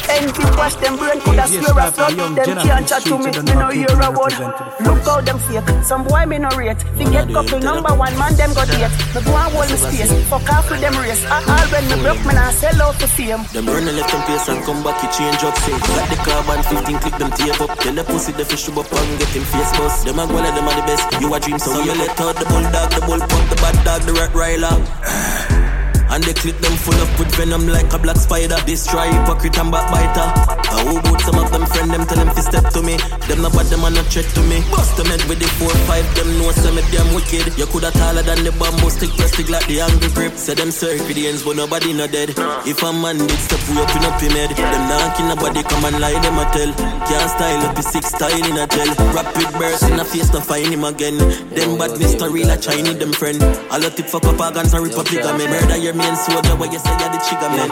Envy 0.09 0.43
wash 0.57 0.73
them 0.81 0.97
brain, 0.97 1.21
coulda 1.21 1.45
swear 1.47 1.85
a 1.85 1.91
flood. 1.91 2.17
Them 2.17 2.57
can't 2.57 2.87
chat 2.87 3.03
to 3.03 3.17
me, 3.17 3.29
me 3.29 3.53
no 3.53 3.69
hear 3.69 3.93
a 3.93 4.09
word. 4.09 4.33
Look 4.81 5.05
how 5.05 5.21
them 5.21 5.37
fake. 5.37 5.69
Some 5.85 6.03
boy 6.03 6.25
me 6.25 6.39
no 6.39 6.49
rate. 6.57 6.81
Forget 6.97 7.29
couple 7.29 7.59
number 7.59 7.93
one 7.93 8.17
man 8.17 8.33
them 8.35 8.53
got 8.53 8.67
date. 8.67 8.89
Me 9.13 9.21
go 9.21 9.31
and 9.37 9.53
hold 9.53 9.69
me 9.69 9.77
space. 9.77 10.11
Fuck 10.27 10.49
off 10.49 10.69
with 10.69 10.81
them 10.81 10.97
race. 10.97 11.23
I 11.29 11.39
All 11.45 11.67
when 11.71 11.85
me 11.87 11.95
broke, 12.01 12.25
me 12.25 12.33
nah 12.33 12.49
sell 12.51 12.81
out 12.81 12.97
to 12.99 13.07
fame. 13.07 13.45
Them 13.53 13.65
run 13.69 13.87
a 13.87 13.91
let 13.93 14.09
them 14.09 14.21
pace 14.25 14.47
and 14.49 14.63
come 14.65 14.81
back, 14.83 14.97
you 15.03 15.09
change 15.13 15.43
up, 15.45 15.55
say 15.61 15.77
Got 15.77 16.09
the 16.09 16.17
carbon 16.25 16.63
15, 16.63 16.99
click 16.99 17.17
them 17.21 17.28
tape 17.31 17.61
up. 17.61 17.77
Tell 17.79 17.93
the 17.93 18.03
pussy 18.03 18.31
the 18.31 18.45
fish 18.45 18.69
up 18.69 18.91
and 18.91 19.19
get 19.19 19.29
him 19.29 19.43
face 19.43 19.71
bust. 19.77 20.05
Them 20.05 20.19
a 20.19 20.27
go 20.27 20.37
them 20.37 20.67
are 20.67 20.75
the 20.75 20.81
best, 20.87 21.21
you 21.21 21.33
a 21.33 21.39
dream 21.39 21.59
So 21.59 21.83
you 21.83 21.93
let 21.93 22.19
out 22.19 22.35
the 22.35 22.45
bulldog, 22.45 22.89
the 22.91 23.01
bull 23.05 23.19
pump, 23.19 23.49
the 23.49 23.55
bad 23.55 23.85
dog, 23.85 24.01
the 24.03 24.13
rat 24.13 24.33
riler 24.33 25.65
and 26.09 26.23
they 26.23 26.33
clip 26.33 26.57
them 26.59 26.75
full 26.77 26.97
up 26.99 27.11
with 27.19 27.33
venom 27.35 27.67
like 27.67 27.91
a 27.93 27.99
black 27.99 28.17
spider. 28.17 28.57
Destroy 28.65 29.07
hypocrite 29.09 29.57
and 29.57 29.71
backbiter. 29.71 30.27
I 30.69 30.85
who 30.85 30.99
about 30.99 31.21
some 31.21 31.37
of 31.37 31.51
them 31.51 31.65
friend 31.67 31.91
them 31.91 32.05
tell 32.05 32.19
them 32.23 32.33
to 32.35 32.41
step 32.41 32.65
to 32.73 32.81
me. 32.81 32.97
Them 33.27 33.41
not 33.41 33.53
bad, 33.53 33.67
them 33.67 33.83
are 33.83 33.91
not 33.91 34.05
threat 34.09 34.27
to 34.35 34.41
me. 34.45 34.61
Bust 34.71 34.97
them 34.97 35.07
head 35.07 35.23
with 35.29 35.39
the 35.39 35.49
four 35.57 35.73
five, 35.89 36.05
them 36.15 36.29
know 36.37 36.51
some 36.51 36.77
of 36.77 36.85
them 36.91 37.07
wicked. 37.13 37.57
You 37.57 37.65
coulda 37.67 37.91
taller 37.91 38.23
than 38.23 38.43
the 38.43 38.51
bamboo 38.57 38.89
stick, 38.89 39.11
press 39.17 39.33
stick 39.33 39.49
like 39.49 39.65
the 39.67 39.81
angry 39.81 40.09
grip. 40.13 40.33
Say 40.37 40.53
them 40.53 40.71
circle 40.71 41.05
the 41.09 41.27
ends, 41.27 41.43
but 41.43 41.55
nobody 41.55 41.93
not 41.93 42.11
dead. 42.11 42.33
If 42.65 42.81
a 42.81 42.89
man 42.93 43.17
did 43.17 43.39
step 43.39 43.61
we 43.69 43.77
up 43.81 43.93
in 43.93 44.05
up 44.05 44.21
him 44.21 44.33
head, 44.33 44.51
them 44.57 44.83
not 44.89 45.17
nobody 45.29 45.61
come 45.63 45.85
and 45.85 45.99
lie 45.99 46.17
them 46.19 46.37
a 46.37 46.45
tell. 46.53 46.71
Can't 47.05 47.29
style 47.29 47.61
up 47.65 47.77
his 47.77 47.87
six 47.87 48.07
style 48.09 48.45
in 48.45 48.57
a 48.57 48.65
gel. 48.67 48.89
Rapid 49.13 49.49
burst 49.57 49.83
in 49.89 49.99
a 49.99 50.05
face 50.05 50.29
to 50.29 50.41
find 50.41 50.73
him 50.73 50.83
again. 50.83 51.17
Them 51.53 51.77
bad 51.77 51.97
real 52.31 52.49
a 52.49 52.57
Chinese 52.57 52.97
them 52.97 53.13
friend. 53.13 53.41
All 53.71 53.79
the 53.79 53.89
tip 53.89 54.07
fuck 54.07 54.25
up 54.25 54.39
organs 54.39 54.73
and 54.73 54.83
republic 54.83 55.23
of 55.23 55.37
men. 55.37 55.49
Murder 55.49 55.77
your 55.77 55.93
main 55.99 56.15
soldier 56.15 56.55
where 56.55 56.71
you 56.71 56.79
say 56.79 56.95
you're 56.99 57.11
the 57.11 57.19
trigger 57.27 57.51
man. 57.51 57.69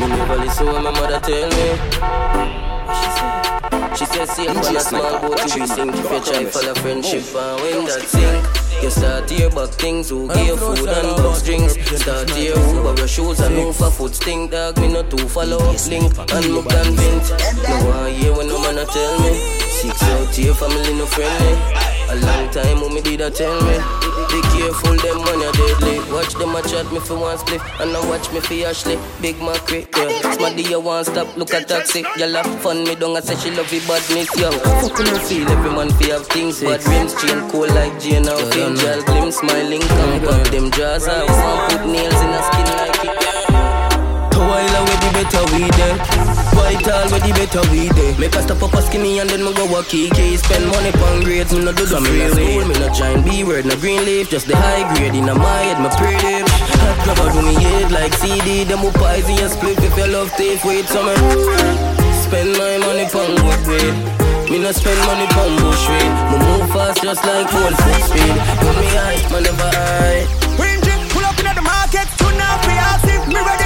Me 0.00 0.06
never 0.08 0.36
listen 0.36 0.66
what 0.66 0.82
my 0.82 0.90
mother 0.90 1.20
tell 1.20 1.48
me. 1.56 1.66
She 3.96 4.04
said, 4.04 4.28
see, 4.28 4.46
I'm 4.46 4.58
a 4.58 4.80
small 4.80 5.20
boat, 5.20 5.40
you 5.54 5.62
be 5.62 5.66
sink. 5.66 5.94
If 5.94 6.10
you 6.10 6.20
try 6.20 6.44
follow 6.44 6.74
friendship 6.74 7.24
and 7.34 7.60
when 7.62 7.84
that 7.86 8.02
sink. 8.04 8.66
You 8.82 8.90
start 8.90 9.30
here 9.30 9.48
back 9.48 9.70
things 9.70 10.10
who 10.10 10.28
give 10.28 10.58
food 10.58 10.86
and 10.86 11.16
box 11.16 11.42
drinks. 11.42 11.74
Start 12.02 12.28
here 12.30 12.54
who 12.54 12.82
borrow 12.82 13.06
shoes 13.06 13.40
and 13.40 13.54
move 13.54 13.74
for 13.74 13.90
foot 13.90 14.14
stink. 14.14 14.50
Dog, 14.50 14.78
me 14.78 14.92
not 14.92 15.10
too 15.10 15.26
follow 15.28 15.56
link 15.88 16.12
and 16.18 16.52
me 16.52 16.60
convinced. 16.60 17.32
No 17.66 17.76
one 17.88 18.12
hear 18.12 18.36
when 18.36 18.48
no 18.48 18.60
man 18.60 18.84
tell 18.86 19.18
me. 19.20 19.32
Six 19.80 20.02
out 20.02 20.34
here, 20.34 20.52
family 20.52 20.92
no 20.92 21.06
friendly. 21.06 21.54
A 22.10 22.14
long 22.20 22.50
time, 22.50 22.82
when 22.82 22.92
me 22.92 23.00
did 23.00 23.22
a 23.22 23.30
tell 23.30 23.58
me. 23.62 23.78
Be 24.36 24.42
careful, 24.52 24.96
them 24.96 25.22
when 25.24 25.40
you're 25.40 25.52
deadly. 25.52 25.96
Watch 26.12 26.34
them 26.34 26.54
a 26.54 26.60
chat 26.60 26.92
me 26.92 27.00
for 27.00 27.16
one 27.16 27.38
split, 27.38 27.62
and 27.80 27.90
now 27.90 28.06
watch 28.06 28.30
me 28.32 28.40
for 28.40 28.52
Ashley. 28.68 28.98
Big 29.22 29.36
Macri, 29.36 29.88
yeah. 29.96 30.32
Smarty, 30.32 30.62
you 30.62 30.78
want 30.78 31.06
stop, 31.06 31.34
look 31.38 31.54
at 31.54 31.68
taxi. 31.68 32.04
Y'all 32.18 32.34
have 32.34 32.60
fun, 32.60 32.84
me 32.84 32.94
don't 32.96 33.16
I 33.16 33.20
say 33.20 33.34
she 33.36 33.50
love 33.56 33.72
you 33.72 33.80
badness, 33.88 34.28
yo. 34.36 34.50
Fucking 34.52 35.06
no 35.06 35.18
feel, 35.20 35.48
every 35.48 35.70
man 35.70 35.88
fi 35.92 36.10
have 36.10 36.26
things. 36.26 36.60
Bad 36.60 36.84
rims, 36.84 37.14
chain 37.14 37.48
cool 37.48 37.66
like 37.68 37.98
Jane 37.98 38.24
now. 38.24 38.36
Angel 38.36 39.02
glim, 39.04 39.32
smiling, 39.32 39.80
come 39.80 40.20
pop 40.20 40.46
them 40.48 40.70
jaws 40.72 41.08
out. 41.08 41.28
Some 41.28 41.78
put 41.78 41.90
nails 41.90 42.20
in 42.20 42.28
her 42.28 42.42
skin 42.42 42.76
like 42.76 43.22
it. 43.22 43.25
While 44.46 44.62
away 44.78 44.96
the 45.02 45.10
better 45.10 45.42
we 45.58 45.66
there 45.74 45.98
White 46.54 46.86
all 46.86 47.10
where 47.10 47.18
the 47.18 47.34
better 47.34 47.66
we 47.74 47.90
there 47.90 48.14
Make 48.14 48.38
a 48.38 48.42
stop 48.46 48.62
up 48.62 48.78
a 48.78 48.80
skinny 48.82 49.18
and 49.18 49.28
then 49.28 49.42
me 49.42 49.50
go 49.58 49.66
a 49.74 49.82
kiki 49.82 50.38
Spend 50.38 50.70
money 50.70 50.92
pon 50.94 51.26
grades, 51.26 51.50
me 51.50 51.66
no 51.66 51.72
do 51.74 51.82
the 51.82 51.98
free 51.98 52.30
school. 52.30 52.62
Me 52.62 52.74
no 52.78 52.86
join 52.94 53.26
B-word, 53.26 53.66
no 53.66 53.74
green 53.82 54.06
leaf 54.06 54.30
Just 54.30 54.46
the 54.46 54.54
high 54.54 54.86
grade 54.94 55.18
in 55.18 55.26
my 55.26 55.34
head, 55.66 55.82
me 55.82 55.90
pretty 55.98 56.46
Hot 56.78 56.96
grabber 57.02 57.26
do 57.34 57.42
me 57.42 57.58
head 57.58 57.90
like 57.90 58.14
CD 58.14 58.62
Them 58.62 58.86
who 58.86 58.94
pies 58.94 59.26
in 59.28 59.34
your 59.34 59.50
split. 59.50 59.82
If 59.82 59.98
you 59.98 60.06
love 60.06 60.30
tape 60.38 60.62
Wait 60.64 60.86
summer 60.86 61.18
Spend 62.22 62.54
my 62.54 62.78
money 62.86 63.10
pon 63.10 63.34
good 63.34 63.62
grade 63.66 63.98
me 64.46 64.60
no 64.60 64.70
spend 64.70 65.00
money 65.06 65.26
pon 65.34 65.58
bush 65.58 65.88
weed 65.90 66.12
Me 66.30 66.38
move 66.38 66.70
fast 66.70 67.02
just 67.02 67.24
like 67.26 67.50
full 67.50 67.66
foot 67.66 68.02
speed. 68.06 68.36
Put 68.62 68.78
me 68.78 68.86
high, 68.94 69.18
man 69.32 69.42
never 69.42 69.70
high. 69.74 70.22
Green 70.54 70.78
drip, 70.86 71.02
pull 71.10 71.24
up 71.24 71.36
in 71.40 71.50
the 71.50 71.62
market, 71.62 72.06
tune 72.16 72.40
up, 72.40 72.62
we 72.62 72.74
ask 72.78 73.08
if 73.10 73.26
me 73.26 73.42
ready 73.42 73.65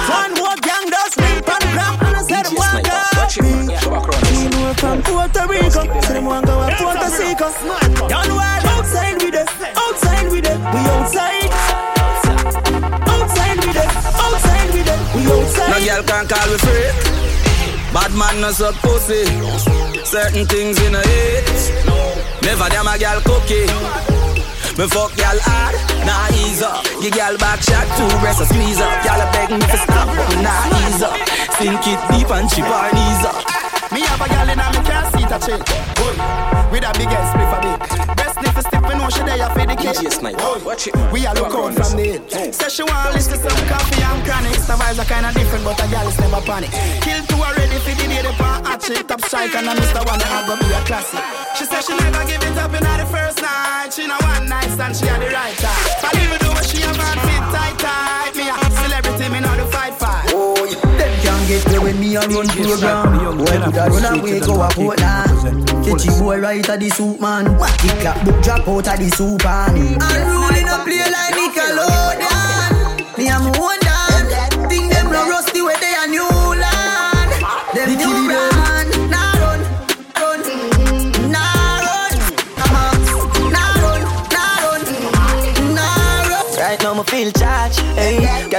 One 0.08 0.56
gang 0.64 0.88
and 2.00 2.16
I 2.16 2.40
Rico, 5.46 5.84
so 6.00 6.12
them 6.14 6.24
go 6.24 6.60
outside 8.72 9.20
with 9.22 9.34
outside 9.76 10.30
with 10.30 10.46
we 10.46 10.80
outside. 10.88 11.52
Outside 13.04 13.58
with 13.60 13.76
outside 14.16 14.70
with 14.72 14.88
we 15.14 15.22
outside. 15.30 15.70
No 15.70 15.78
girl 15.84 16.02
can 16.08 16.24
call 16.26 16.52
free. 16.64 16.88
Bad 17.92 18.12
man 18.16 18.40
no 18.40 18.50
pussy. 18.80 19.24
Certain 20.04 20.46
things 20.46 20.80
in 20.82 20.94
a 20.94 21.02
hit. 21.02 21.72
Never 22.42 22.68
damn 22.70 22.88
a 22.88 22.98
girl 22.98 23.20
cookie. 23.20 24.19
Me 24.80 24.88
fuck 24.88 25.12
y'all 25.20 25.36
hard, 25.44 25.76
nah 26.08 26.32
ease 26.40 26.62
up. 26.64 26.80
Give 27.04 27.12
y'all 27.12 27.36
back 27.36 27.60
shot, 27.60 27.84
two 28.00 28.08
breasts 28.24 28.40
a 28.40 28.46
squeeze 28.48 28.80
up. 28.80 28.88
Y'all 29.04 29.20
a 29.20 29.28
beg 29.28 29.52
me 29.52 29.60
to 29.60 29.76
stop, 29.76 30.08
but 30.08 30.24
me 30.32 30.40
nah 30.40 30.72
ease 30.88 31.04
up. 31.04 31.20
Sink 31.60 31.84
it 31.84 32.00
deep 32.08 32.30
and 32.32 32.48
chip 32.48 32.64
her 32.64 32.88
knees 32.88 33.22
up. 33.28 33.44
Me 33.92 34.00
have 34.08 34.24
a 34.24 34.26
gal 34.32 34.48
in 34.48 34.56
a 34.56 34.66
me 34.72 34.80
car 34.88 35.04
seat 35.12 35.28
a. 35.28 35.38
Boy, 36.00 36.16
with 36.72 36.88
a 36.88 36.92
big 36.96 37.12
ass 37.12 37.28
spliff 37.28 37.52
a 37.52 37.58
big. 37.60 37.76
Breast 38.16 38.40
sniff 38.40 38.56
a 38.56 38.79
me 38.90 38.98
know 38.98 39.08
she 39.08 39.22
there 39.22 39.50
for 39.54 39.66
the 39.66 39.76
kid. 39.78 39.94
Watch 40.66 40.86
it, 40.86 40.94
man. 40.94 41.12
We 41.12 41.26
all 41.26 41.34
look 41.34 41.54
out 41.54 41.74
from 41.78 41.96
the 41.96 42.04
hill. 42.18 42.52
Say 42.52 42.68
she 42.68 42.82
want 42.82 43.14
listen 43.14 43.38
some 43.38 43.62
coffee 43.70 44.02
and 44.02 44.20
chronic. 44.26 44.58
The 44.66 44.74
vibes 44.74 44.98
are 44.98 45.06
kinda 45.06 45.30
different, 45.32 45.64
but 45.64 45.78
a 45.78 45.86
gal 45.90 46.08
is 46.08 46.18
never 46.18 46.42
panic. 46.42 46.70
Kill 47.04 47.22
two 47.26 47.38
already 47.38 47.78
for 47.84 47.94
the 47.94 48.06
day, 48.10 48.22
the 48.22 48.32
pan 48.34 48.64
hot 48.64 48.82
shit, 48.82 49.06
top 49.06 49.20
strike, 49.22 49.54
and 49.54 49.70
I 49.70 49.74
Mr. 49.76 50.02
One, 50.06 50.20
I 50.20 50.46
go 50.46 50.54
be 50.58 50.66
a 50.74 50.80
classic. 50.88 51.22
She 51.56 51.64
said 51.64 51.82
she 51.86 51.94
never 51.94 52.24
give 52.26 52.42
it 52.42 52.58
up 52.58 52.74
in 52.74 52.82
the 52.82 53.06
first 53.14 53.38
night. 53.42 53.90
She 53.94 54.06
know 54.06 54.18
one 54.20 54.46
night 54.48 54.70
stand, 54.74 54.96
she 54.96 55.06
had 55.06 55.20
the 55.22 55.30
right 55.30 55.56
time. 55.58 55.82
But 56.02 56.14
even 56.22 56.38
though 56.42 56.62
she 56.62 56.78
have 56.82 56.98
on 56.98 57.18
fit 57.26 57.44
tight, 57.54 57.76
tight, 57.78 58.34
me 58.36 58.46
a 58.48 58.59
Them 61.60 61.70
can't 61.70 61.70
get 61.70 61.70
there 61.70 61.80
when 61.80 62.00
me 62.00 62.16
a 62.16 62.20
run 62.20 62.46
program. 62.48 63.38
Boy, 63.38 63.44
could 63.46 63.78
I 63.78 63.88
run 63.88 64.18
away, 64.18 64.40
go 64.40 64.62
a 64.62 64.68
Portland. 64.70 65.68
Catch 65.84 66.04
you 66.06 66.18
boy 66.18 66.38
right 66.38 66.68
at 66.68 66.80
the 66.80 66.88
soup 66.90 67.20
man. 67.20 67.44
Matty 67.58 67.88
clap 68.00 68.24
book 68.24 68.42
drop 68.42 68.68
out 68.68 68.88
of 68.88 68.98
the 68.98 69.10
soup 69.10 69.44
man. 69.44 69.76
Unruly 69.76 70.64
no 70.64 70.84
play 70.84 70.98
like 71.10 71.34
Nickelodeon. 71.34 72.39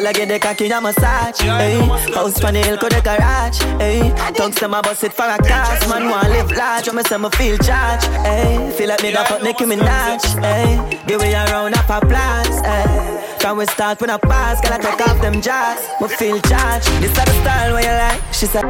Girl 0.02 0.10
I 0.10 0.14
get 0.14 0.30
the 0.30 0.40
cocky 0.40 0.66
a 0.72 0.82
massage, 0.82 1.42
hey. 1.42 1.78
House 2.16 2.40
pan 2.40 2.56
the 2.56 2.64
hill 2.64 2.76
go 2.78 2.90
the 2.90 3.02
garage, 3.02 3.62
hey. 3.78 4.12
Tongues 4.34 4.56
them 4.56 4.74
a 4.74 4.82
bust 4.82 5.04
it 5.04 5.14
for 5.14 5.26
a 5.26 5.38
cast, 5.38 5.88
man 5.88 6.10
want 6.10 6.28
live 6.30 6.50
large. 6.58 6.88
when 6.88 6.96
me 6.96 7.04
say 7.04 7.18
me 7.20 7.30
feel 7.30 7.56
charged, 7.60 8.08
hey. 8.26 8.74
Feel 8.76 8.90
like 8.90 9.04
me 9.04 9.12
da 9.12 9.24
fuck 9.26 9.44
Nicki 9.44 9.64
Minaj, 9.66 10.24
hey. 10.42 11.00
Give 11.06 11.22
me 11.22 11.32
a 11.34 11.46
round 11.46 11.76
of 11.76 11.88
applause, 11.88 12.62
hey. 12.62 13.38
Can 13.42 13.58
we 13.58 13.66
start 13.68 14.02
when 14.02 14.10
I 14.10 14.18
pass? 14.18 14.60
Girl 14.62 14.74
I 14.74 14.80
take 14.80 15.08
off 15.08 15.22
them 15.22 15.40
jazz, 15.40 15.88
me 16.02 16.08
feel 16.08 16.42
charged. 16.42 16.88
This 17.00 17.12
is 17.12 17.24
the 17.24 17.34
style 17.44 17.74
where 17.74 17.84
you 17.84 17.96
like, 18.02 18.34
she 18.34 18.48
said. 18.48 18.64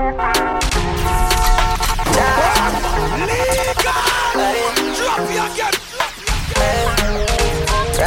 Drop 2.11 3.50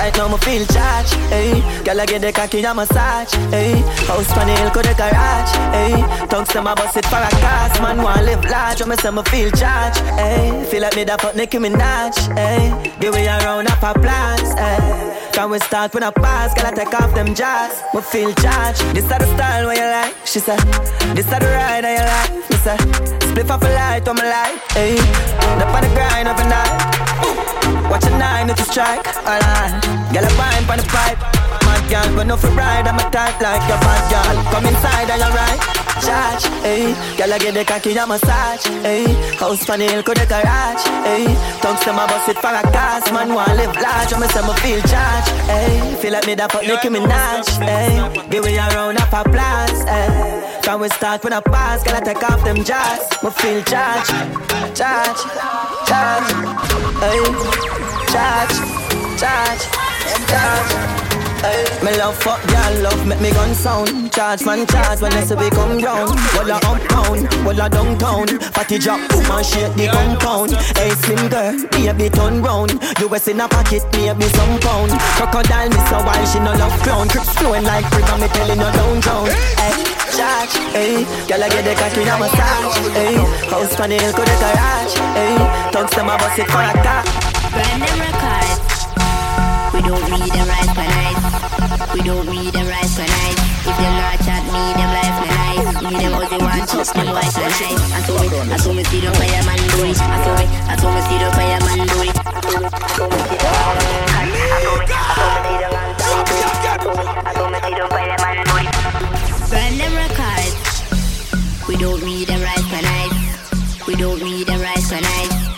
Right 0.05 0.15
now 0.19 0.29
me 0.29 0.37
feel 0.37 0.67
charged, 0.67 1.15
hey. 1.33 1.65
Girl 1.83 1.99
I 1.99 2.05
get 2.05 2.21
the 2.21 2.31
cocky 2.31 2.63
a 2.63 2.75
massage, 2.75 3.33
hey. 3.49 3.81
House 4.05 4.31
pan 4.35 4.49
the 4.49 4.55
hill 4.61 4.71
go 4.71 4.83
the 4.83 4.93
garage, 4.93 5.53
hey. 5.73 5.97
Tongues 6.29 6.53
them 6.53 6.67
a 6.67 6.75
bust 6.75 6.99
it 6.99 7.07
for 7.07 7.17
a 7.17 7.31
cast, 7.41 7.81
man 7.81 8.03
Wanna 8.03 8.21
live 8.21 8.45
large. 8.45 8.81
when 8.81 8.91
me 8.91 8.97
say 8.97 9.11
me 9.11 9.23
feel 9.33 9.51
charged, 9.53 10.01
hey. 10.21 10.63
Feel 10.69 10.83
like 10.83 10.95
me 10.95 11.05
that 11.05 11.23
fuck 11.23 11.35
Nicki 11.35 11.57
Minaj, 11.57 12.21
hey. 12.37 12.69
Give 13.01 13.15
me 13.15 13.25
a 13.25 13.39
round 13.49 13.67
of 13.67 13.83
applause, 13.83 14.53
hey. 14.61 15.31
Can 15.33 15.49
we 15.49 15.59
start 15.61 15.95
when 15.95 16.03
I 16.03 16.11
pass? 16.11 16.53
Girl 16.53 16.67
I 16.67 16.73
take 16.73 16.93
off 16.93 17.15
them 17.15 17.35
jazz, 17.35 17.83
me 17.95 18.03
feel 18.03 18.35
charged. 18.35 18.85
This 18.93 19.05
is 19.05 19.09
the 19.09 19.25
style 19.25 19.65
where 19.65 19.81
you 19.81 19.89
like, 19.89 20.15
she 20.27 20.39
said. 20.39 20.61
This 21.17 21.25
is 21.25 21.33
the 21.33 21.49
ride 21.49 21.89
you 21.89 22.05
like, 22.13 22.51
me 22.51 22.57
say. 22.61 22.77
Split 23.25 23.51
off 23.51 23.63
a 23.63 23.73
light 23.73 24.07
on 24.07 24.17
my 24.17 24.29
light, 24.29 24.61
hey. 24.77 25.01
Up 25.65 25.73
on 25.73 25.81
the 25.81 25.89
grind 25.97 26.29
of 26.29 26.37
a 26.37 26.45
night. 26.45 27.54
Watch 27.91 28.07
a 28.07 28.11
nine 28.19 28.51
if 28.51 28.59
you 28.59 28.65
strike, 28.65 29.07
alright. 29.27 29.73
Girl, 30.13 30.25
a 30.25 30.31
wine 30.39 30.65
on 30.71 30.79
the 30.79 30.87
pipe. 30.89 31.19
Mad 31.65 31.85
girl, 31.91 32.17
but 32.17 32.27
no 32.27 32.37
for 32.37 32.51
ride. 32.51 32.87
I'm 32.87 32.99
a 32.99 33.11
type 33.11 33.41
like 33.41 33.63
a 33.65 33.77
bad 33.81 34.03
girl. 34.11 34.37
Come 34.53 34.67
inside, 34.67 35.11
are 35.11 35.19
you 35.19 35.31
right? 35.35 35.61
Charge, 36.05 36.45
hey. 36.63 36.93
Girl, 37.17 37.33
I 37.33 37.39
get 37.39 37.55
the 37.55 37.65
cocky 37.65 37.97
a 37.97 38.07
massage, 38.07 38.67
hey. 38.83 39.05
House 39.39 39.65
the 39.65 39.77
hill, 39.79 40.03
go 40.03 40.13
the 40.13 40.27
garage, 40.27 40.85
hey. 41.07 41.25
Tongues 41.63 41.85
them 41.85 41.99
a 41.99 42.07
bust 42.07 42.29
it 42.29 42.39
for 42.39 42.49
a 42.49 42.63
cast. 42.75 43.13
Man 43.13 43.33
wanna 43.33 43.55
live 43.55 43.75
large, 43.77 44.13
I'm 44.13 44.23
say 44.29 44.43
me 44.43 44.55
feel 44.61 44.81
charged, 44.91 45.31
hey. 45.49 45.97
Feel 46.01 46.13
like 46.13 46.27
me 46.27 46.35
da 46.35 46.49
fuck 46.49 46.63
Nicki 46.67 46.89
Minaj, 46.89 47.47
hey. 47.63 48.29
Give 48.29 48.45
me 48.45 48.57
a 48.57 48.67
round 48.75 48.99
of 48.99 49.13
applause, 49.13 49.83
hey. 49.85 50.61
Can 50.63 50.81
we 50.81 50.89
start 50.89 51.23
when 51.23 51.33
I 51.33 51.41
pass? 51.41 51.83
Girl, 51.85 51.97
I 51.97 52.01
take 52.01 52.23
off 52.23 52.43
them 52.45 52.65
jazz. 52.65 53.01
Me 53.23 53.31
feel 53.31 53.63
charged, 53.63 54.11
charge, 54.75 55.21
charge, 55.87 56.31
hey. 57.01 57.74
Charge, 58.15 58.63
charge, 59.19 59.65
charge. 60.31 60.71
Hey, 61.43 61.67
me 61.83 61.99
love 61.99 62.15
fuck 62.23 62.41
girl, 62.47 62.75
love 62.81 63.07
make 63.09 63.21
me 63.21 63.33
gun 63.33 63.53
sound. 63.57 64.13
Charge 64.13 64.47
man 64.47 64.65
charge 64.69 65.01
when 65.01 65.11
they 65.11 65.27
say 65.27 65.35
we 65.35 65.51
come 65.51 65.83
round. 65.83 66.15
Walla 66.39 66.63
uptown, 66.63 67.27
walla 67.45 67.69
downtown. 67.69 68.29
Fatty 68.55 68.79
drop, 68.79 69.01
man 69.27 69.43
shake 69.43 69.75
the 69.75 69.89
compound. 69.91 70.53
Hey 70.79 70.95
slim 71.03 71.27
girl, 71.27 71.59
baby 71.75 72.09
turn 72.09 72.41
round. 72.41 72.79
US 73.03 73.27
in 73.27 73.41
a 73.41 73.49
pocket, 73.49 73.83
maybe 73.99 74.31
some 74.31 74.61
pound. 74.61 74.95
Crocodile 75.19 75.69
me 75.75 75.81
so 75.91 75.99
wild, 76.07 76.29
she 76.31 76.39
no 76.39 76.55
love 76.55 76.79
crown. 76.87 77.09
Crips 77.09 77.35
flowing 77.35 77.65
like 77.65 77.83
and 77.83 78.23
me 78.23 78.29
telling 78.29 78.63
you 78.63 78.71
down 78.79 79.01
down. 79.03 79.27
Hey, 79.59 79.83
charge, 80.15 80.55
hey, 80.71 81.03
girl 81.27 81.43
I 81.43 81.49
get 81.51 81.65
the 81.67 81.75
cocky 81.75 82.07
a 82.07 82.15
massage. 82.15 82.79
Hey, 82.95 83.19
house 83.51 83.75
the 83.75 83.85
hill, 83.91 84.13
go 84.15 84.23
the 84.23 84.37
garage. 84.39 84.95
Hey, 85.19 85.35
tongues 85.73 85.91
them 85.91 86.09
a 86.09 86.17
bust 86.17 86.39
it 86.39 86.47
for 86.47 86.63
a 86.63 86.73
car. 86.79 87.14
Brand 87.55 87.83
them 87.83 87.99
records. 88.03 88.59
We 89.75 89.81
don't 89.83 90.07
need 90.11 90.33
them 90.35 90.47
right 90.49 90.71
for 90.75 90.87
nice. 90.87 91.23
We 91.95 92.01
don't 92.03 92.27
need 92.27 92.53
them 92.53 92.67
right 92.67 92.91
for 92.91 93.07
nice. 93.07 93.39
If 93.67 93.77
them 93.79 93.95
not 93.97 94.19
chat 94.27 94.43
me, 94.51 94.63
them 94.75 94.91
life 94.91 95.19
na 95.23 95.31
nice. 95.31 95.67
Me 95.83 95.91
them 96.03 96.15
all 96.15 96.27
they 96.27 96.39
want, 96.39 96.69
touch 96.69 96.91
them 96.91 97.07
white 97.15 97.39
and 97.39 97.55
nice. 97.55 97.79
I 97.95 98.03
saw 98.03 98.19
me, 98.21 98.27
I 98.53 98.57
saw 98.57 98.73
me 98.73 98.83
see 98.85 99.01
the 99.01 99.11
fireman 99.15 99.57
do 99.71 99.87
it. 99.87 99.99
I 100.03 100.19
saw 100.25 100.35
me, 100.35 100.45
I 100.67 100.75
saw 100.77 100.91
me 100.91 101.01
see 101.07 101.19
the 101.23 101.31
fireman 101.31 101.87
do 101.87 102.03
it. 102.03 102.15
Brand 109.49 109.79
them 109.79 109.95
records. 109.95 110.55
We 111.69 111.77
don't 111.77 112.03
need 112.05 112.27
them 112.27 112.43
right 112.43 112.67
for 112.71 112.83
nice. 112.83 113.87
We 113.87 113.95
don't 113.95 114.21
need 114.23 114.47
them 114.49 114.61
right 114.61 114.83
for 114.83 115.01
nice. 115.01 115.54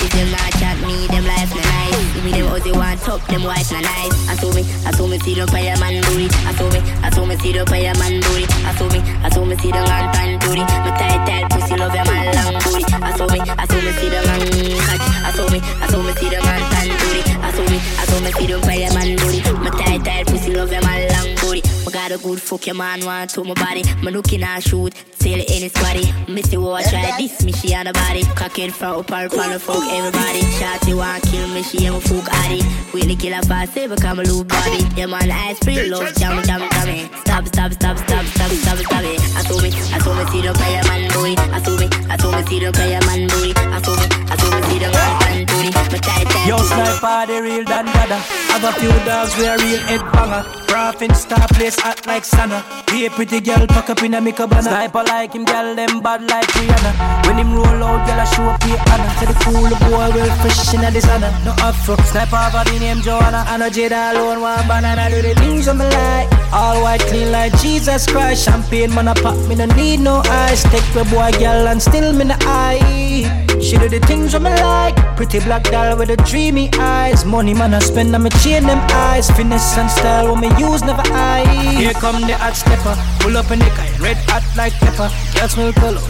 Me 2.57 2.63
they 2.63 2.73
want, 2.73 2.99
top 3.03 3.21
them 3.29 3.45
white 3.45 3.71
na 3.71 3.81
nice. 3.81 4.29
I 4.31 4.35
saw 4.37 4.51
me, 4.51 4.63
I 4.87 4.91
saw 4.93 5.07
me 5.07 5.19
see 5.19 5.35
the 5.35 5.47
fireman 5.47 6.01
it. 6.01 6.33
I 6.49 6.55
saw 6.57 6.71
me, 6.73 6.81
I 7.05 7.11
saw 7.11 7.27
me 7.27 7.37
see 7.37 7.53
the 7.53 7.67
fireman 7.67 8.17
it. 8.17 8.51
I 8.65 8.73
saw 8.73 8.89
me, 8.89 8.99
I 9.21 9.29
saw 9.29 9.45
me 9.45 9.57
see 9.57 9.71
the 9.71 9.83
man 9.85 10.09
pan 10.17 10.41
it. 10.41 10.41
Me 10.49 10.65
tight 10.97 11.21
tight 11.29 11.51
pussy 11.51 11.77
love 11.77 11.95
your 11.95 12.05
man 12.07 12.33
long 12.33 12.57
it. 12.57 12.65
I 12.65 13.13
saw 13.13 13.29
me, 13.29 13.41
I 13.41 13.67
saw 13.67 13.77
me 13.77 13.93
see 14.01 14.09
the 14.09 14.21
man 14.25 14.41
catch. 14.89 15.05
I 15.05 15.33
saw 15.37 15.51
me, 15.53 15.61
I 15.61 15.87
saw 15.87 16.03
me 16.03 16.13
see 16.15 16.29
the 16.31 16.41
man 16.41 16.63
pan 16.73 16.89
it. 16.89 17.29
I 17.45 17.53
saw 17.53 17.65
me, 17.69 17.77
I 17.77 18.05
saw 18.09 18.21
me 18.25 18.33
see 18.33 18.47
the 18.47 18.59
fireman 18.65 19.09
it. 19.21 19.61
Me 19.61 19.71
tight 19.77 20.03
tight 20.03 20.27
pussy 20.27 20.55
love 20.55 20.73
your 20.73 20.81
man 20.81 21.13
long 21.13 21.57
it. 21.57 21.65
Me 21.85 21.93
got 21.93 22.11
a 22.11 22.17
good 22.17 22.41
fuck 22.41 22.67
your 22.67 22.75
man 22.75 23.05
want 23.05 23.29
to 23.37 23.45
my 23.45 23.53
body. 23.53 23.83
Me 24.03 24.11
looking 24.11 24.43
at 24.43 24.63
shoot, 24.63 24.95
in 25.27 25.63
his 25.63 25.73
body. 25.73 26.07
Missy 26.29 26.57
I 26.57 26.83
try 26.83 27.15
this 27.19 27.45
me 27.45 27.53
she 27.53 27.75
on 27.75 27.87
the 27.87 27.93
body. 27.93 28.23
Cock 28.35 28.59
it 28.59 28.73
from 28.73 29.01
up 29.01 29.11
her 29.11 29.29
fuck 29.59 29.83
everybody. 29.91 30.41
Shotty 30.59 30.97
want 30.97 31.23
kill 31.25 31.49
me 31.49 31.63
she 31.63 31.87
am 31.87 31.95
a 31.95 32.01
fuck 32.01 32.33
addy. 32.47 32.63
We 32.95 33.03
the 33.03 33.17
killer 33.17 33.43
fast 33.43 33.75
say 33.75 33.87
become 33.87 34.21
a 34.21 34.23
loop 34.23 34.49
body. 34.49 34.87
Yeah 34.97 35.07
man 35.07 35.31
eyes 35.31 35.59
free 35.59 35.89
love 35.91 36.15
jam 36.17 36.43
jam 36.45 36.63
jam. 36.71 37.11
Stop 37.27 37.47
stop 37.47 37.73
stop 37.73 37.99
stop 37.99 38.25
stop 38.25 38.51
stop 38.51 38.79
stop 38.79 39.05
it. 39.05 39.21
I 39.37 39.43
saw 39.43 39.59
me, 39.61 39.69
I 39.69 39.99
saw 39.99 40.15
me 40.15 40.25
see 40.31 40.43
the 40.47 40.53
player 40.55 40.83
man 40.89 41.11
do 41.11 41.25
it. 41.27 41.39
I 41.39 41.61
saw 41.63 41.77
me, 41.77 41.87
I 42.09 42.17
saw 42.17 42.31
me 42.31 42.43
see 42.47 42.61
the 42.61 42.73
player 42.73 43.01
man 43.07 43.27
do 43.27 43.39
it. 43.45 43.59
I 43.59 43.83
saw 43.83 43.95
me, 43.99 44.07
I 44.31 44.37
saw 44.39 44.49
me 44.55 44.61
see 44.71 44.79
the 44.79 44.89
man 44.95 45.47
do 45.47 45.57
it. 45.61 45.75
Me 45.93 45.99
tight 45.99 46.27
tight. 46.27 46.47
Yo, 46.49 46.57
sniper, 46.59 47.27
the 47.27 47.43
real 47.43 47.65
Dan 47.65 47.87
Dada. 47.87 48.19
Have 48.55 48.65
a 48.65 48.73
few 48.79 48.95
dogs, 49.05 49.37
we 49.37 49.45
a 49.47 49.57
real 49.59 49.83
head 49.91 50.03
banger. 50.13 50.43
Raffin 50.73 51.15
star 51.15 51.47
place 51.49 51.79
act 51.85 52.07
like 52.07 52.25
Santa. 52.25 52.63
Be 52.87 53.07
a 53.07 53.11
pretty 53.11 53.41
girl, 53.41 53.67
pack 53.67 53.91
up 53.91 54.03
in 54.03 54.15
a 54.15 54.21
make 54.21 54.37
banana. 54.37 54.63
Sniper 54.63 55.05
like 55.05 55.33
him, 55.35 55.45
girl, 55.45 55.75
them 55.75 56.01
bad 56.01 56.23
like 56.31 56.49
Rihanna. 56.49 57.27
When 57.27 57.39
him 57.39 57.53
roll 57.55 57.83
out, 57.85 58.07
girl, 58.07 58.21
I 58.21 58.25
show 58.25 58.45
up 58.45 58.63
here, 58.63 58.81
Anna. 58.93 59.09
Say 59.19 59.27
the 59.27 59.35
cool 59.45 59.71
boy, 59.91 60.09
well 60.15 60.31
fresh 60.41 60.75
in 60.75 60.85
a 60.85 60.91
designer. 60.91 61.33
No 61.45 61.53
afro. 61.61 61.97
Sniper 62.07 62.36
the 62.37 62.79
name 62.79 63.01
Joanna. 63.01 63.45
And 63.49 63.63
a 63.63 63.71
Jada 63.71 64.13
alone, 64.13 64.41
one 64.41 64.67
banana. 64.69 65.09
Do 65.11 65.23
the 65.23 65.35
things 65.35 65.67
my 65.67 65.89
like. 65.89 66.29
All 66.53 66.83
white, 66.83 67.01
clean 67.01 67.33
like 67.33 67.57
Jesus 67.61 68.07
Christ. 68.07 68.45
Champagne, 68.45 68.95
man, 68.95 69.09
I 69.09 69.15
pop, 69.15 69.37
me 69.49 69.55
no 69.55 69.67
need 69.67 70.01
no 70.01 70.23
ice. 70.25 70.63
Take 70.65 70.87
the 70.95 71.05
boy, 71.11 71.31
girl, 71.39 71.69
and 71.69 71.81
still 71.83 72.13
me 72.13 72.25
no 72.25 72.37
eye. 72.41 73.47
She 73.61 73.77
do 73.79 73.89
the 73.89 74.01
things 74.01 74.33
that 74.33 74.43
me 74.43 74.51
like. 74.51 74.97
Pretty 75.17 75.41
black 75.41 75.65
doll 75.65 75.97
with 75.97 76.09
the 76.09 76.17
dreamy 76.29 76.71
eyes. 76.79 77.25
Money 77.25 77.55
man 77.55 77.75
I 77.75 77.79
spend 77.79 78.15
on 78.15 78.23
me 78.23 78.31
chain 78.43 78.65
them 78.65 78.79
eyes. 78.91 79.31
Finesse 79.31 79.79
and 79.79 79.91
style 79.91 80.33
when 80.33 80.41
me 80.41 80.49
use 80.59 80.83
never 80.83 81.03
eye. 81.13 81.47
Here 81.77 81.93
come 81.95 82.21
the 82.21 82.37
hot 82.37 82.55
stepper. 82.55 82.95
Pull 83.21 83.37
up 83.37 83.51
in 83.51 83.59
the 83.59 83.71
car, 83.71 83.87
red 84.01 84.17
hot 84.29 84.45
like 84.57 84.73
pepper. 84.75 85.11
Girl 85.35 85.49
smell 85.49 85.73
color. 85.73 86.03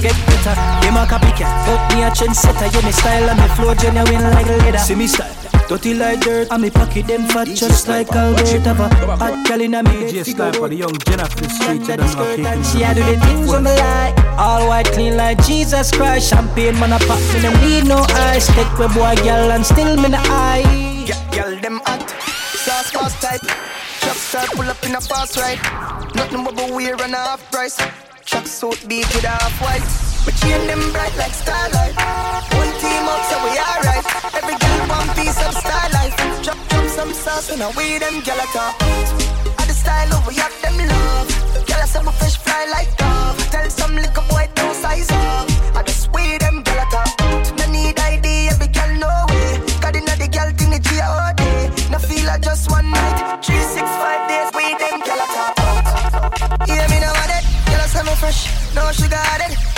Get 0.00 0.16
better. 0.26 0.54
Them 0.82 0.96
a 0.96 1.06
copycat, 1.06 1.50
but 1.66 1.94
me 1.94 2.02
a 2.02 2.10
trendsetter. 2.10 2.72
Yeah, 2.72 2.86
me 2.86 2.92
style 2.92 3.30
and 3.30 3.40
me 3.40 3.48
flow 3.56 3.74
genuine 3.74 4.30
like 4.32 4.46
leather. 4.46 4.78
See 4.78 4.94
me 4.94 5.06
style. 5.06 5.55
Dirty 5.68 5.94
like 5.94 6.20
dirt, 6.20 6.46
and 6.52 6.62
me 6.62 6.70
pocket 6.70 7.08
them 7.08 7.26
fat 7.26 7.48
just 7.48 7.88
like 7.88 8.12
Albert 8.12 8.46
Ava. 8.66 8.88
Hot 9.16 9.46
gal 9.46 9.60
inna 9.60 9.82
me 9.82 9.90
DJ 10.06 10.54
for 10.54 10.68
the 10.68 10.76
young 10.76 10.94
Jennifer 10.98 11.48
Street. 11.48 12.46
And 12.46 12.64
she 12.64 12.84
a 12.84 12.94
do 12.94 13.02
the 13.02 13.18
things 13.26 13.52
on 13.52 13.64
me 13.64 13.74
like 13.74 14.16
All 14.38 14.68
white 14.68 14.86
clean 14.86 15.16
like 15.16 15.42
Jesus 15.44 15.90
Christ. 15.90 16.30
Champagne 16.30 16.78
man 16.78 16.92
a 16.92 16.98
pop, 17.00 17.18
me 17.34 17.42
no 17.42 17.50
need 17.66 17.84
no 17.84 17.98
ice. 18.30 18.46
Take 18.54 18.70
we 18.78 18.86
boy 18.94 19.16
gal 19.26 19.50
and 19.50 19.66
still 19.66 19.96
me 19.96 20.08
no 20.08 20.18
eye. 20.22 21.10
Girl, 21.32 21.58
them 21.58 21.80
hot, 21.84 22.10
sauce 22.10 22.90
fast 22.92 23.20
type. 23.20 23.40
Chop 24.06 24.16
star 24.16 24.46
pull 24.54 24.70
up 24.70 24.80
in 24.86 24.94
a 24.94 25.00
fast 25.00 25.36
ride. 25.36 25.58
Nothing 26.14 26.44
but 26.44 26.54
wear 26.70 26.94
and 26.94 27.12
a 27.12 27.16
half 27.16 27.50
price. 27.50 27.76
Chuck 28.24 28.46
suit 28.46 28.78
beat 28.86 29.12
with 29.12 29.24
a 29.24 29.28
half 29.28 29.60
white. 29.60 30.05
We 30.26 30.32
chain 30.42 30.66
them 30.66 30.82
bright 30.90 31.16
like 31.16 31.32
starlight. 31.34 31.94
One 32.58 32.72
team 32.82 33.06
up, 33.06 33.22
so 33.30 33.36
we 33.46 33.50
alright. 33.62 34.04
Every 34.34 34.58
girl 34.58 34.82
one 34.90 35.08
piece 35.14 35.38
of 35.46 35.54
starlight. 35.54 36.12
Drop, 36.42 36.58
drop 36.66 36.86
some 36.88 37.12
sauce 37.14 37.50
and 37.50 37.62
away 37.62 37.98
them 37.98 38.14
gyal 38.26 38.42
talk. 38.52 38.74
I 38.82 39.64
the 39.70 39.72
style 39.72 40.14
over 40.18 40.32
have 40.32 40.56
them 40.62 40.78
love. 40.78 41.28
Gyal 41.68 41.84
a 41.84 41.86
say 41.86 42.02
my 42.02 42.10
fish 42.18 42.38
fly 42.38 42.66
like 42.74 42.90
dove. 42.96 43.38
Tell 43.52 43.70
some 43.70 43.94
little 43.94 44.24
boy 44.26 44.50
don't 44.56 44.74
size 44.74 45.08
up. 45.12 45.46
I 45.78 45.84
just 45.86 46.12
way 46.12 46.38
them 46.38 46.64
gyal 46.64 46.90
talk. 46.90 47.56
No 47.58 47.70
need 47.70 47.96
ID, 47.96 48.48
every 48.50 48.66
girl 48.66 48.92
know 48.98 49.18
way. 49.30 49.62
Got 49.78 49.94
inna 49.94 50.16
the 50.18 50.26
girl 50.26 50.50
thing 50.58 50.70
the 50.74 50.80
G 50.82 50.90
all 51.06 51.34
day. 51.38 51.70
No 51.88 51.98
feel 51.98 52.26
like 52.26 52.42
just 52.42 52.68
one 52.68 52.90
night. 52.90 53.38
Three, 53.44 53.62
six, 53.62 53.86
five 54.02 54.26
days, 54.26 54.50
way 54.58 54.74
them 54.74 54.98
gyal 55.06 55.22
talk. 55.38 55.54
Yeah, 56.66 56.82
me 56.90 56.98
know 56.98 57.14
what 57.14 57.30
it. 57.30 57.44
Gyal 57.70 57.84
a 57.84 57.86
say 57.86 58.02
me 58.02 58.14
fresh, 58.18 58.74
no 58.74 58.90
sugar 58.90 59.22
added. 59.22 59.75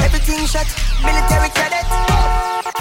Shot, 0.48 0.64
military 1.04 1.50
cadet. 1.52 1.84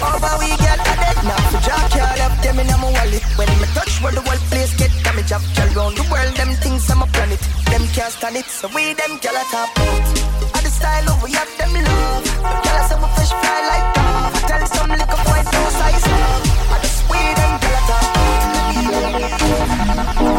Over 0.00 0.34
we 0.40 0.48
get 0.56 0.80
added. 0.80 1.20
Now 1.20 1.36
for 1.52 1.60
jack, 1.60 1.92
y'all 1.92 2.24
up 2.24 2.32
them 2.40 2.58
in 2.60 2.66
my 2.66 2.88
wallet. 2.96 3.22
When 3.36 3.48
me 3.60 3.68
touch 3.76 4.00
where 4.00 4.12
the 4.12 4.22
whole 4.24 4.40
place 4.48 4.72
get 4.80 4.90
damage 5.04 5.32
up. 5.32 5.42
Gyal 5.52 5.76
round 5.76 5.96
the 5.98 6.02
world, 6.08 6.32
them 6.40 6.56
things 6.64 6.88
I'm 6.88 7.02
a 7.02 7.06
planet. 7.12 7.40
Them 7.68 7.84
can't 7.92 8.10
stand 8.10 8.36
it, 8.36 8.46
so 8.46 8.68
we 8.74 8.94
them 8.94 9.20
gyal 9.20 9.36
a 9.36 9.44
top 9.52 9.68
out. 9.84 10.00
I 10.56 10.64
the 10.64 10.70
style 10.72 11.12
over, 11.12 11.28
have 11.28 11.52
them 11.60 11.74
love. 11.76 12.24
Gyal 12.64 12.80
a 12.80 12.88
say 12.88 12.96
me 12.96 13.08
fresh 13.12 13.32
fly 13.36 13.60
like 13.68 13.86
dove. 14.00 14.48
Tell 14.48 14.64
some 14.72 14.88
little 14.88 15.20
boy 15.28 15.40
don't 15.52 15.72
size 15.76 16.08
up. 16.08 16.72
I 16.72 16.76
just 16.80 17.04
we 17.04 17.20
them 17.36 17.52
gyal 17.60 17.76
a 17.76 17.82
top 20.24 20.37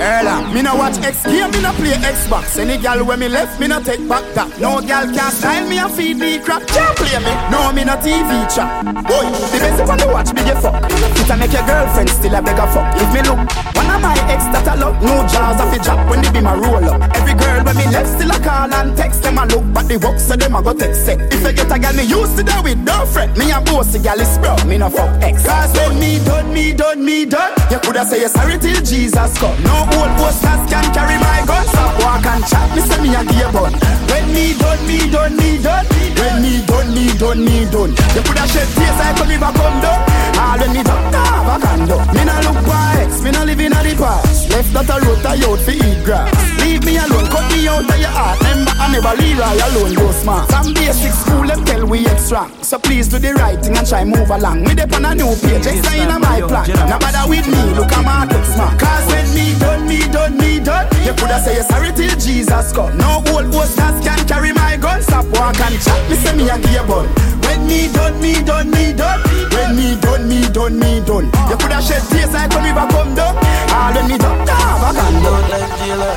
Erla, 0.00 0.42
ah. 0.42 0.52
me 0.52 0.62
no 0.62 0.74
watch 0.76 0.98
X 0.98 1.22
game, 1.24 1.50
me 1.50 1.60
no 1.62 1.72
play 1.74 1.94
Xbox. 2.02 2.58
Any 2.58 2.78
gal 2.78 3.04
when 3.04 3.20
me 3.20 3.28
left, 3.28 3.60
me 3.60 3.66
no 3.68 3.80
take 3.82 4.06
back 4.08 4.24
that. 4.34 4.50
No 4.60 4.80
gal 4.80 5.06
can 5.06 5.30
style 5.30 5.66
me 5.68 5.78
and 5.78 5.92
feed 5.92 6.16
me 6.18 6.38
crap. 6.38 6.66
Can't 6.66 6.96
play 6.96 7.18
me, 7.22 7.32
no 7.50 7.72
me 7.72 7.84
no 7.84 7.94
TV 8.02 8.30
chat. 8.50 8.84
Boy, 9.06 9.24
the 9.52 9.58
best 9.62 9.86
when 9.86 9.98
you 9.98 10.10
watch 10.10 10.30
me 10.34 10.42
get 10.42 10.60
fuck. 10.62 10.82
It 10.82 11.30
a 11.30 11.36
make 11.36 11.52
your 11.52 11.66
girlfriend 11.66 12.10
still 12.10 12.34
a 12.34 12.42
beg 12.42 12.58
a 12.58 12.66
fuck. 12.72 12.88
If 12.98 13.10
me 13.14 13.20
look, 13.22 13.40
one 13.78 13.90
of 13.90 14.00
my 14.02 14.14
ex 14.32 14.44
that 14.50 14.66
I 14.66 14.74
love, 14.74 15.00
no 15.02 15.22
jaws 15.30 15.60
off 15.60 15.72
a 15.72 15.78
drop 15.78 16.00
when 16.10 16.22
they 16.22 16.30
be 16.30 16.40
my 16.40 16.54
roll 16.54 16.84
up. 16.84 17.00
Every 17.14 17.34
girl 17.34 17.62
when 17.64 17.76
me 17.76 17.86
left 17.88 18.10
still 18.18 18.30
a 18.30 18.38
call 18.42 18.72
and 18.74 18.96
text 18.96 19.22
them 19.22 19.38
a 19.38 19.46
look, 19.46 19.64
but 19.72 19.86
the 19.86 19.98
work 19.98 20.18
so 20.18 20.34
them 20.34 20.54
a 20.54 20.62
go 20.62 20.74
text 20.74 21.06
say. 21.06 21.16
If 21.30 21.46
I 21.46 21.52
get 21.52 21.70
a 21.70 21.78
gal 21.78 21.94
me 21.94 22.02
used 22.02 22.36
to 22.38 22.42
that 22.42 22.62
with 22.64 22.78
no 22.78 23.06
fret. 23.06 23.30
Me 23.38 23.50
a 23.50 23.60
boss 23.60 23.94
a 23.94 23.98
gal 23.98 24.18
is 24.18 24.38
bro, 24.38 24.56
me 24.66 24.78
no 24.78 24.90
fuck 24.90 25.10
ex. 25.22 25.46
Cause 25.46 25.72
when 25.76 25.98
me 26.00 26.18
done, 26.24 26.52
me 26.52 26.72
done, 26.72 27.04
me 27.04 27.24
done. 27.24 27.52
You 27.70 27.78
coulda 27.78 28.04
say 28.04 28.20
you 28.20 28.28
sorry 28.28 28.58
till 28.58 28.80
Jesus 28.82 29.38
come. 29.38 29.56
No 29.62 29.83
old 29.96 30.12
posters 30.18 30.62
can 30.70 30.86
carry 30.92 31.18
my 31.18 31.44
gun. 31.46 31.64
Stop 31.68 31.94
walk 32.02 32.26
and 32.26 32.44
chat, 32.46 32.68
me 32.74 32.80
say 32.82 33.00
me 33.02 33.14
a 33.14 33.22
gear 33.24 33.50
bun. 33.52 33.72
When 34.08 34.24
me 34.32 34.56
done, 34.58 34.82
me 34.86 34.98
done, 35.10 35.36
me 35.36 35.58
done. 35.60 35.86
When 36.18 36.42
me 36.42 36.64
done, 36.66 36.88
me 36.94 37.06
done, 37.18 37.44
me 37.44 37.64
done. 37.70 37.92
You 38.14 38.22
coulda 38.22 38.44
shed 38.48 38.68
tears 38.74 38.98
like 38.98 39.16
when 39.18 39.28
river 39.28 39.52
come 39.52 39.80
down. 39.80 40.13
All 40.38 40.58
when 40.58 40.72
me 40.72 40.82
done, 40.82 41.12
have 41.12 41.48
a 41.48 41.56
condo. 41.62 41.98
Me 42.12 42.22
no 42.24 42.34
look 42.46 42.60
for 42.64 42.84
ex, 43.00 43.22
me 43.22 43.30
no 43.30 43.44
live 43.44 43.60
in 43.60 43.72
a 43.72 43.80
the 43.82 43.94
past. 43.96 44.50
Left 44.50 44.72
that 44.74 44.90
a 44.90 44.96
road 45.04 45.24
out 45.26 45.60
for 45.60 45.70
eat 45.70 46.00
grass. 46.04 46.30
Leave 46.62 46.84
me 46.84 46.96
alone, 46.96 47.26
cut 47.26 47.46
me 47.52 47.66
out 47.68 47.84
of 47.84 47.98
your 47.98 48.10
heart. 48.10 48.38
Remember 48.40 48.72
I 48.78 48.92
never 48.92 49.14
leave 49.20 49.40
I 49.40 49.54
alone 49.68 49.94
go 49.94 50.10
smart. 50.12 50.50
Some 50.50 50.74
basic 50.74 51.12
school 51.12 51.46
them 51.46 51.64
tell 51.64 51.86
we 51.86 52.06
extra. 52.06 52.48
So 52.62 52.78
please 52.78 53.08
do 53.08 53.18
the 53.18 53.34
right 53.34 53.58
thing 53.60 53.76
and 53.76 53.86
try 53.86 54.04
move 54.04 54.30
along. 54.30 54.62
Me 54.62 54.74
dep 54.74 54.92
on 54.94 55.04
a 55.04 55.14
new 55.14 55.34
page, 55.42 55.66
extra 55.66 55.94
in 55.96 56.08
my 56.20 56.40
plan. 56.42 56.66
Now 56.88 56.98
bother 56.98 57.28
with 57.28 57.46
me, 57.46 57.62
look 57.74 57.92
at 57.92 58.04
my 58.04 58.26
text 58.26 58.56
man. 58.56 58.78
Cause 58.78 59.06
when 59.10 59.26
me 59.34 59.54
done, 59.58 59.86
me 59.86 60.00
done, 60.08 60.36
me 60.38 60.60
done. 60.60 60.86
You 61.04 61.14
coulda 61.14 61.38
say 61.42 61.56
you 61.56 61.64
sorry 61.64 61.92
till 61.92 62.14
Jesus 62.18 62.72
come. 62.72 62.96
No 62.96 63.22
old 63.30 63.52
posters 63.52 63.98
can 64.02 64.20
carry 64.26 64.52
my 64.52 64.76
gun. 64.76 65.02
Stop 65.02 65.26
walk 65.36 65.58
and 65.60 65.76
chat, 65.82 66.00
me 66.10 66.16
say 66.16 66.34
me 66.36 66.48
a 66.48 66.58
gear 66.58 66.84
bun. 66.86 67.06
When 67.44 67.66
me 67.66 67.92
done, 67.92 68.20
me 68.20 68.42
done, 68.42 68.70
me 68.70 68.92
done. 68.92 69.20
When 69.52 69.76
me 69.76 70.00
done, 70.00 70.23
me 70.26 70.40
done, 70.52 70.78
me 70.78 71.00
done. 71.04 71.26
You 71.50 71.56
coulda 71.56 71.80
shed 71.82 72.02
tears 72.10 72.32
like 72.32 72.50
when 72.50 72.64
river 72.64 72.86
come 72.90 73.14
down. 73.14 73.34
Ah, 73.70 73.88
All 73.88 73.94
when 73.94 74.10
me 74.10 74.18
done, 74.18 74.46
have 74.46 74.84
a 74.88 74.90
gun 74.96 75.14
Not 75.22 75.50
like 75.50 75.72
jailer. 75.78 76.14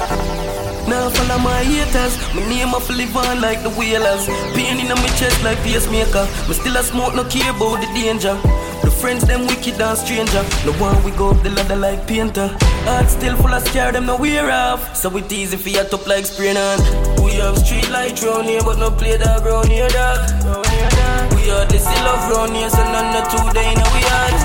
Now 0.87 1.09
follow 1.09 1.39
my 1.39 1.63
haters. 1.63 2.15
My 2.33 2.41
name 2.47 2.73
off 2.73 2.89
live 2.89 3.15
on 3.17 3.41
like 3.41 3.61
the 3.61 3.69
whalers. 3.71 4.25
Pain 4.55 4.79
in 4.79 4.87
my 4.87 5.09
chest 5.19 5.43
like 5.43 5.57
pacemaker. 5.59 6.25
Me 6.47 6.53
still 6.53 6.77
a 6.77 6.83
smoke, 6.83 7.13
no 7.15 7.23
care 7.25 7.51
about 7.51 7.81
the 7.81 7.87
danger. 7.93 8.35
The 8.83 8.91
friends 8.91 9.25
them 9.25 9.47
wicked 9.47 9.81
and 9.81 9.97
stranger. 9.97 10.43
No 10.65 10.71
one 10.79 11.03
we 11.03 11.11
go 11.11 11.31
up 11.31 11.43
the 11.43 11.49
ladder 11.49 11.75
like 11.75 12.07
painter. 12.07 12.47
Heart 12.87 13.09
still 13.09 13.35
full 13.35 13.53
of 13.53 13.67
scare, 13.67 13.91
them 13.91 14.05
no 14.05 14.15
wear 14.15 14.49
off. 14.49 14.95
So 14.95 15.15
it 15.17 15.31
easy 15.31 15.57
for 15.57 15.69
you 15.69 15.83
top 15.83 16.07
like 16.07 16.25
spraying 16.25 16.55
on. 16.55 16.79
We 17.21 17.33
have 17.33 17.57
street 17.57 17.89
light 17.89 18.21
round 18.23 18.47
here, 18.47 18.61
but 18.63 18.79
no 18.79 18.89
play 18.89 19.17
dog 19.17 19.45
round 19.45 19.67
here, 19.67 19.89
dog. 19.89 20.19
We 20.45 20.77
are 20.83 21.06
the 21.47 21.79
still 21.79 22.03
love 22.03 22.29
round 22.31 22.55
here, 22.55 22.69
so 22.69 22.83
none 22.83 23.15
of 23.15 23.23
two 23.31 23.37
day 23.53 23.71
in 23.71 23.79
we 23.93 24.01
yard. 24.03 24.35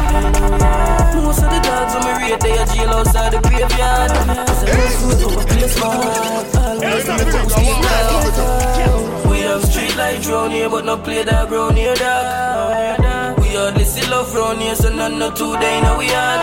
Most 1.16 1.42
of 1.42 1.50
the 1.50 1.60
dogs 1.60 1.94
on 1.96 2.02
me 2.06 2.12
rate, 2.30 2.40
they 2.40 2.56
are 2.58 2.66
jail 2.66 2.90
outside 2.90 3.32
the 3.32 3.40
graveyard. 3.42 4.10
We 9.28 9.38
have 9.40 9.64
street 9.64 9.96
light 9.96 10.26
round 10.26 10.52
here, 10.52 10.68
but 10.70 10.84
no 10.84 10.96
play 10.96 11.24
dog 11.24 11.50
round 11.50 11.76
here, 11.76 11.94
dog. 11.94 13.01
We 13.62 13.68
are 13.68 13.84
still 13.84 14.10
love 14.10 14.34
round 14.34 14.60
here, 14.60 14.74
so 14.74 14.92
none 14.92 15.22
of 15.22 15.36
two 15.36 15.56
day 15.58 15.78
in 15.78 15.96
we 15.96 16.10
yard. 16.10 16.42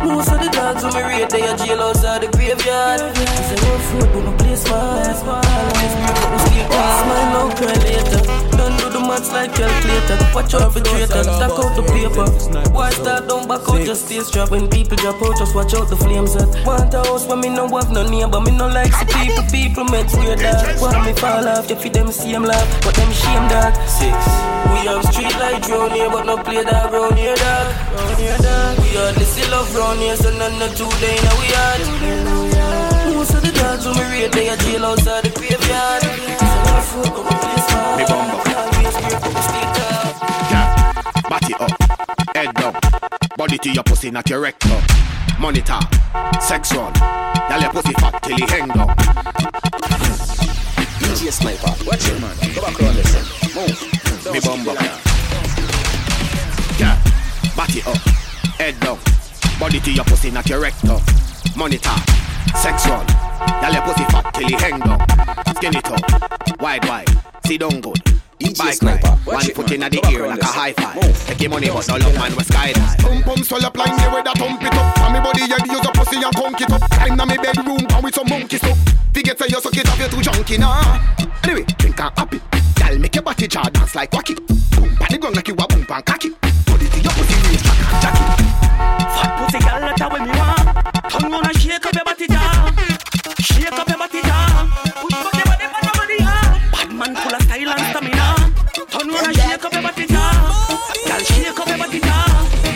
Most 0.00 0.32
of 0.32 0.40
the 0.40 0.48
dogs 0.48 0.82
on 0.82 0.94
me 0.94 1.02
rate, 1.02 1.28
they 1.28 1.42
are 1.42 1.54
jail 1.58 1.78
outside 1.82 2.22
the 2.22 2.28
graveyard. 2.32 3.12
It's 3.20 3.52
a 3.52 3.56
rough 3.68 3.92
road, 3.92 4.08
but 4.14 4.24
my 4.24 4.36
place 4.38 4.64
smart. 4.64 5.44
Always 5.44 5.92
we 6.32 6.38
sleep 6.48 6.72
Smile 6.72 7.28
now, 7.36 7.54
cry 7.54 7.76
later. 7.84 8.20
Don't 8.56 8.76
do 8.80 8.88
the 8.88 9.00
maths 9.00 9.30
like 9.30 9.52
calculator. 9.52 10.16
Watch 10.34 10.54
out 10.54 10.72
for 10.72 10.80
traitor, 10.80 11.22
stack 11.22 11.52
out 11.52 11.76
the 11.76 11.84
paper. 11.92 12.24
Why 12.72 12.88
start 12.90 13.28
down 13.28 13.46
back 13.46 13.68
out, 13.68 13.84
just 13.84 14.06
stay 14.06 14.20
strapped. 14.20 14.50
When 14.50 14.68
people 14.68 14.96
drop 14.96 15.20
out, 15.20 15.36
just 15.36 15.54
watch 15.54 15.74
out 15.74 15.90
the 15.90 15.96
flames 15.96 16.32
that. 16.32 16.48
Want 16.64 16.94
a 16.94 17.04
house 17.04 17.26
where 17.26 17.36
me 17.36 17.50
no 17.50 17.68
have 17.68 17.92
no 17.92 18.08
neighbor, 18.08 18.40
me 18.40 18.56
no 18.56 18.68
like 18.68 18.92
see 18.92 19.04
people. 19.04 19.44
People 19.52 19.84
make 19.92 20.08
weird 20.16 20.38
that. 20.40 20.80
Want 20.80 21.04
me 21.04 21.12
fall 21.12 21.46
off, 21.46 21.68
you 21.68 21.76
feed 21.76 21.92
them 21.92 22.10
same 22.10 22.44
laugh, 22.44 22.68
but 22.80 22.94
them 22.94 23.12
shame 23.12 23.46
that. 23.52 23.76
Six. 23.84 24.16
We 24.70 24.86
have 24.86 25.04
street 25.12 25.34
light 25.40 25.66
round 25.90 26.00
here, 26.00 26.10
but 26.10 26.26
no 26.26 26.36
play 26.42 26.62
dog 26.62 26.92
round 26.92 27.18
here, 27.18 27.34
dog. 27.34 27.74
Round 27.94 28.18
here, 28.18 28.38
dog. 28.38 28.78
We 28.78 28.96
are 28.96 29.12
the 29.12 29.24
still 29.24 29.50
love 29.50 29.76
round 29.76 29.98
here, 29.98 30.16
so 30.16 30.30
none 30.30 30.62
of 30.62 30.76
two 30.76 30.88
day 31.00 31.16
in 31.16 31.34
we 31.38 31.46
yard. 31.50 31.80
Most 33.14 33.34
of 33.34 33.42
the 33.42 33.52
dogs 33.52 33.86
on 33.86 33.96
me 33.96 34.02
rate, 34.02 34.32
they 34.32 34.48
are 34.48 34.56
jail 34.56 34.84
outside 34.86 35.24
the 35.24 35.30
graveyard. 35.30 36.02
So 36.02 36.56
no 36.66 36.80
food, 36.90 37.10
but 37.14 37.24
my 37.24 37.36
place 37.38 37.66
smart. 37.68 37.98
Me 37.98 38.04
bumbo. 38.06 38.36
Always 38.60 38.96
great, 38.96 39.20
but 39.20 39.32
we 39.34 39.42
stay 39.50 39.66
tough. 39.76 40.14
Yeah, 40.50 40.66
body 41.28 41.54
up, 41.54 41.72
head 42.36 42.54
down, 42.54 42.74
body 43.36 43.58
to 43.58 43.70
your 43.70 43.84
pussy, 43.84 44.10
not 44.10 44.28
your 44.30 44.40
rectum. 44.40 44.82
Monitor, 45.38 45.80
sex 46.40 46.74
run, 46.74 46.92
y'all 47.48 47.60
your 47.60 47.72
pussy 47.72 47.92
fat 47.94 48.22
till 48.22 48.36
he 48.36 48.44
hang 48.46 48.68
down. 48.68 48.94
DJ 51.00 51.32
Sniper, 51.32 51.74
watch 51.86 52.08
it 52.08 52.20
man. 52.20 52.36
Go 52.54 52.60
back 52.62 52.80
around 52.80 52.96
this. 52.96 53.54
Move. 53.54 54.00
Me 54.32 54.40
bumbo. 54.40 54.89
Head 58.70 58.80
down, 58.80 58.98
body 59.58 59.80
to 59.80 59.90
your 59.90 60.04
pussy, 60.04 60.30
not 60.30 60.48
your 60.48 60.60
rectum. 60.60 61.00
Monitor, 61.56 61.96
sex 62.56 62.86
run, 62.86 63.06
y'all 63.62 63.72
your 63.72 63.82
pussy 63.82 64.04
fat 64.04 64.30
till 64.34 64.48
he 64.48 64.54
hang 64.54 64.78
down. 64.78 65.00
Skin 65.56 65.74
it 65.74 65.90
up, 65.90 66.60
wide 66.60 66.84
wide, 66.86 67.08
sit 67.44 67.60
down 67.60 67.80
good. 67.80 68.00
DJ 68.38 68.58
Bike 68.58 68.74
Sniper, 68.74 69.10
one 69.24 69.44
it, 69.44 69.54
foot 69.54 69.70
man. 69.70 69.82
in 69.82 69.90
the 69.90 70.08
ear 70.10 70.26
like 70.26 70.40
a 70.40 70.46
high 70.46 70.72
five. 70.72 71.26
Take 71.26 71.40
your 71.42 71.50
money, 71.50 71.68
but 71.68 71.86
no 71.88 71.96
love 71.96 72.14
man, 72.14 72.32
we 72.32 72.42
skydive. 72.44 72.98
Pum 73.02 73.22
pum 73.22 73.44
swell 73.44 73.66
up 73.66 73.76
line, 73.76 73.96
the 73.96 74.10
way 74.14 74.22
that 74.22 74.38
thump 74.38 74.62
it 74.62 74.72
up. 74.72 74.98
And 74.98 75.12
me 75.14 75.20
body 75.20 75.40
head 75.40 75.66
use 75.66 75.84
a 75.84 75.92
pussy 75.92 76.16
and 76.16 76.34
conk 76.34 76.60
it 76.60 76.72
up. 76.72 76.80
Climb 76.90 77.16
na 77.16 77.26
me 77.26 77.36
bedroom, 77.36 77.84
and 77.90 78.04
with 78.04 78.14
some 78.14 78.28
monkey 78.28 78.56
stuff. 78.56 78.78
Forget 79.12 79.38
say 79.38 79.46
you 79.48 79.60
suck 79.60 79.76
it 79.76 79.88
off, 79.88 79.98
you 79.98 80.08
too 80.08 80.30
junky 80.30 80.58
nah. 80.58 80.98
Anyway, 81.44 81.64
think 81.78 82.00
I'm 82.00 82.12
happy. 82.16 82.40
Girl, 82.78 82.98
make 82.98 83.14
your 83.14 83.22
body 83.24 83.46
jar 83.46 83.68
dance 83.68 83.94
like 83.94 84.10
wacky. 84.12 84.36
Boom, 84.76 84.96
pan 84.96 85.08
the 85.10 85.18
ground 85.18 85.36
like 85.36 85.48
you 85.48 85.54
a 85.54 85.66
boom 85.66 85.84
pan 85.84 86.02
cocky. 86.02 86.30
Want. 91.12 91.22
Turn 91.22 91.32
round 91.32 91.46
and 91.46 91.56
shake 91.60 91.86
up 91.86 91.94
your 91.94 92.04
body 92.04 92.26
jar. 92.26 92.72
Shake 93.40 93.72
up 93.72 93.88
your 93.88 93.98
body 93.98 94.22
jar. 94.22 94.68
Push 95.00 95.12
back 95.12 95.34
your 95.34 95.44
body, 95.44 95.66
body, 95.72 95.90
body, 95.98 96.16
yeah. 96.18 96.70
Bad 96.72 96.92
man 96.92 97.16
full 97.16 97.34
of 97.34 97.42
style 97.42 97.70
and 97.70 97.80
stamina. 97.90 98.26
Turn 98.90 99.08
round 99.08 99.26
and 99.26 99.36
shake 99.36 99.64
up 99.64 99.72
your 99.72 99.82
body 99.82 100.06
jar. 100.06 100.32
Girl, 101.06 101.20
shake 101.20 101.60
up 101.60 101.68
your 101.68 101.78
body 101.78 102.00
jar. 102.00 102.26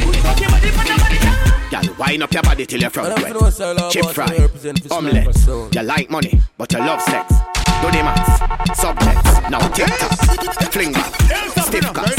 Push 0.05 0.23
back 0.23 0.41
your 0.41 0.51
body, 0.51 0.71
body, 0.71 0.95
body, 0.99 1.19
yeah. 1.23 1.83
Girl, 1.83 1.95
wind 1.99 2.23
up 2.23 2.33
your 2.33 2.43
body 2.43 2.67
till 2.67 2.81
you're 2.81 2.91
front 2.91 3.23
wet. 3.23 3.91
Chip 3.91 4.07
fry, 4.07 4.49
omelette. 4.91 5.75
You 5.75 5.83
like 5.83 6.11
money, 6.11 6.41
but 6.59 6.73
you 6.73 6.79
love 6.79 7.03
sex. 7.03 7.35
Do 7.83 7.91
the 7.91 8.03
maths, 8.03 8.81
subjects. 8.81 9.51
Now 9.51 9.69
tick 9.69 9.89
tock, 9.99 10.73
fling 10.73 10.93
back, 10.93 11.13
stiff 11.67 11.93
cuts. 11.93 12.14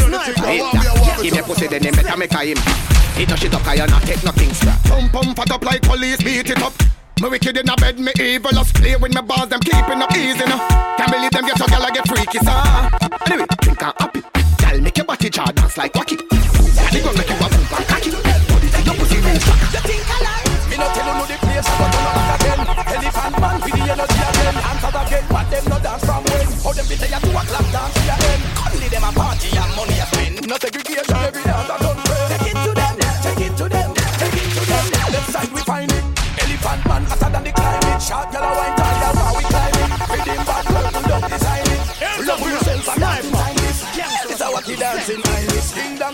Hit 1.25 1.33
that. 1.33 1.33
Give 1.33 1.33
me 1.33 1.39
a 1.39 1.43
pussy, 1.43 1.67
then 1.67 1.81
them 1.81 1.93
better 1.95 2.17
make 2.17 2.33
a 2.33 2.41
impact. 2.45 3.17
Hit 3.17 3.29
no 3.29 3.35
shit 3.35 3.53
up, 3.53 3.65
I 3.65 3.75
not 3.85 4.03
take 4.03 4.23
nothing 4.23 4.53
scrap. 4.53 4.77
Pump 4.83 5.11
pump 5.11 5.35
fat 5.35 5.51
up 5.51 5.63
like 5.65 5.81
police, 5.81 6.21
beat 6.21 6.49
it 6.49 6.61
up. 6.61 6.73
Me 7.21 7.29
wicked 7.29 7.57
in 7.57 7.69
a 7.69 7.75
bed, 7.77 7.97
me 7.97 8.11
evil, 8.19 8.51
just 8.51 8.75
play 8.75 8.95
with 8.95 9.13
my 9.13 9.21
balls, 9.21 9.49
them 9.49 9.59
keeping 9.61 10.01
up 10.01 10.11
easy 10.13 10.45
now. 10.45 10.61
Can't 10.97 11.09
believe 11.09 11.31
them 11.31 11.45
get 11.45 11.57
so 11.57 11.65
girl, 11.65 11.81
I 11.81 11.89
get 11.89 12.05
freaky, 12.05 12.39
sir. 12.45 12.53
Anyway, 13.25 13.47
drink 13.57 13.81
and 13.81 13.93
happy. 13.97 14.21
Girl, 14.21 14.81
make 14.81 14.97
your 14.97 15.05
body 15.05 15.29
jar 15.29 15.49
dance 15.49 15.77
like 15.77 15.93
wacky. 15.93 16.17
Body 16.29 16.99
gun 17.01 17.15
make 17.17 17.29
you 17.29 17.41
a 17.41 17.47
boom 17.49 17.73
and 17.73 17.87
cocky. 17.89 18.09
Body 18.13 18.67
to 18.69 18.79
your 18.85 18.95
pussy 18.99 19.17
real 19.17 19.39
track. 19.41 19.59
You 19.73 19.81
think 19.81 20.05
I 20.05 20.17
lie? 20.21 20.45
Me 20.69 20.75
no 20.77 20.87
tell 20.93 21.07
you 21.09 21.15
no 21.17 21.25
the 21.25 21.37
place, 21.41 21.69
but 21.73 21.89
you 21.89 22.01
no 22.05 22.11
back 22.13 22.37
again. 22.37 22.59
Elephant 22.69 23.35
man 23.41 23.55
with 23.65 23.73
the 23.73 23.81
energy 23.81 24.21
again. 24.29 24.55
Answers 24.61 24.97
again, 25.01 25.25
but 25.31 25.45
them 25.49 25.63
no 25.73 25.77
dance 25.81 26.05
from 26.05 26.21
when. 26.29 26.47
How 26.61 26.71
them 26.75 26.85
fit 26.85 27.01
you 27.01 27.19
two 27.23 27.33
o'clock 27.33 27.67
dance 27.73 27.94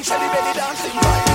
belly 0.10 0.54
dancing 0.54 0.98
Iris. 0.98 1.31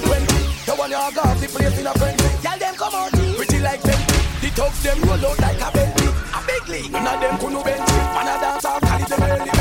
2020, 0.00 0.66
the 0.66 0.74
one 0.76 0.90
you 0.90 0.96
got 0.96 1.40
the 1.40 1.48
place 1.48 1.78
in 1.78 1.86
a 1.86 1.92
frenzy. 1.94 2.28
Tell 2.42 2.58
them 2.58 2.74
come 2.74 2.94
out, 2.94 3.10
pretty 3.36 3.58
like 3.60 3.82
Bentley. 3.82 4.18
The 4.40 4.48
thugs 4.52 4.82
them 4.82 5.00
roll 5.02 5.26
out 5.26 5.38
like 5.40 5.60
a 5.60 5.70
Bentley. 5.72 6.08
A 6.36 6.40
big 6.46 6.68
league, 6.68 6.92
none 6.92 7.06
of 7.06 7.20
them 7.20 7.38
couldn't 7.38 7.64
bench. 7.64 7.88
Man 7.88 8.28
a 8.28 8.40
dance 8.40 8.64
off 8.64 9.55